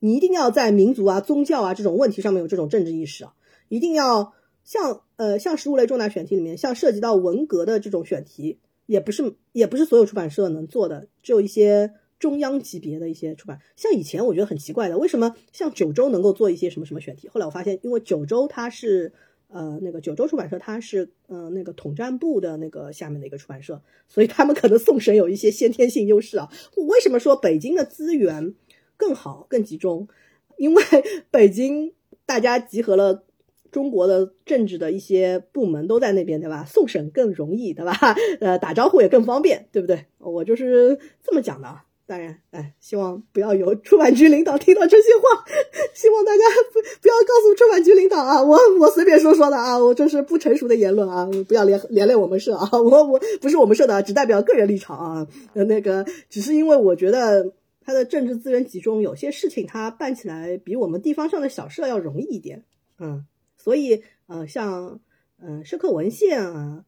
[0.00, 3.34] 你一定要在民族啊、宗教啊这种问题上面有这种政治意识啊！
[3.68, 4.32] 一定要
[4.62, 13.60] 像呃像实物类重大选题里面，像涉及到文革的这种选题，也不是也不是所有出版社能做的，只有一些中央级别的一些出版。
[13.76, 17.28] 像以前我觉得很奇怪的，为什么像九州能够做一些什么什么选题？
[17.28, 19.12] 后来我发现，因为九州它是
[19.48, 26.50] 呃那个九州出版社，它是呃那个统战部的那个下面的一个出版社，所以他们可能送审有一些先天性优势啊。
[26.88, 28.54] 为什么说北京的资源？
[28.96, 30.08] 更好、更集中，
[30.56, 30.82] 因为
[31.30, 31.94] 北京
[32.26, 33.22] 大家集合了
[33.70, 36.64] 中国的政治的一些部门都在那边，对吧？
[36.64, 37.92] 送审更容易，对吧？
[38.40, 40.06] 呃，打招呼也更方便，对不对？
[40.18, 41.68] 我就是这么讲的。
[42.06, 45.44] 当然，哎，希望不要有出版局领导听到这些话，
[45.92, 46.42] 希望大家
[46.72, 57.52] 不不要告诉出版局领导啊，我我随便说说的啊，我这是不成熟的言论啊，不要连连累我们社啊， 我我不是我们社的，只代表个人立场啊，呃那个只是因为我觉得。
[57.80, 62.62] 它的政治资源集中，有些事情它办起来比我们地方上的小社要容易一点，
[62.98, 63.24] 嗯，
[63.68, 64.98] 所以呃，像
[65.42, 66.86] 嗯社科文献啊，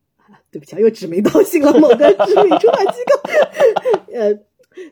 [0.51, 4.33] 对不起啊，又指名道姓了某个知名出版机构， 呃，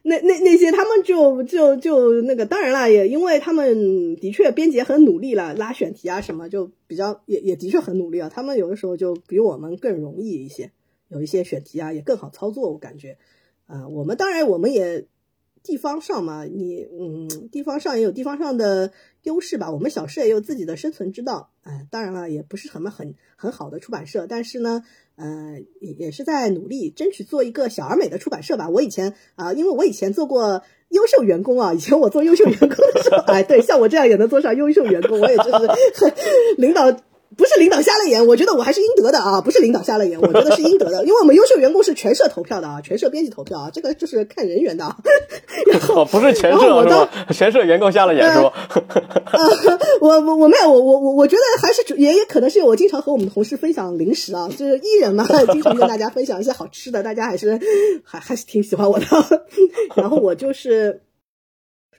[0.03, 10.73] 那那那些他们就就就那个，当然了，也因为他们的确编辑很努力了，拉选题啊什么，就比较也也的确很努力啊，他们有的时候就比我们更容易一些，
[11.09, 13.17] 有一些选题啊也更好操作，我感觉，
[13.67, 15.07] 啊，我们当然我们也。
[15.63, 19.71] 地方上嘛，你嗯，地方上也有地方上的优势吧。
[19.71, 24.85] 我们小社也有自己的生存之道，哎，当然了，也不是什么很很好的出版社，但是呢，
[25.17, 28.69] 呃，也也是在努力争取做一个小而美的出版社吧。
[28.69, 36.15] 我以前啊，因为我以前做过优秀员工啊， 以前我做优秀员工的时候，哎，对，像我这样也能做上优秀员工，我也就是
[36.57, 36.97] 领导。
[37.39, 39.41] 不是领导瞎了眼，我觉得我还是应得的啊！
[39.41, 44.85] 不是领导瞎了眼，我觉得是应得的， 因为我们优秀员工是全社投票的啊，全社编辑投票啊，这个就是看人缘的。
[44.85, 44.97] 啊
[45.71, 47.09] 然后不是全社是吧？
[47.33, 48.53] 全社员工瞎了眼是吧？
[50.01, 57.61] 我我我没有，我我我我觉得还是也也可能是我经常和我们同事分享零食啊，就是艺人嘛，经常跟大家分享一些好吃的，大家还是
[58.05, 59.07] 还还是挺喜欢我的。
[59.95, 61.03] 然后我就是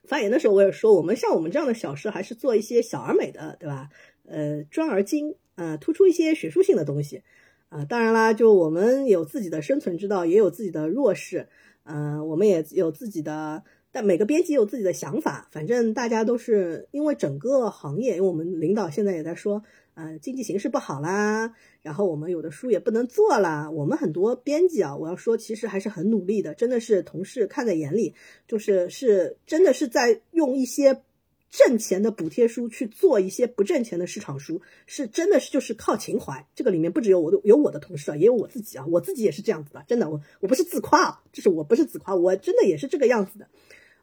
[0.05, 3.87] 发言的时候我也说，我们像我们这样的小事，还是做一些小而美的，对吧？
[4.29, 7.23] 呃，专而精，呃，突出一些学术性的东西，
[7.69, 11.47] 啊，当然啦，就我们有自己的生存之道，也有自己的弱势，
[11.83, 19.63] 嗯，我们也有自己的，但每个编辑有自己的想法，反正大家都是因为整个行业，因为我们领导现在也在说，
[19.95, 28.13] 呃，经济形势不好啦，然后我们有的书也不能做啦，我们很多编辑啊，我要说，其实还是很努力的，真的是同事看在眼里，
[28.47, 31.01] 就是是真的是在用一些。
[31.49, 36.47] 挣钱的补贴书去做一些不挣钱的市场书，是真的是就是靠情怀。
[36.53, 39.83] 这个里面不只有我的，有我的同事啊，也有我自己啊，我自己也是这样子的。
[39.87, 43.47] 真的，我我不是自夸啊，就是我不是自夸，我真的也是这个样子的。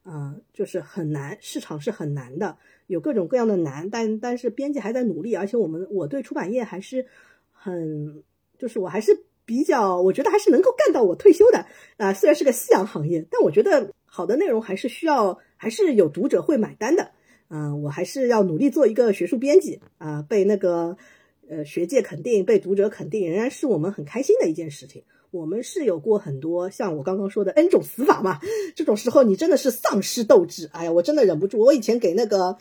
[0.05, 2.59] 嗯，就是很难，市场是很难的，
[2.89, 7.07] 有各种各样的难，但但是编辑还在努力，而且我们我对出版业还是
[7.53, 8.25] 很，
[8.59, 11.67] 就是我还是比较，我觉得还是能够干到我退休的
[11.97, 12.13] 啊。
[12.13, 17.13] 虽然是个夕阳行业，但我觉得好的内容还是需要，还是有读者会买单的。
[17.49, 20.97] 嗯，我还是要努力做一个学术编辑啊，被那个
[21.49, 25.03] 呃学界肯定，被读者肯定，仍然是我们很开心的一件事情。
[25.31, 28.41] 我们是有过很多像我刚刚说的 N 种死法嘛，
[28.75, 30.71] 这种时候你真的是丧失斗志。
[30.73, 31.59] 哎呀，我真的忍不住。
[31.61, 32.57] 我以前给那个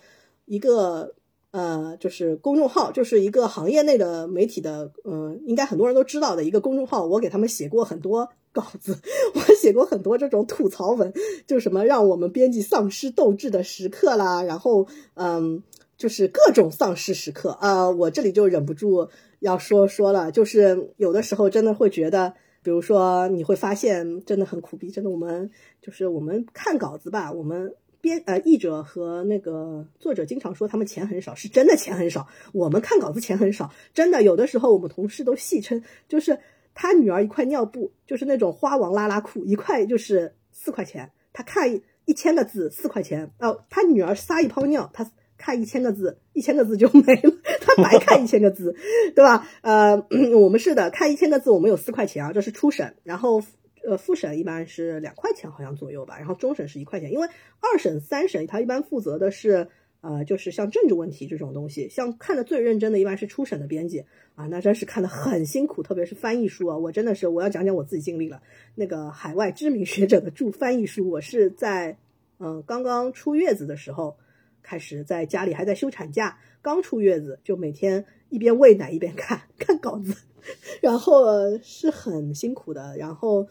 [0.45, 1.13] 一个
[1.51, 8.29] 呃，就是公众号，就是一个行业内的媒体的，嗯，应该很多人都知道的一个公众号，我给他们写过很多。
[8.55, 8.97] 稿子，
[9.35, 11.11] 我写过很多这种吐槽文，
[11.45, 15.61] 就什么让我们编辑丧失斗志的时刻啦，然后嗯，
[15.97, 19.09] 就是各种丧失时刻啊，我这里就忍不住
[19.41, 22.33] 要说说了，就是有的时候真的会觉得，
[22.63, 25.51] 比如说你会发现真的很苦逼，真的我们
[25.81, 36.39] 就是我们看稿子吧，我们编呃译者和那个作者经常说他们钱很少，是真的钱很少，我们看稿子钱很少，真的有的时候我们同事都戏称就是。
[36.75, 41.11] 他女儿一块尿布，就是那种花王拉拉裤，一块就是四块钱。
[41.33, 43.31] 他看一千个字，四块钱。
[43.39, 48.75] 哦，他女儿撒一泡尿，他看一千个字，一千个字就没了， 他白看一千个字，
[49.15, 49.47] 对吧？
[49.61, 50.05] 呃，
[50.37, 53.41] 我们是的，看一千个字，我们有四块钱啊，这是初审，然后
[53.87, 57.27] 呃复审一般是两块钱好像左右吧，然后终审是一块钱，因为
[57.61, 59.69] 二审、三审他一般负责的是。
[60.07, 64.05] 呃，就是像政治问题这种东西，像看的最认真的，一般是初审的编辑
[64.35, 68.39] 啊，那真是看的很辛苦，特别是翻译书啊，我真的是我要讲讲我自己经历了。
[68.75, 71.97] 那个海外知名学者的著翻译书，我是在
[72.37, 74.15] 嗯刚刚出月子的时候
[74.61, 80.13] 开始在家里还在休产假，刚出月子就每天一边喂奶一边看看稿子，
[80.83, 83.47] 然后是很辛苦的，然后。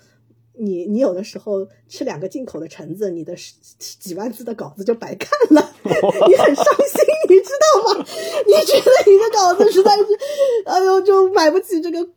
[0.57, 3.35] 你你有的时候吃两个进口的橙子，你的
[3.79, 8.07] 几万字的稿子就白看了， 你很伤心，你知道吗？
[8.47, 10.05] 你觉得你的稿子实在是，
[10.67, 12.09] 哎呦，就买不起这个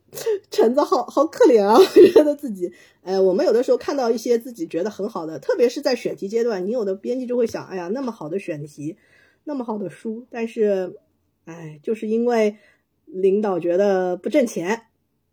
[0.52, 1.78] 橙子，好好可怜啊！
[2.14, 2.72] 觉得自己，
[3.04, 8.98] 呃，我们有的时候看到一些自己觉得很好的，特别是在选题阶段，你有的编辑就会想，哎呀，那么好的选题，
[9.46, 11.00] 那么好的书，但是，
[11.46, 12.58] 哎，就是因为
[13.06, 14.84] 领导觉得不挣钱，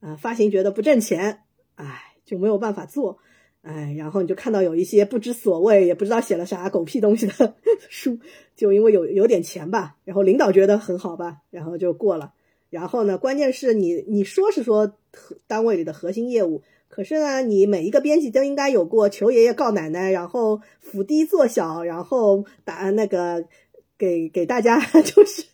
[0.00, 1.42] 啊，发行觉得不挣钱，
[1.74, 2.13] 哎。
[2.24, 3.18] 就没有办法做，
[3.62, 7.54] 哎，然后你就看到有一些不知所谓，也不知道写了啥狗屁东西的
[7.88, 8.18] 书，
[8.56, 12.32] 就因为有有点钱吧，然后领导觉得很好吧，然后就过了。
[12.70, 14.96] 然后呢，关键是你你说是说
[15.46, 23.44] 单位里的核心业务，可是呢，你每一个编辑都应该有过求爷爷告奶奶，然后伏低做小，然后打那个
[23.96, 25.44] 给给大家 就是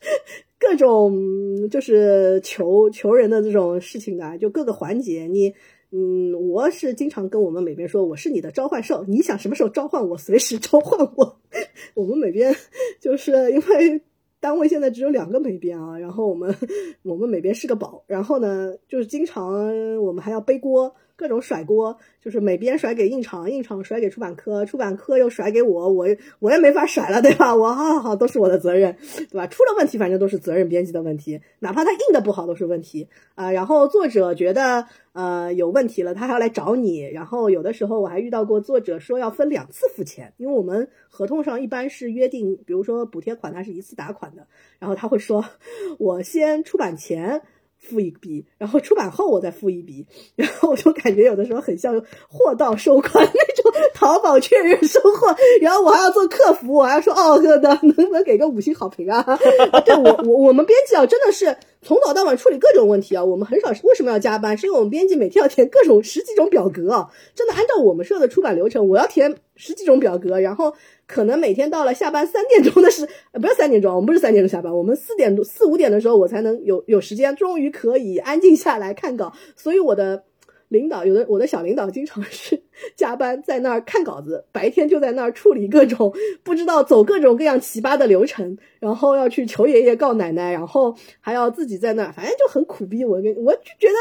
[0.59, 5.55] 各种就是求求人的这种事情啊，就各个环节你。
[5.93, 11.41] 嗯，我是经常跟我们美编说，我是你的召唤兽，你想什么时候召唤我，随时召唤我。
[11.95, 12.55] 我们美编
[13.01, 14.01] 就是因为
[14.39, 16.55] 单位现在只有两个美编啊，然后我们
[17.03, 19.53] 我们美编是个宝，然后呢，就是经常
[19.99, 20.95] 我们还要背锅。
[21.21, 26.07] 各种甩锅，就是美编甩给印厂，印厂甩给出版科，出版科又甩给我，我
[26.39, 27.55] 我也没法甩了，对吧？
[27.55, 28.97] 我好好好都是我的责任，
[29.31, 29.47] 对吧？
[29.47, 33.53] 出了问题，反正都是责任编辑的问题，哪怕他印的不好都是问题啊。
[33.53, 37.03] 然后作者觉得呃有问题了，他还要来找你。
[37.03, 44.47] 然后有的时候我还遇到过作者说要分两次付钱，因为我们合同上一般是约定，比如说补贴款他是一次打款的，
[44.79, 45.45] 然后他会说
[46.01, 47.43] 我先出版前。
[47.81, 59.25] 付一笔，然后出版后我再付一笔，然后我就感觉有的时候很像货到收款那种淘宝确认收货，然后我还要做客服，我还要说哦，哥的能不能给个五星好评啊？
[59.85, 64.57] 对我我我们编辑啊，真的是从早到晚处理各种问题啊，我们很少为什么要加班？
[64.57, 70.75] 是因为我们编辑每天要填各种十几种表格啊，真的按照我们社的出版流程，我要填十几种表格，然后。
[71.13, 79.33] 可能每天到了下班三点钟的时，呃，不是三点钟，我们不是三点钟下班，我们四点多四五点的时候，我才能有有时间，终于可以安静下来看稿。
[79.57, 80.23] 所以我的
[80.71, 82.61] 领导，有的我的小领导经常是
[82.97, 93.05] 加班在那儿看稿子，白天就在那儿处理各种不知道走各种各样奇葩的流程，然后要去求爷爷告奶奶，然后还要自己在那儿，反正就很苦逼。
[93.05, 93.95] 我跟我就觉得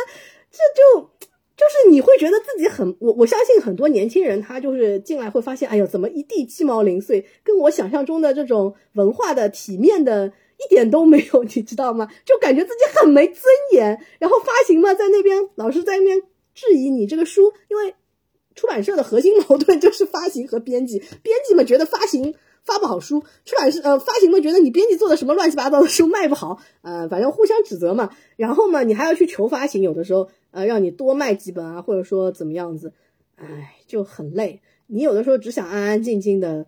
[0.50, 1.10] 这就。
[1.60, 12.08] 就是你会觉得自己很我我相信很多年轻人他就是进来会发现，哎呦，怎么一地鸡毛零碎，跟我想象中的这种文化的体面的一点都没有，你知道吗？
[12.24, 13.44] 就感觉自己很没尊
[13.74, 14.00] 严。
[14.20, 16.22] 然后发行嘛，在那边老是在那边
[16.60, 17.96] 质疑你这个书，因为
[18.56, 22.36] 出版社的核心矛盾就是发行和编辑，编辑们觉得发行。
[22.62, 28.10] 发不好书，出版社呃发行嘛，觉得你编辑做的什么乱七八糟的书卖不好，呃，反正互相指责嘛。
[28.36, 32.92] 然后嘛，你还要去求发行，有的时候呃让你多卖几本啊，或者说怎么样子，
[33.38, 34.62] 哎，就很累。
[34.88, 36.68] 你有的时候只想安安静静的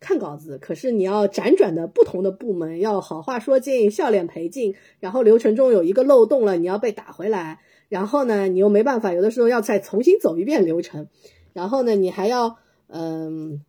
[0.00, 7.60] 看稿子，可是你要辗转的不同的部门，要好话说尽，笑脸陪尽，然后流程中有一个漏洞了，你要被打回来，
[7.92, 11.08] 然后呢，你又没办法，有的时候要再重新走一遍流程，
[11.52, 12.56] 然后呢，你还要
[12.88, 13.60] 嗯。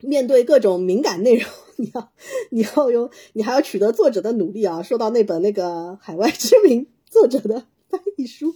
[0.00, 2.12] 面对各种敏感内容，你要
[2.50, 4.82] 你要有你还要取得作者的努力啊！
[4.82, 8.54] 说到那本那个海外知名作者的翻译书，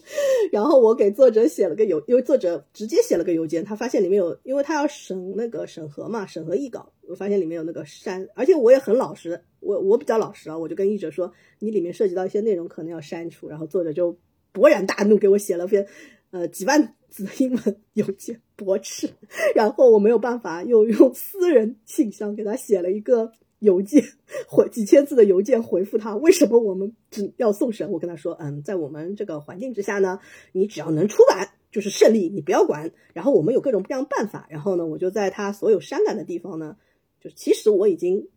[0.53, 14.15] 然后我给作者写了个邮，因为作者直接写了个邮件，他发现里面有，因为他要审那个审核嘛，审核译稿，我发现里面有那个删，而且我也很老实，我我比较老实啊，我就跟译者说，你里面涉及到一些内容可能要删除，然后作者就
[14.53, 15.87] 勃然大怒，给我写了篇。
[16.31, 19.09] 呃，几万字的英文邮件驳斥，
[19.57, 24.05] 然后我没有办法，又用私人信箱给他写了一个邮件，
[24.47, 27.91] 回几千字的邮件回复他，为什么我们只要送审？
[27.91, 30.21] 我跟他说，嗯，在我们这个环境之下呢，
[30.53, 32.93] 你只要能出版就是胜利，你不要管。
[33.15, 34.47] 然后我们有各种各样办法。
[34.51, 36.77] 然后呢，我就在他所有删改的地方呢，
[37.23, 38.29] 就其实我已经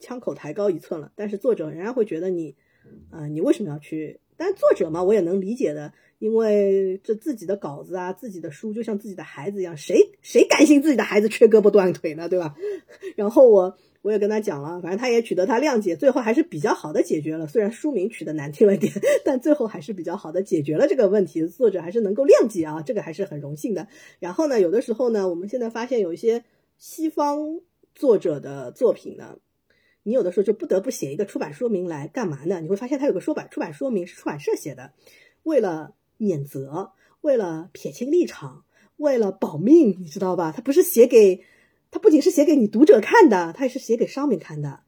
[0.00, 2.56] 枪口抬高一寸了，但是作者仍然会觉得你，
[3.12, 4.18] 呃，你为什么要去？
[4.36, 5.92] 但作者嘛，我也能理解的。
[6.18, 12.54] 因为这自己的稿子啊，自己的书就像自己的孩子一样，谁谁甘心自己的孩子缺胳膊断腿呢，对吧？
[13.16, 17.46] 然后我我也跟他讲了，反正他也取得他谅解，最后还是比较好的解决了。
[17.46, 18.90] 虽然书名取得难听了点，
[19.26, 21.46] 但最后还是比较好的解决了这个问题。
[21.48, 23.86] 作者还是能够谅解啊，这个还是很荣幸的。
[24.18, 26.44] 然后呢，有的时候呢，我们现在发现有一些
[26.78, 27.60] 西方
[27.94, 29.36] 作者的作品呢。
[30.06, 32.60] 你有的时候就不得不写一个出版说明来干嘛呢？
[32.60, 34.92] 你会发现它有个说版出版说明是出版社写的，
[35.42, 36.92] 为了免责，
[37.22, 38.64] 为了撇清立场，
[38.98, 40.52] 为了保命，你知道吧？
[40.54, 41.42] 它不是写给，
[41.90, 44.78] 它不仅是写给你读者看的，它也是写给商民看的。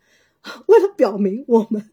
[0.69, 1.91] 为了表明我们，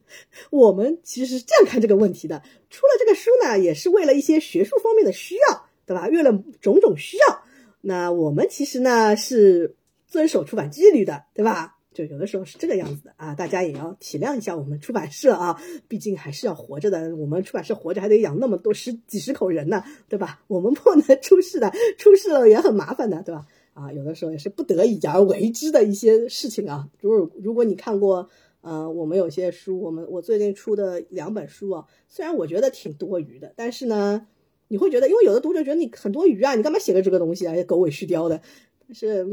[0.51, 2.43] 我们其实是这样看这个问题的。
[2.69, 6.07] 出了这个书呢，也是为了一些学术方面的需要，对吧？
[6.09, 6.31] 为了
[6.61, 7.41] 种种需要，
[7.81, 9.75] 那我们其实呢是
[10.05, 11.74] 遵守出版纪律的，对吧？
[11.95, 15.57] 就有的时候是这个样子的啊，大家也要体谅一下我们出版社啊，
[15.87, 17.15] 毕竟还是要活着的。
[17.15, 20.43] 我们出版社活着还得养那么多十几十口人呢，对吧？
[20.47, 23.45] 我们不能出事的，出事了也很麻烦的，对吧？
[23.73, 26.89] 啊，有的时候也是不得已而为之的一些事情啊。
[26.99, 34.27] 如果如果你看过，呃，我们有些书，我们我最近出的两本书啊，虽然我觉得挺多余的，但是呢，
[34.67, 38.41] 你会觉得，因为有的读者觉得你很多余啊，你干嘛写个这个东西啊，狗尾续貂的，
[38.85, 39.25] 但是。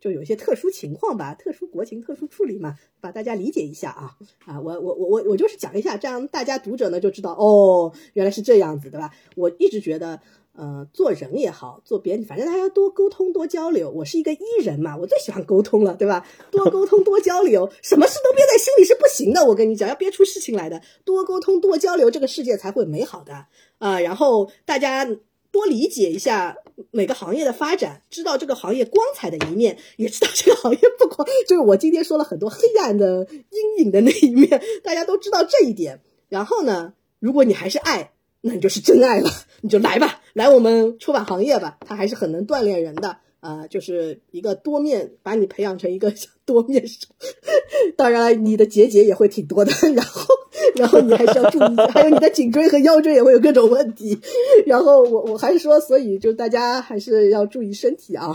[0.00, 4.16] 就有一些特殊情况吧，特殊国情，特殊处理嘛，把大家理解一下啊
[4.46, 4.58] 啊！
[4.58, 9.10] 我我我我我就是讲一下，这样大家读者呢就知道哦，原来是这样子，对吧？
[9.36, 10.18] 我一直觉得，
[10.54, 13.90] 呃，做人也好，做别人，反正大家多沟通多交流。
[13.90, 16.26] 我是一个艺人嘛，我最喜欢沟通了，对吧？
[16.50, 19.44] 多沟通多交流，什么事都憋在心里是不行的。
[19.44, 20.80] 我跟你讲，要憋出事情来的。
[21.04, 23.46] 多沟通多交流，这个世界才会美好的
[23.76, 24.00] 啊！
[24.00, 25.06] 然后大家。
[25.52, 26.56] 多理解一下
[26.90, 36.00] 每个行业的发展，知道这个行业光彩的一面，也知道这个行业不光就是我今天说了很多黑暗的阴影的那一面，大家都知道这一点。
[36.28, 38.12] 然后呢，如果你还是爱，
[38.42, 39.28] 那你就是真爱了，
[39.60, 43.18] 你就来吧，来我们出版行业吧，它还是很能锻炼人的。
[43.40, 46.12] 啊，就是一个多面，把你培养成一个
[46.44, 47.08] 多面手。
[47.96, 49.72] 当然，你的结节也会挺多的。
[49.94, 50.24] 然后，
[50.76, 54.20] 然后你还是要注意，还有你的颈椎和腰椎也会有各种问题。
[54.66, 58.28] 然后，我我还是说，所以就大家还是要注意身体啊。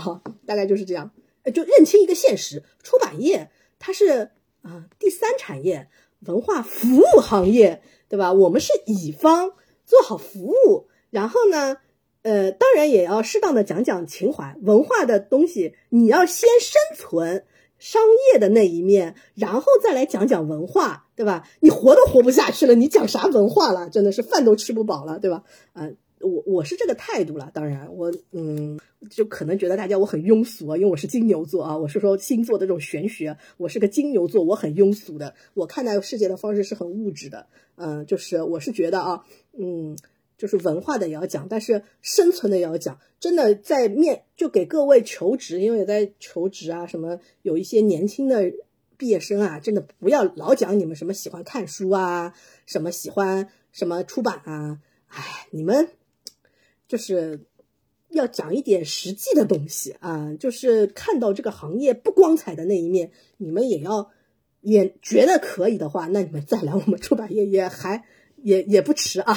[0.44, 1.10] 大概就是这样。
[1.54, 4.30] 就认清一个现实，出版业它是
[4.62, 5.88] 啊第三产业，
[6.26, 8.32] 文化服务行业，对吧？
[8.32, 9.52] 我们是乙方，
[9.84, 10.88] 做好服务。
[11.10, 11.76] 然后呢？
[12.26, 15.74] 呃，当然也要适当的讲讲情怀、文化的东西。
[15.90, 17.44] 你要先生存
[17.78, 21.48] 商业的那一面，然后再来讲讲文化，对吧？
[21.60, 23.88] 你活都活不下去了，你讲啥文化了？
[23.88, 25.44] 真的是饭都吃不饱了，对吧？
[25.74, 27.48] 嗯，我我是这个态度了。
[27.54, 28.76] 当然，我嗯，
[29.08, 31.78] 就可能觉得大家我很庸俗啊，因为我是金牛座啊。
[31.78, 35.32] 我是说星座的这种玄学，我是个金牛座，我很庸俗的。
[35.54, 37.46] 我看待世界的方式是很物质的。
[37.76, 39.22] 嗯，就是我是觉得啊，
[39.56, 39.96] 嗯。
[40.36, 42.98] 就是文化的也要讲，但是生存的也要讲。
[43.18, 48.52] 真的在面就给各位求职，因为也在求职啊，什么有一些年轻的
[48.98, 52.34] 毕业生啊，真的不要老讲你们什么喜欢看书啊，
[52.66, 55.88] 什么喜欢什么出版啊，哎，你们
[56.86, 57.46] 就是
[58.10, 64.10] 要讲一点实际的东西啊，就是看到这个行业不光彩的那一面，你们也要
[64.60, 68.04] 也觉得可以的话，那你们再来我们出版业也还。
[68.46, 69.34] 也也不迟啊，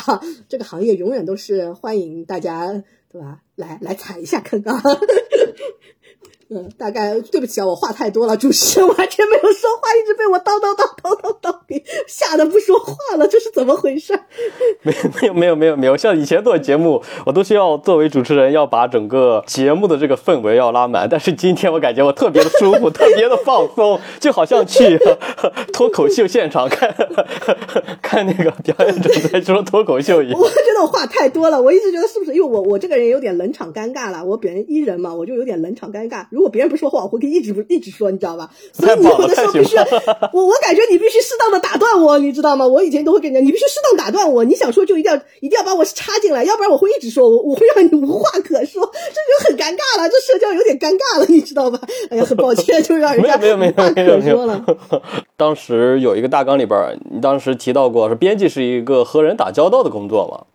[0.48, 3.42] 这个行业永远都是欢迎大家，对吧？
[3.56, 4.80] 来来踩一下坑啊。
[6.52, 14.20] 嗯，大概对不起啊，我话太多了，主持人完全没有说话，一直被我叨叨叨叨叨叨给吓得不说话了，这是怎么回事？
[14.82, 25.00] 没 没有没有没有没有，像以前做节目，我都需要作为主持人要把整个节目的这个氛围要拉满，但是今天我感觉我特别的舒服，特别的放松，就好像去
[25.72, 26.92] 脱口秀现场看
[28.02, 30.40] 看那个表演者在说脱口秀一样。
[30.40, 36.26] 我觉得我话太多了，我一直觉得是不是因为我我这个人有点冷场尴尬了，我本人一人嘛，我就有点冷场尴尬。
[36.32, 38.50] 如果别人不说话，我会一直不一直说，你知道吧？
[38.74, 39.76] 所以你有的时候必须，
[40.34, 42.66] 我我感觉你必须适当的打断我，你知道吗？
[42.66, 44.44] 我以前都会跟你讲，你必须适当打断我。
[44.44, 51.80] 你想说就一定要一定要把我插进来，要不然我会一直说，我我会让你无话可说，这就很尴尬了，这社交有点尴尬了，你知道吧？
[52.10, 54.66] 哎呀，很抱歉，就让人家没有没有没有没有了。
[55.38, 60.46] 当时有一个大纲里边，你当时提到过，说编辑是一个和人打交道的工作嘛。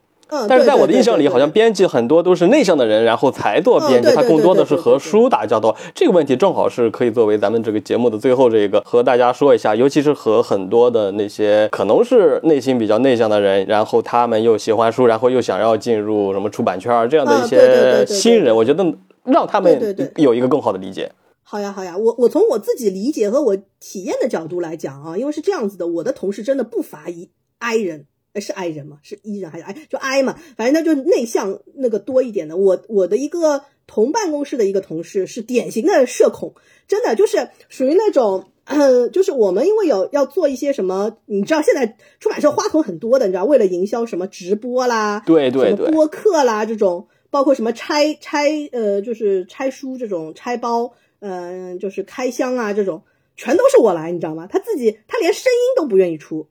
[0.48, 4.10] 但是在我的印象里，好像编辑很多都是内向的人，然后才做编辑。
[4.14, 5.76] 他更多的是和书打交道。
[5.94, 18.84] 这个问题正好是可以作为咱们这个节目的最后这个和大家说一下，尤其是和很多的那些可能是内心比较内向的人，然后他们又喜欢书，然后又想要进入什么出版圈这样的一些新人，我觉得
[19.24, 21.12] 让他们有一个更好的理解。
[21.42, 28.06] 好呀，好呀，我我从我自己理解和我体验的角度来讲啊，因为是这样子的，我的同事真的不乏一 I 人。
[28.40, 28.98] 是 I 人吗？
[29.02, 29.76] 是 E 人还是 I？
[29.88, 32.56] 就 I 嘛，反正他就内向那个多一点的。
[32.56, 36.54] 我我的一个同办公室的一个同事是典型的社恐，
[36.88, 53.02] 真的就是属于那种，嗯就是我们因为有要做一些什么，你知道现在出版社花头很多的，你知道为了营销什么直播啦，对对对，播客啦这种，包括什么拆拆呃就是拆书这种拆包，嗯，就是开箱啊这种。
[53.36, 54.46] 全都是我来，你知道吗？
[54.48, 56.46] 他自己他连声音都不愿意出，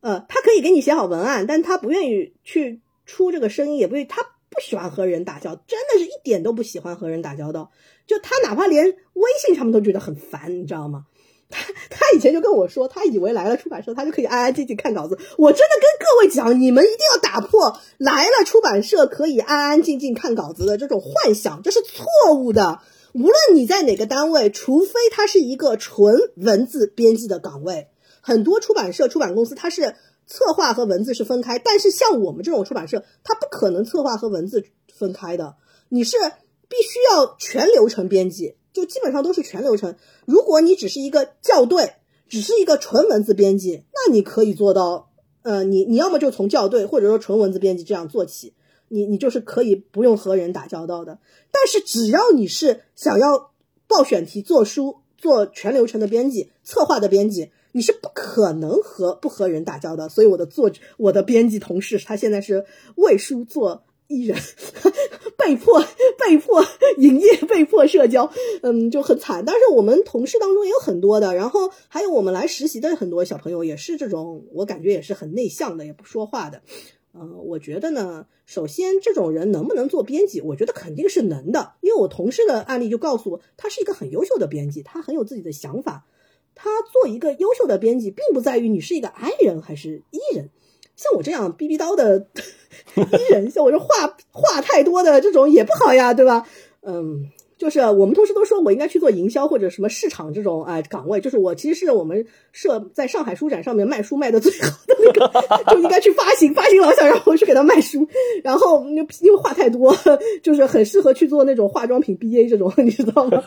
[0.00, 7.70] 呃，他可以给你写好文案，但他不愿意去出这个声音，也不愿意，他不喜欢和人打交道，真的是一点都不喜欢和人打交道。
[8.06, 11.06] 就他哪怕连微信上面都觉得很烦，你知道吗？
[11.50, 15.18] 他他以前就跟我说，他以为来了出版社，他就可以安安静静看稿子。
[15.38, 22.80] 我真的跟各位讲，你们一定要打破来了出版社可以安安静静看稿子的这种幻想，这是错误的。
[23.14, 27.88] 无论你在哪个单位，除非它是一个纯文字编辑的岗位，
[28.28, 29.96] 很多出版社、出版公司它是
[30.26, 35.56] 策划和文字是分开，但是像我们这种出版社，它不可能策划和文字分开的，
[35.88, 36.18] 你是
[36.68, 38.56] 必须要全流程编辑。
[38.70, 39.96] 就基本上都是全流程。
[40.26, 41.94] 如果你只是一个校对，
[42.28, 45.10] 只是一个纯文字编辑，那你可以做到，
[45.42, 48.52] 呃，你你要么就从校对或者说纯文字编辑这样做起，
[48.88, 51.18] 你你就是可以不用和人打交道的。
[51.50, 53.52] 但是只要你是想要
[53.88, 60.08] 报选题、做书、做全流程的编辑、策划的编辑，你是不可能和不和人打交道。
[60.08, 62.64] 所以我的作者、我的编辑同事，他现在是
[62.96, 63.84] 为书做。
[64.10, 64.38] 艺人
[65.36, 65.84] 被迫
[66.18, 66.64] 被迫
[66.96, 68.32] 营业，被迫社交，
[68.62, 69.44] 嗯，就很惨。
[69.44, 76.62] 但是我们同事当中也有很多的，然后还有我们来实习的很多小朋友，也是这种，我感觉也是很内向的，也不说话的。
[77.12, 86.06] 嗯，我觉得呢，首先这种人能不能做编辑，我觉得肯定是能的，因为我同事的案例就告诉我，他是一个很优秀的编辑，他很有自己的想法。
[86.60, 90.50] 他做一个优秀的编辑，并不在于你是一个 I 人还是 E 人。
[90.96, 92.26] 像我这样逼逼叨的
[92.96, 96.44] E 人，像我这话话太多的这种也不好呀，对吧？
[96.82, 97.30] 嗯。
[97.58, 105.28] 就是我们同事都说我应该去做营销或者什么市场这种啊岗位，就是我其实是我们社在上海书展上面卖书卖的最好的那个，
[105.74, 108.06] 就应该去发行，发行老想让我去给他卖书，
[108.44, 108.96] 然后因
[109.32, 109.92] 为话太多，
[110.42, 113.42] 就是很适合去做那种化妆品 BA 这种，你知道吗？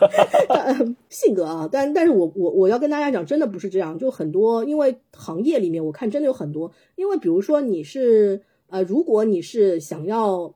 [1.08, 10.52] 性格啊，但但是我我我要跟大家讲，真的不是这样，就很多，因为行业里面我看真的有很多，因为比如说你是呃，如果你是想要。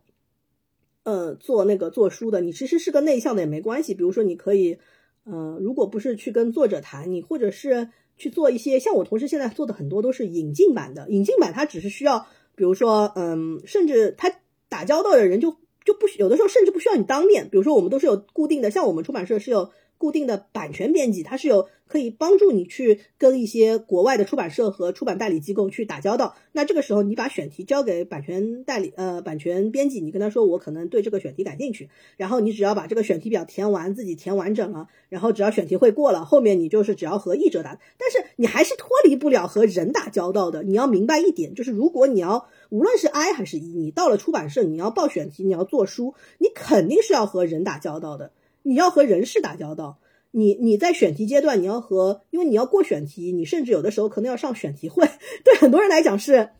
[1.07, 3.95] 呃，做那个做书的，你其实是个内向的也没关系。
[3.95, 4.77] 比如说，你可以，
[5.23, 11.07] 呃，如果不是去跟作者谈，你或者是去做一些，像我同事现在做的很多都是引进版的。
[11.09, 12.27] 引进版它只是需要，
[12.57, 14.33] 比如说，嗯，甚至他
[14.69, 15.55] 打交道的人就
[15.85, 17.49] 就不需有的时候甚至不需要你当面。
[17.49, 19.71] 比如说，我们都是有固定的，像我们出版社是有。
[19.99, 26.35] 固定的版权编辑，它是有可以帮助你去跟一些国外的出版社和出版代理机构去打交道。
[26.53, 31.89] 那这个时候，你把选题交给版权代理，呃，版权编辑，你跟他说，我可能对这个选题感兴趣。
[32.17, 37.79] 然后你只要把这个选题表填完，自己填完整了，然后只要选题会过了，后面你就是只要和译者打。
[37.99, 40.63] 但是你还是脱离不了和人打交道的。
[40.63, 48.33] 你要明白一点，就是如果你要无论是 I 还是 E，你到了出版社，你要报选题，你要做书，你肯定是要和人打交道的。
[48.67, 49.99] 你要和人事打交道，
[50.33, 55.09] 你你在选题阶段，你要和，因为你要过选题，你甚至有的时候可能要上选题会，
[55.45, 56.51] 对很多人来讲是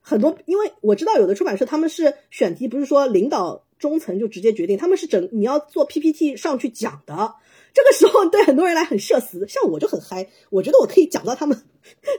[0.00, 7.34] 很多，因为我知道有的出版社他们是选题，不是说领导中层就直接决定，他们是整你要做 PPT 上去讲的。
[7.72, 11.56] 这个时候对很多人来很社死，像我就很嗨，我觉得我可以讲到他们，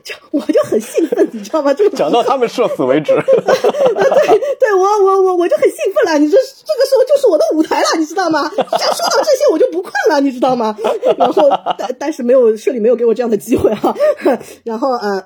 [0.04, 1.74] 就我就很兴奋，你知道吗？
[1.74, 3.14] 这个讲到他们社死为止。
[3.14, 8.44] 对，对我我我我就很兴奋了，你这这个时候就是我的舞台了，你知道吗？
[8.50, 10.76] 想说到这些我就不困了，你知道吗？
[11.18, 13.96] 然后但但是没有社里没有给我这样的机会哈。
[14.64, 15.24] 然后呃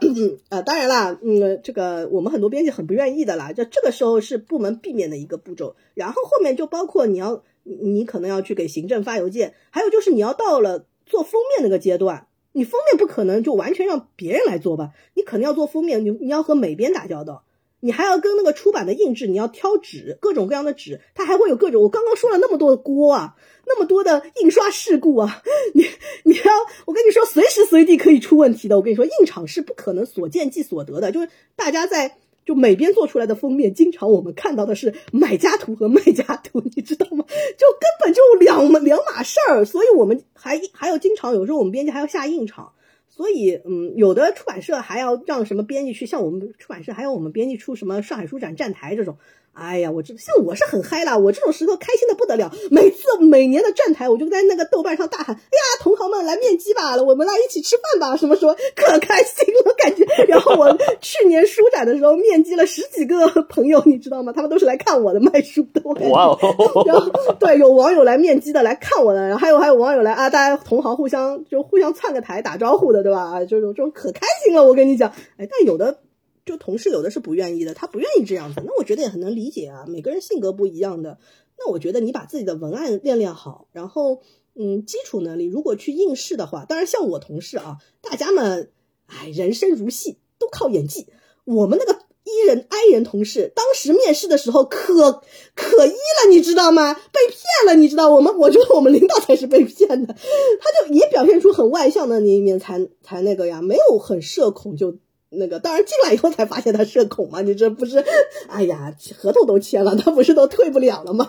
[0.49, 5.75] 呃，当然啦，嗯，这个我们很多编辑很不愿意的啦，就这个时候是部门避免的一个步骤。
[5.93, 7.43] 然后后面就包括你要。
[7.67, 14.91] 你可能要去给行政发邮件，还有就是你要到了做封面那个阶段，你封面不可能就完全让别人来做吧？
[15.15, 17.43] 你肯定要做封面，你你要和美编打交道，
[17.79, 21.81] 你还要跟那个出版的印制，你要挑纸，各种各样的纸，它还会有各种。
[21.81, 23.35] 我刚刚说了那么多的锅啊，
[23.65, 25.41] 那么多的印刷事故啊，
[25.73, 25.85] 你
[26.23, 26.51] 你要
[26.85, 28.77] 我跟你说，随时随地可以出问题的。
[28.77, 32.17] 我跟你说，印厂是不可能所见即所得的，就是大家在。
[32.45, 37.25] 就每边做出来的封面，经常我们看到的是买家图和卖家图， 你知道吗？
[37.57, 42.73] 就根本就两两码事儿，所以我们还还要经常有时候我们编辑还要下印厂，
[43.09, 49.17] 所以嗯，有的出版社还要让什么编辑去，像我们出版社还要我们编辑出什么上海书展站台这种。
[49.55, 52.51] 哎呀，我这像我是很嗨啦，我这种时候开心的不得了。
[52.69, 60.05] 每次每年的站台，我就在那个豆瓣上大喊：“哎呀，同行们来面基吧，我们来一起吃饭吧！”什么什么可开心了，感觉。
[60.27, 64.33] 然后我去年书展的时候面基了十几个朋友，你知道吗？
[64.33, 65.81] 他们都是来看我的卖书的。
[66.09, 66.37] 哇哦！
[66.85, 67.09] 然后
[67.39, 73.39] 对，有网友来面基的，来看我的，然后还有还有网友来啊，大家同行互相就互相窜个台打招呼的，对吧？
[73.45, 75.13] 这种这种可开心了，我跟你讲。
[75.37, 75.99] 哎，但有的。
[76.45, 79.85] 就同事有的是不愿意的，他不愿意这样子，那我觉得也很能理解啊。
[79.87, 81.17] 每个人性格不一样的，
[81.57, 84.21] 那我觉得你把自己的文案练练好，然后
[84.53, 88.71] 嗯基础能力，如果去应试的话，当然像我同事啊，大家们，
[89.07, 91.07] 哎，人生如戏，都靠演技。
[91.45, 92.05] 我们那个。
[92.27, 95.21] 伊人 I 人同事当时面试的时候可
[95.53, 96.95] 可一了，你知道吗？
[96.95, 98.09] 被骗了，你知道？
[98.09, 100.15] 我们我觉得我们领导才是被骗的，
[100.59, 104.97] 他就也表现出很外向的那一面，才才那个呀，没有很社恐就。
[105.37, 108.03] 那个当然进来以后才发现他社恐嘛，你这不是，
[108.47, 111.25] 哎呀，合同都签了，他不是都退不了了吗？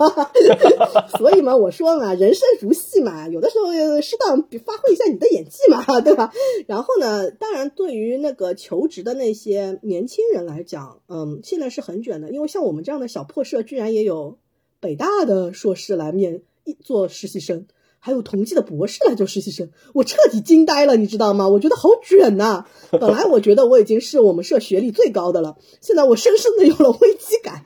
[1.19, 6.33] 所以嘛，我说嘛，人生如戏嘛，有的时候适当发挥一下你的演技嘛， 对吧？
[6.66, 14.39] 然后呢，当然对于那个求职的那些年轻人来讲，嗯，现在是很卷的，因为像我们这样的小破社，居然也有
[14.81, 17.66] 北大的硕士来面一做实习生。
[18.07, 21.49] 还有同济的博士来做实习生，我彻底惊呆了，你知道吗？
[21.49, 22.65] 我觉得好卷呐！
[22.93, 27.65] 本来我觉得我已经是我们社学历最高的了，现在我深深的有了危机感，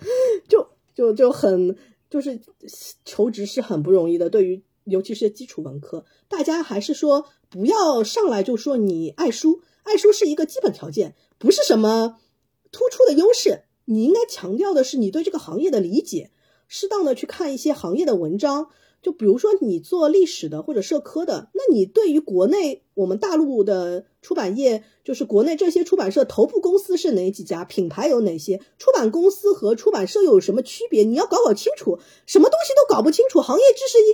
[0.48, 1.76] 就就就很
[2.08, 2.40] 就是
[3.04, 12.16] 求职是很不容易的，对于尤其是基础文科，大家还是说不要上来就说你爱书，爱书是一个基本条件，不是什么
[12.72, 16.30] 突出的优势，你应该强调的是你对这个行业的理解，
[16.66, 18.68] 适当的去看一些行业的文章。
[19.02, 31.04] 就比如说你做历史的或者社科的，那你对于国内我们大陆的出版业，就是国内这些出版社头部公司是哪几家，品牌有哪些，出版公司和出版社有什么区别？
[31.04, 34.10] 你要搞搞清楚，什么东西都搞不清楚，行业知识一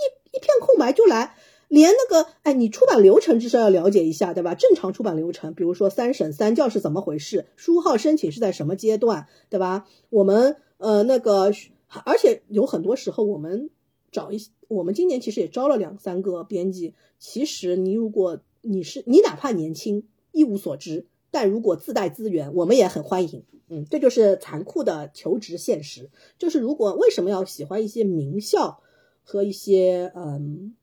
[0.00, 1.36] 一一片空白就来，
[1.68, 4.54] 连那个哎，你出版流程至少要了解一下，对吧？
[4.54, 9.86] 正常出版流程，比如说三审三校是怎么回事，书号申请是在什么阶段，对吧？
[10.08, 11.52] 我们呃那个，
[12.06, 13.68] 而且有很多时候我们。
[14.10, 16.94] 找一些，我们今年其实也招了两三个编辑。
[17.18, 23.44] 其实你如果你是你哪怕年轻一无所知，但如果自带资源，我们也很欢迎。
[23.68, 26.10] 嗯，这就是残酷的求职现实。
[26.38, 28.80] 就是如果为什么要喜欢一些名校
[29.22, 30.74] 和一些嗯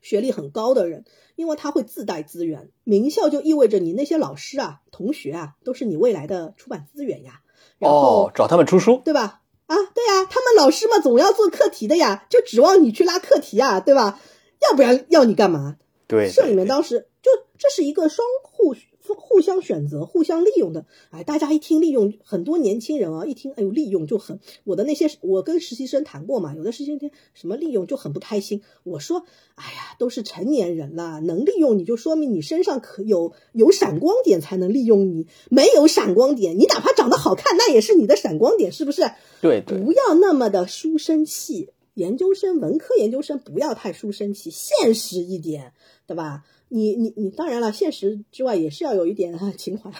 [0.00, 1.04] 学历很高的人？
[1.34, 2.70] 因为他会自带资源。
[2.84, 7.40] 名校就意味着你那些老师啊、同学啊，都是你未来的出版资源呀。
[7.78, 9.41] 哦，找他们出书，对吧？
[9.72, 14.20] 啊，对呀，他们老师嘛总要做课题的呀，就指望你去拉课题啊，对吧？
[14.60, 15.76] 要不然要你干嘛？
[16.06, 18.74] 对，社里面当时就这是一个双互。
[19.06, 28.62] 互相选择、互相利用的，哎，大家一听利用，很多年轻人啊，一听哎呦利用就很，我的那些我跟实习生谈过嘛，有的实习生什么利用就很不开心。
[28.84, 29.24] 我说，
[29.56, 39.02] 哎呀，都是成年人了，能利用你就说明你身上可有有闪光点才能利用你，没有闪光点，你哪怕长得好看，那也是你的闪光点，是不是？
[39.40, 45.72] 对对，不要那么的书生气，研究生、文科研究生不要太书生气，现实一点，
[46.06, 46.44] 对吧？
[46.74, 49.90] 你你你当然了，现实之外也是要有一点情怀，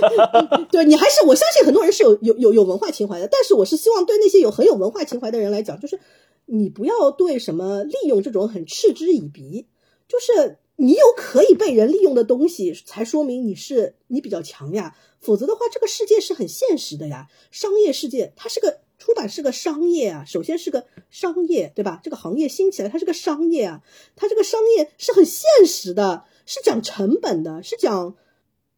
[0.70, 5.98] 对你还是我相信很多人是有有有有文化情怀的，但是我是希望对那些有很有文化情怀的人来讲，就是
[6.44, 9.66] 你不要对什么利用这种很嗤之以鼻，
[10.06, 18.80] 就是你有可以被人利用的东西，才说明你是你比较强呀，否则的话，这个世界是很现实的呀，商业世界它是个。
[19.00, 22.00] 出版是个商业啊，首先是个商业，对吧？
[22.04, 23.82] 这个行业兴起来，它是个商业啊，
[24.14, 28.14] 它这个商业是很现实的，是讲成本的，是讲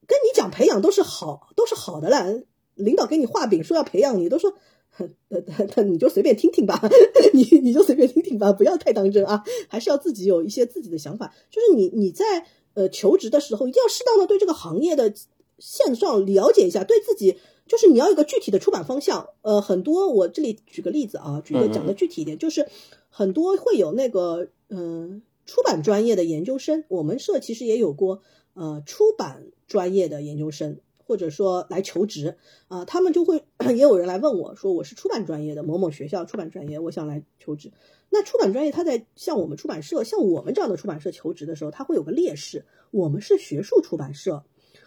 [0.06, 2.44] 跟你讲培养都是好，都是好的了。
[2.74, 4.54] 领导给你画饼说要培养你，都说，
[5.28, 6.80] 呃，你就随便听听吧，
[7.34, 11.34] 你你就随便听听吧，不要太当真啊，还是要自己有一些自己的想法。
[11.50, 15.12] 就是你你在呃求职的时候，一定要适当的对这个行业的
[15.58, 17.38] 现状了解一下，对自己。
[17.72, 22.68] 就是你要有个具体的出版方向，呃，很多我这里举个例子啊，举个讲的具体一点，就是
[23.08, 28.20] 很多会有那个嗯出版专业的研究生，我们社其实也有过
[28.52, 32.36] 呃出版专业的研究生，或者说来求职
[32.68, 33.42] 啊，他们就会
[33.74, 37.72] 也有人来问我说我是出版专业的某某学校出版专业，我想来求职。
[38.10, 44.44] 那出版专业他在像我们出版社，像我们这样的出版社求职的时候，他会有个劣势，我们是学术出版社。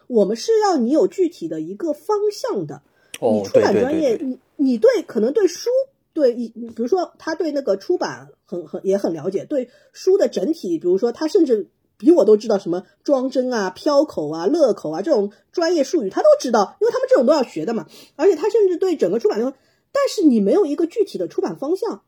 [0.08, 2.82] 我们是要你有具体的一个方向的，
[3.20, 5.70] 你出版专业，你你对可能对书，
[6.14, 17.88] 对一比如说他对那个出版很很也很了解，对书的整体，比如说他甚至比我都知道什么装帧啊、飘口啊、乐口啊这种专业术语，他都知道，因为他们这种都要学的嘛。
[18.16, 19.54] 而且他甚至对整个出版流，
[19.92, 22.04] 但是你没有一个具体的出版方向，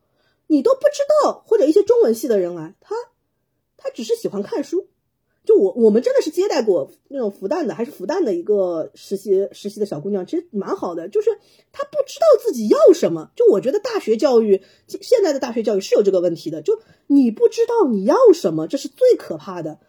[0.47, 2.95] 你都不知道，或者一些中文系的人来，他
[3.77, 4.87] 他只是喜欢看书。
[5.47, 11.07] 就我我们真的是接待过那种复旦的，还是复旦的一个实习实习的小姑娘，其实蛮好的。
[11.07, 11.31] 就是
[11.71, 13.31] 她不知道自己要什么。
[13.35, 16.61] 就我觉得大学教育，现在的大学教育是有这个问题的。
[16.61, 19.79] 就你不知道你要什么，这是最可怕的。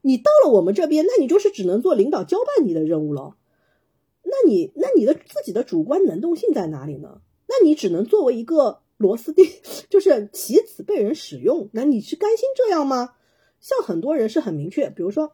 [0.00, 3.36] 你到了我们这边，那你就是只能做领导交办你的任务了。
[4.22, 7.20] 那你那你的自己的主观能动性在哪里呢？
[7.46, 9.46] 那你只能作为一个螺丝钉，
[9.90, 13.10] 就是棋子被人使用，那你是甘心这样吗？
[13.64, 15.32] 像很多人是很明确，比如说，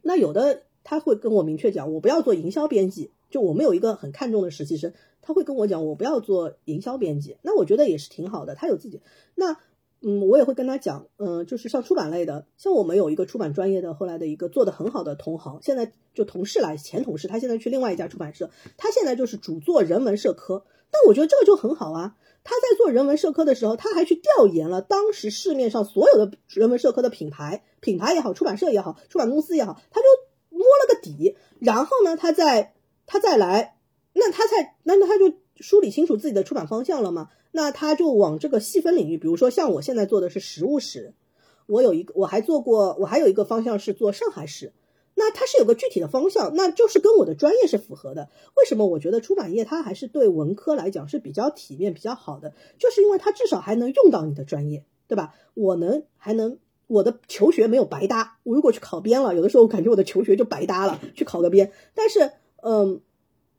[0.00, 3.10] 那有的他会跟我明确讲，我不要做营销编辑。
[3.28, 7.36] 就我们有一个很看重的实习生，他会跟我讲，我不要做营销编辑。
[7.42, 9.02] 那我觉得也是挺好的，他有自己。
[9.34, 9.58] 那
[10.00, 18.48] 嗯，我也会跟他讲，嗯，就是像出版类的，像我们有一个出版专业的，后来的一个做的很好的同行，现在就同事来，前同事，他现在去另外一家出版社，
[18.78, 20.64] 他现在就是主做人文社科。
[20.90, 22.16] 但我觉得这个就很好啊。
[22.44, 30.06] 他在做人文社科的时候，他还去调研了当时市面上所有的人文社科的品牌，品牌也好，出版社也好，出版公司也好，他就
[30.50, 31.36] 摸了个底。
[31.58, 32.74] 然后呢，他在
[33.06, 33.78] 他再来，
[34.12, 37.30] 那他才，那那他就梳理清楚自己的出版方向了嘛？
[37.50, 41.14] 那他就往这个细分领域，比如说像我现在做的是实物史，
[41.66, 44.72] 我有一个，我还做过，我还有一个方向是做上海史。
[45.16, 48.30] 那它是有个具体的方向，那就是跟我的专业是符合的。
[48.56, 52.52] 为什么我觉得出版业它还是对文科来讲是比较体面、比较好的？
[52.78, 55.34] 就是因为它至少还能用到你的专业，对吧？
[55.54, 56.58] 我能还能
[56.88, 58.38] 我的求学没有白搭。
[58.42, 61.70] 我如果去考编了，有的时候我感觉我的求学就白搭了，去考个编。
[61.94, 62.32] 但是，
[62.62, 63.00] 嗯，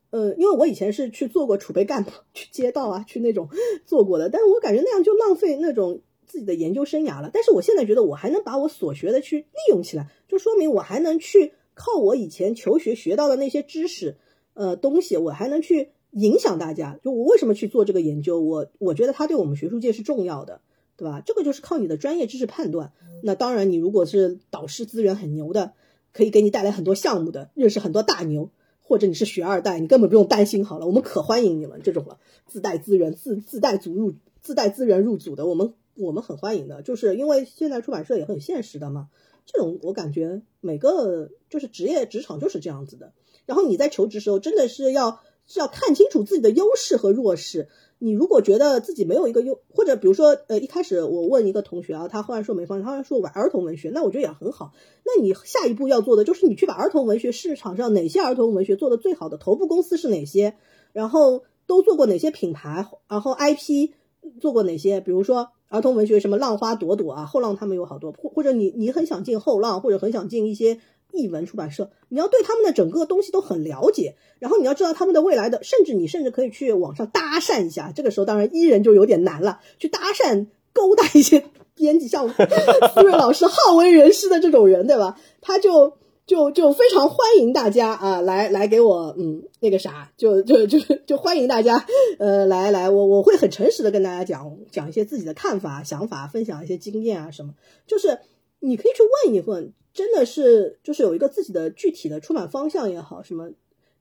[0.10, 3.49] 呃，因为我以前是去做过储备干部，去街道啊，去那种
[3.86, 6.02] 做过的，但是我感觉那样就浪费那种。
[6.27, 14.18] 自己的研究生涯了，但是我现在觉得我还能把我所学的去利用起来，就说明我还能去靠我以前求学学到的那些知识，
[14.53, 16.99] 呃，东西，我还能去影响大家。
[17.03, 20.61] 就我为什么去做这个研究，我我觉得它对我们学术界是重要的，
[20.97, 21.22] 对吧？
[21.26, 22.93] 这个就是靠你的专业知识判断。
[23.23, 25.73] 那当然，你如果是导师资源很牛的，
[26.14, 35.73] 可以给你带来很多项目的，认识很多大牛，或者你是学二代，你根本不用担心好了，我们可欢迎你们这种了，自带资源、自自带组入、自带资源入组的，我们。
[35.95, 39.09] 我们很欢迎的，就是因为现在出版社也很现实的嘛。
[39.45, 43.13] 这种我感觉每个就是职业职场就是这样子的。
[43.45, 47.69] 然后你在求职时候真的是要是要看清楚自己的优势和弱势。
[47.97, 54.73] 你如果觉得自己没有一个优，或者比如说呃一开始我问一个同学啊，他后来说没方向，他后来说玩儿童文学，那我觉得也很好。
[55.05, 60.55] 那你下一步要做的就是你去把儿童文学市场上哪些儿童文学做的最好的头部公司是哪些，
[60.91, 63.91] 然后都做过哪些品牌，然后 IP
[64.39, 65.49] 做过哪些，比如说。
[65.68, 70.80] 儿童文学什么浪花朵朵啊，后浪他们有好多，或或者你你很想进后浪，或者很想进一些
[71.11, 77.91] 译文出版社，你要对他们的整个东西都很了解，然后你要知道他们的未来的，甚至你甚至可以去网上搭讪一下。
[77.93, 81.43] 这个时候当然伊人就有点难了，去搭讪勾搭一些
[81.73, 85.19] 编辑，像 思睿老师好为人师的这种人，对吧？
[85.41, 85.93] 他就。
[86.26, 91.85] 就就非常欢迎大家啊，来来给我嗯那个啥，就就就就欢迎大家，
[92.18, 97.53] 呃来来我我会很诚实的跟大家讲讲一些自己的看法想法，分享一些经验啊什么，
[97.85, 98.19] 就是
[98.60, 103.52] 你可以去问一问，真的是就是有一个自己的具体的出版方向也好，什么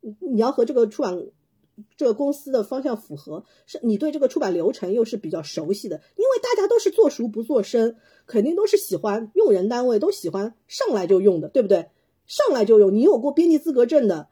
[0.01, 1.27] 你要和这个出版
[1.99, 7.97] 这个公司的方向符合，是你对这个出版流程又是比较熟悉的，因为大家都是做熟不做深，
[8.27, 11.89] 肯定都是喜欢用人单位都喜欢上来就用的，对不对？
[12.27, 14.29] 上来就有，你有过编辑资格证的，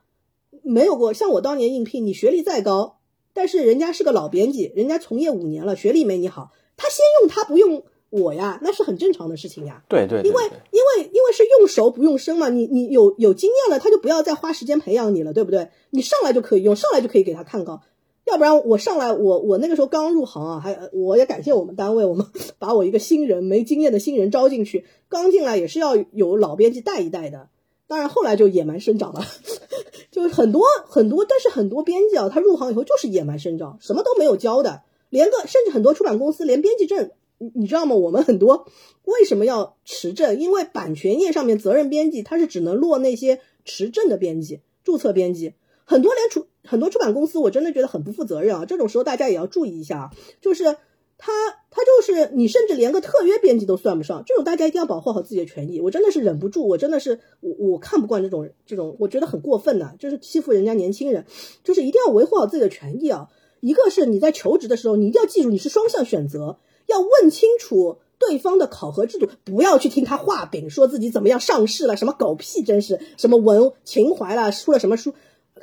[0.62, 1.12] 没有过。
[1.12, 2.98] 像我当年应聘，你学历再高，
[3.32, 9.85] 但是人家是个老编辑，人家从业五年了，学历没你好，他先用他不用我呀，那是很正常的事情呀。
[9.89, 15.69] 对对，因为因为因为是用熟不用生嘛，你你有有经验了，他就不要再花时间培养你了，对不对？
[15.90, 17.82] 你上来就可以用，上来就可以给他看稿，
[18.24, 22.27] 要不然我上来我我那个时候刚入行啊，还我也感谢我们单位，我们
[22.59, 27.48] 把我一个新人没经验的新人招进去，刚进来也是要有老编辑带一带的。
[27.93, 29.23] 当然，后来就野蛮生长了，
[30.10, 37.94] 就是很多很多，但是很多编辑啊，他入行以后就是野蛮生长，什么都没有教的，连个甚至很多出版公司连编辑证，你你知道吗？
[37.94, 38.66] 我们很多
[39.05, 40.40] 为什么要持证？
[40.40, 45.52] 因为版权页上面责任编辑他是只能落那些持证的编辑、注册编辑，
[45.85, 48.64] 很多连出很多出版公司，我真的觉得很不负责任啊！
[48.64, 50.10] 这种时候大家也要注意一下啊，
[50.40, 50.78] 就是。
[51.24, 51.31] 他
[51.70, 55.81] 他就是你，甚至连个特约编辑都算不上，这种大家一定要保护好自己的权益。
[55.81, 61.24] 我真的是忍不住，我真的是我我看不惯这种这种，我觉得很过分的，就是欺负人家年轻人，
[61.62, 63.28] 就是一定要维护好自己的权益啊。
[63.61, 75.15] 一个是你在求职的时候，你一定要记住你是双向选择，要问清楚对方的考核制度，不要去听他画饼，说自己怎么样上市了，什么狗屁，真是什么文情怀了，出了什么书，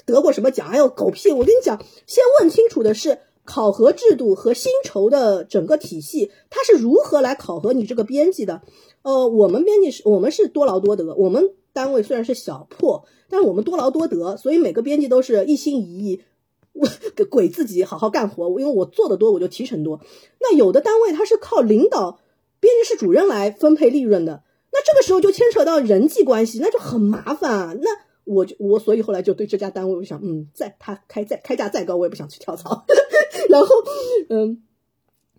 [0.06, 1.30] 得过什么奖，哎呦狗屁！
[1.34, 3.18] 我跟你讲，先问清楚的是。
[3.50, 8.62] 考核制度和薪酬的整个体系，它是如何来考核你这个编辑的？
[9.02, 11.16] 呃，我们编辑是，我们是多劳多得。
[11.16, 16.22] 我们单位虽然是小破，但是我们多劳多得，所以每个编辑都是一心一意，
[17.18, 18.48] 给鬼自己好好干活。
[18.60, 20.00] 因为我做的多，我就提成多。
[20.40, 22.20] 那有的单位它是靠领导
[22.60, 27.74] 编辑室主任来分配利润的，那这个时候就牵扯到人际关系，那就很麻烦啊。
[27.74, 27.90] 那
[28.26, 32.86] 我就我所以后来就对这家单位，我想，嗯，再他开再开价再高，我也不想去跳槽。
[33.50, 33.76] 然后，
[34.30, 34.62] 嗯，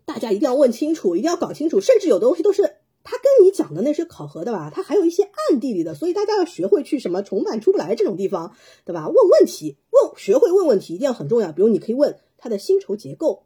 [0.05, 2.62] 大家一定要问清楚，一定要搞清楚，甚至有的东西都是
[3.05, 8.53] 他跟你讲的那是考核的吧，他还有一些暗地里的，所以大家要学会去什么重版出不来这种地方，
[8.85, 9.07] 对吧？
[9.07, 11.53] 问问题，问学会问问题一定要很重要。
[11.53, 13.45] 比如你可以问他的薪酬结构，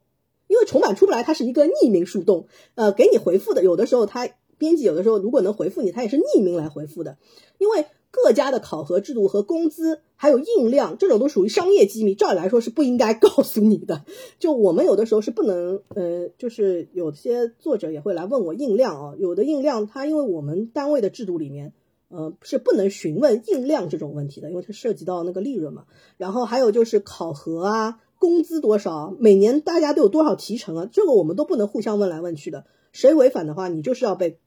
[0.49, 7.19] 因为重版出不来，它是一个匿名树洞，呃，给你回复的有的时候他编辑有的时候如果能回复你，他也是匿名来回复的，
[7.59, 7.85] 因为。
[8.15, 14.05] 各家的考核制度和工资，还有印量，这种都属于商业机密，照理来说是不应该 告诉你的。
[14.39, 21.73] 就我们有的时候是不能，呃，就是有些作者也会来问我印量啊，有的印量它因为我们单位的制度里面，
[22.09, 25.85] 呃，是不能询问印量这种问题的，因为它涉及到那个利润嘛。
[26.16, 34.39] 然后还有就是考核啊，工资多少，每年大家都有多少提成啊，这个我们都不能互相问来问去的，谁违反的话，你就是要被。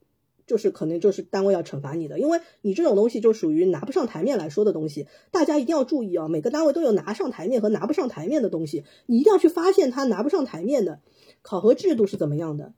[0.47, 6.29] 就是可能就是单位要惩罚你的，因为你这种东西就属于拿不上台面来说的东西，大家一定要注意啊！
[6.29, 11.01] 每个单位都有拿上台面和拿不上台面的东西，你一定要去发现他拿不上台面的
[11.41, 12.73] 考核制度是怎么样的，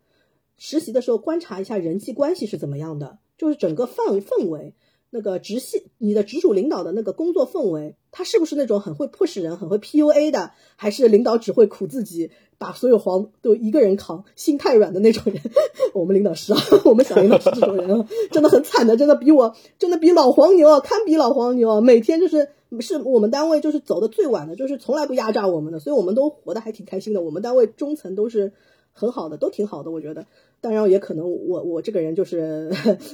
[0.57, 4.73] 实习的时候观察一下人际关系是怎么样的，就是整个氛氛围。
[5.11, 15.41] 那个直系，你的直属领导的那个工作氛围，他是不是那种很会迫使人、很会 PUA 的，还是领导只会苦自己，把所有黄都一个人扛，心太软的那种人？
[15.93, 21.81] 我们领导是啊， 我们小领导是这种人啊，真的很惨的，真的比我，真的比老黄牛啊，堪比老黄牛啊！
[21.81, 22.49] 每天就是
[22.79, 27.21] 是我们单位就是走的最晚的，就是从来不压榨我们的，所以我们都活得还挺开心的。
[27.21, 28.53] 我们单位中层都是
[28.93, 30.27] 很好的，都挺好的，我觉得。
[30.61, 32.69] 当然，也可能我我这个人就是，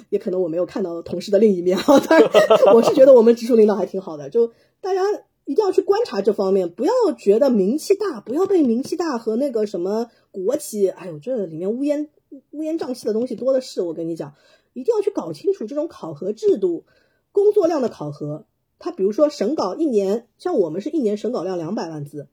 [0.09, 1.83] 也可能我没有看到同事的另一面啊。
[1.99, 2.29] 当然，
[2.73, 4.51] 我是觉得我们直属领导还挺好的，就
[4.81, 5.01] 大家
[5.45, 12.09] 一定要去观察这方面，不要觉得名气大，不要被名气大和那个什么国企，哎呦，这里面乌烟
[12.49, 13.81] 乌烟瘴气的东西多的是。
[13.83, 14.33] 我跟你讲，
[14.73, 16.85] 一定要去搞清楚这种考核制度，
[17.31, 18.45] 工作量的考核。
[18.79, 22.27] 他比如说审稿一年，像我们是一年审稿量两百万字，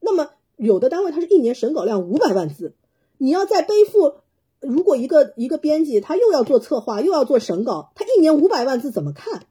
[0.00, 2.74] 那么有的单位它是一年审稿量五百万字，
[3.16, 4.16] 你要再背负。
[4.60, 9.46] 如果一个一个编辑他又要做策划又要做审稿，他一年五百万字怎么看？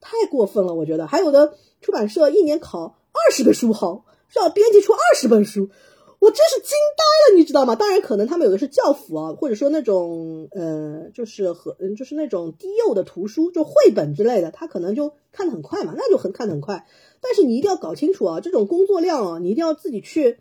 [0.00, 1.06] 太过分了，我觉得。
[1.06, 4.04] 还有的出版社一年考二十个书号，
[4.36, 5.70] 要编辑出二十本书，
[6.18, 7.76] 我真是惊呆了，你知道吗？
[7.76, 16.86] 当然，可能他们有的是教辅啊，或者说那种呃，就是和，就是那种低幼的图书，就绘本之类的，他可能就看得很快嘛，那就很看得很快。
[17.20, 20.38] 但是你一定要搞清楚啊，这种工作量啊，你一定要自己去。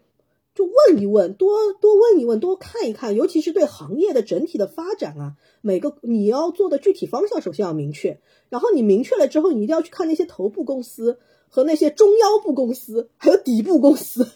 [0.61, 8.21] 就问一问，多多问一问，多看一看，尤其是对行业的整体的发展啊，每个你要做的具体方向，首先要明确。
[8.49, 11.17] 然后你明确了之后，你一定要去看那些头部公司
[11.49, 14.27] 和那些中腰部公司，还有底部公司，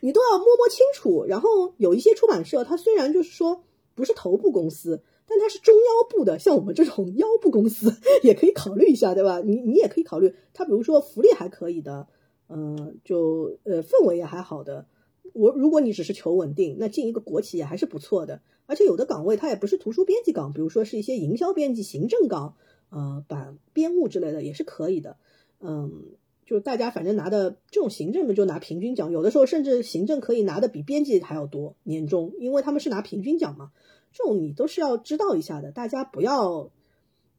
[0.00, 1.26] 你都要摸摸清楚。
[1.26, 3.62] 然后有一些出版社，它虽然就是说
[3.94, 7.92] 不是头部公司，但它是中腰部的，像我们这种腰部公司
[8.22, 9.40] 也可以考虑一下，对吧？
[9.44, 12.06] 你你也可以考虑，它比如说福利还可以的，
[12.48, 14.86] 嗯，就呃氛围也还好的。
[15.34, 18.40] 我如果你只是求稳定，那进一个国企也还是不错的。
[18.66, 22.54] 而且有的岗位它也不是图书编辑岗，比如说是一些营销编辑、行政岗，
[22.88, 25.18] 呃，版编务之类的也是可以的。
[25.60, 26.04] 嗯，
[26.46, 33.72] 就是大家反正拿的这种行政的就拿平均奖，有的时候甚至行政可以拿的比编辑还要多年终，因为他们是拿平均奖嘛。
[34.12, 36.70] 这种你都是要知道一下的，大家不要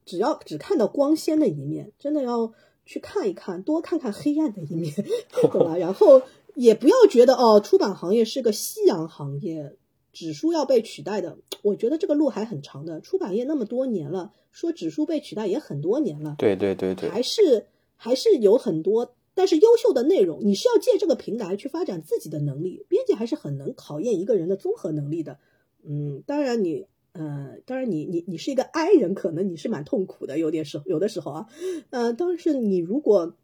[0.06, 2.54] 只要只看到光鲜的一面，真的要
[2.86, 4.94] 去看一看，多看看黑暗的一面，
[5.32, 5.78] 对吧？
[5.78, 6.22] 然后。
[6.56, 9.76] 也不要觉得哦，出版行业是个夕阳行业，
[10.14, 11.38] 纸书要被取代的。
[11.62, 13.02] 我觉得这个路还很长的。
[13.02, 16.36] 出版业那么多年了，说纸书被取代也很多年了。
[16.38, 17.66] 对对对对，还是
[17.98, 22.86] 还是有很多，但是优秀的内容，你是要借这个平台去发展自己的能力。
[22.88, 25.40] 编辑还是很能考验一个人的综合能力的。
[25.84, 31.48] 嗯，当然你，呃，当然你你你是一个 I 人，可能你是蛮痛苦的，有点时有的时候啊，
[31.90, 33.36] 呃，但是你如果。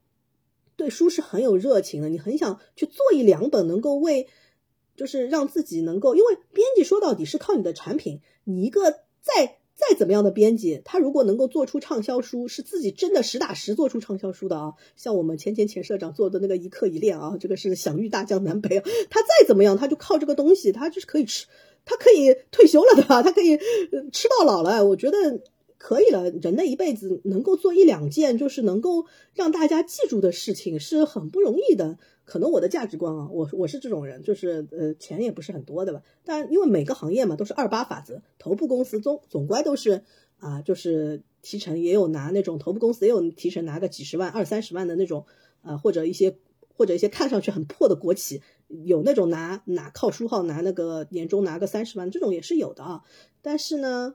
[0.75, 4.27] 对书是很有热情的，你很想去做一两本能够为，
[4.95, 8.91] 就是让自己能够，因为编辑说到底是靠你的产品，你一个
[9.21, 21.45] 再再怎么样的编辑，他如果能够做出畅销书，是自己真的实打实做出畅销书的啊，像我们前前前社长做的那个一课一练啊，这个是享誉大江南北啊，他再怎么样，他就靠这个东西，他就是可以吃，
[21.85, 23.21] 他可以退休了，对吧？
[23.21, 23.57] 他可以
[24.11, 25.41] 吃到老了，我觉得。
[25.83, 31.97] 可以了，人的一辈子能够做一两件，就是能够让大家记住的事情，是很不容易的。
[32.23, 36.03] 可能我的价值观啊，我我是这种人，就是呃，钱也不是很多的吧。
[36.23, 40.03] 但因为每个行业嘛，都是二八法则，头部公司总总归都是
[40.37, 45.25] 啊，就是提成也有拿那种头部公司也有提成拿个几十万、二三十万的那种，
[45.63, 46.37] 呃，或者一些
[46.77, 53.01] 或者一些看上去很破的国企，有那种拿拿靠书号拿那个年终拿个三十万，这种也是有的啊。
[53.41, 54.13] 但是呢。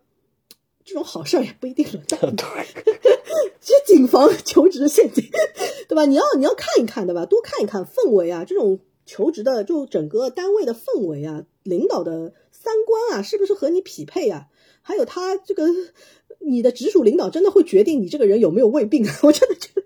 [0.86, 2.36] 这种好事儿也不一定轮到你。
[3.60, 5.24] 其实 谨防求职陷阱，
[5.88, 6.06] 对吧？
[6.06, 7.26] 你要你要看一看，对吧？
[7.26, 14.46] 多看一看氛围啊，这种求职的就整个单位的氛围啊，领导的三观啊，是不是和你匹配啊？
[14.80, 15.66] 还有他这个，
[16.38, 19.04] 你的直属领导真的会决定你这个人有没有胃病？
[19.24, 19.82] 我真的觉得，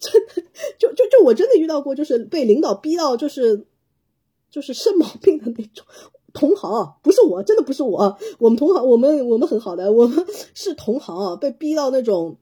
[0.00, 0.42] 真的
[0.76, 3.66] 就就就我真的遇到过，就是被领导逼到就是
[4.50, 5.86] 就是生毛病的那种
[6.32, 12.36] 同行，不是我，真的不是我，我们同行，我们我们很好的，我们是同行，被逼到那种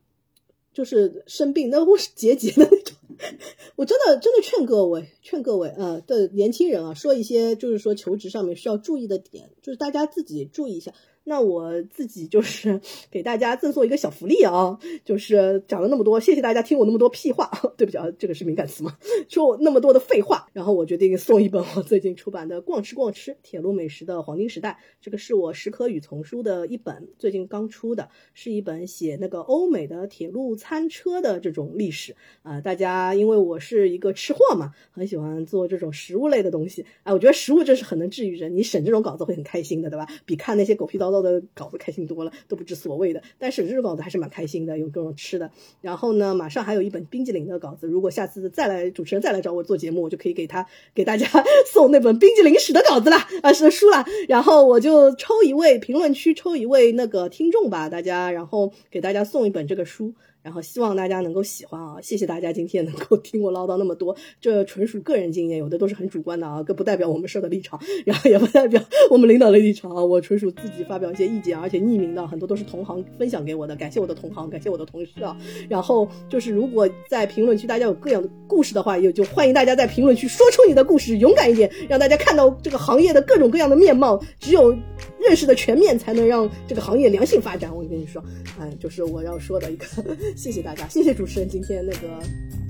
[0.72, 2.96] 就是生病，那我是结节的那种。
[3.76, 10.94] 我真的真的劝各位，劝各位呃的年轻人啊，说一些就是说求职上面需要注意的点，就是大家自己注意一下。
[11.30, 17.48] 那我自己就是 给大家赠送一个小福利啊，就是讲了那么多，谢谢大家听我那么多屁话，
[17.78, 18.96] 对不起啊，这个是敏感词嘛？
[19.28, 24.70] 说我那么多的废话，然后我决定送一本我最近出版的《逛吃逛吃：铁路美食的黄金时代》，
[25.00, 32.60] 这个是我石可与丛书的一本，最近刚出的，是一本写那个欧美的铁路餐车的这种历史啊。
[32.60, 40.08] 大家因为我是一个吃货嘛，很喜欢做这种食物类的东西，哎，我觉得食物真是很能治愈人，你审这种稿子会很开心的，对吧？
[40.26, 41.19] 比看那些狗屁叨叨。
[41.22, 43.22] 的稿子开心多了，都不知所谓的。
[43.38, 45.50] 但是这种稿子还是蛮开心的，有各种吃的。
[45.80, 47.86] 然后呢，马上还有一本冰激凌的稿子。
[47.86, 51.26] 如果下次再来主持人再来找我做节目，我就可以给他给大家
[51.72, 54.04] 送那本冰激凌史的稿子了啊，是书了。
[54.28, 60.14] 然后我就抽一位评论区抽一位那个听众吧，大家然后给大家送一本这个书。
[60.42, 61.96] 然后希望大家能够喜欢啊！
[62.00, 70.02] 谢谢大家今天能够听我唠叨那么多，这纯属个人经验，有的都是很主观的啊，更不代表我们社的立场，然后也不代表我们领导的立场啊。
[70.02, 75.36] 我纯属自己发表一些意见，而且匿名的，很多都是同行分享给我的，感谢我的同行，感谢我的同事啊。
[75.68, 84.18] 然后就是如果在评论区大家有各样的故事的话，也就欢迎大家在评论区说出你的故事，勇敢一点，让大家看到这个行业的各种各样的面貌。
[84.38, 84.74] 只有
[85.18, 87.74] 认识的全面，才能让这个行业良性发展。
[87.76, 88.24] 我跟你说，
[88.58, 89.86] 哎，就是我要说的一个。
[90.36, 92.22] 谢谢大家，谢谢主持人今天那个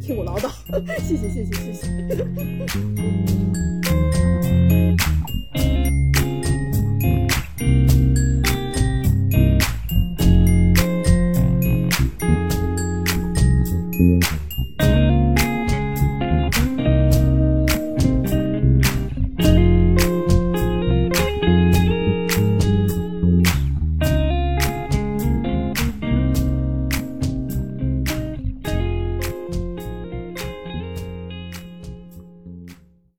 [0.02, 0.50] 听我唠叨，
[1.06, 1.86] 谢谢谢谢谢谢。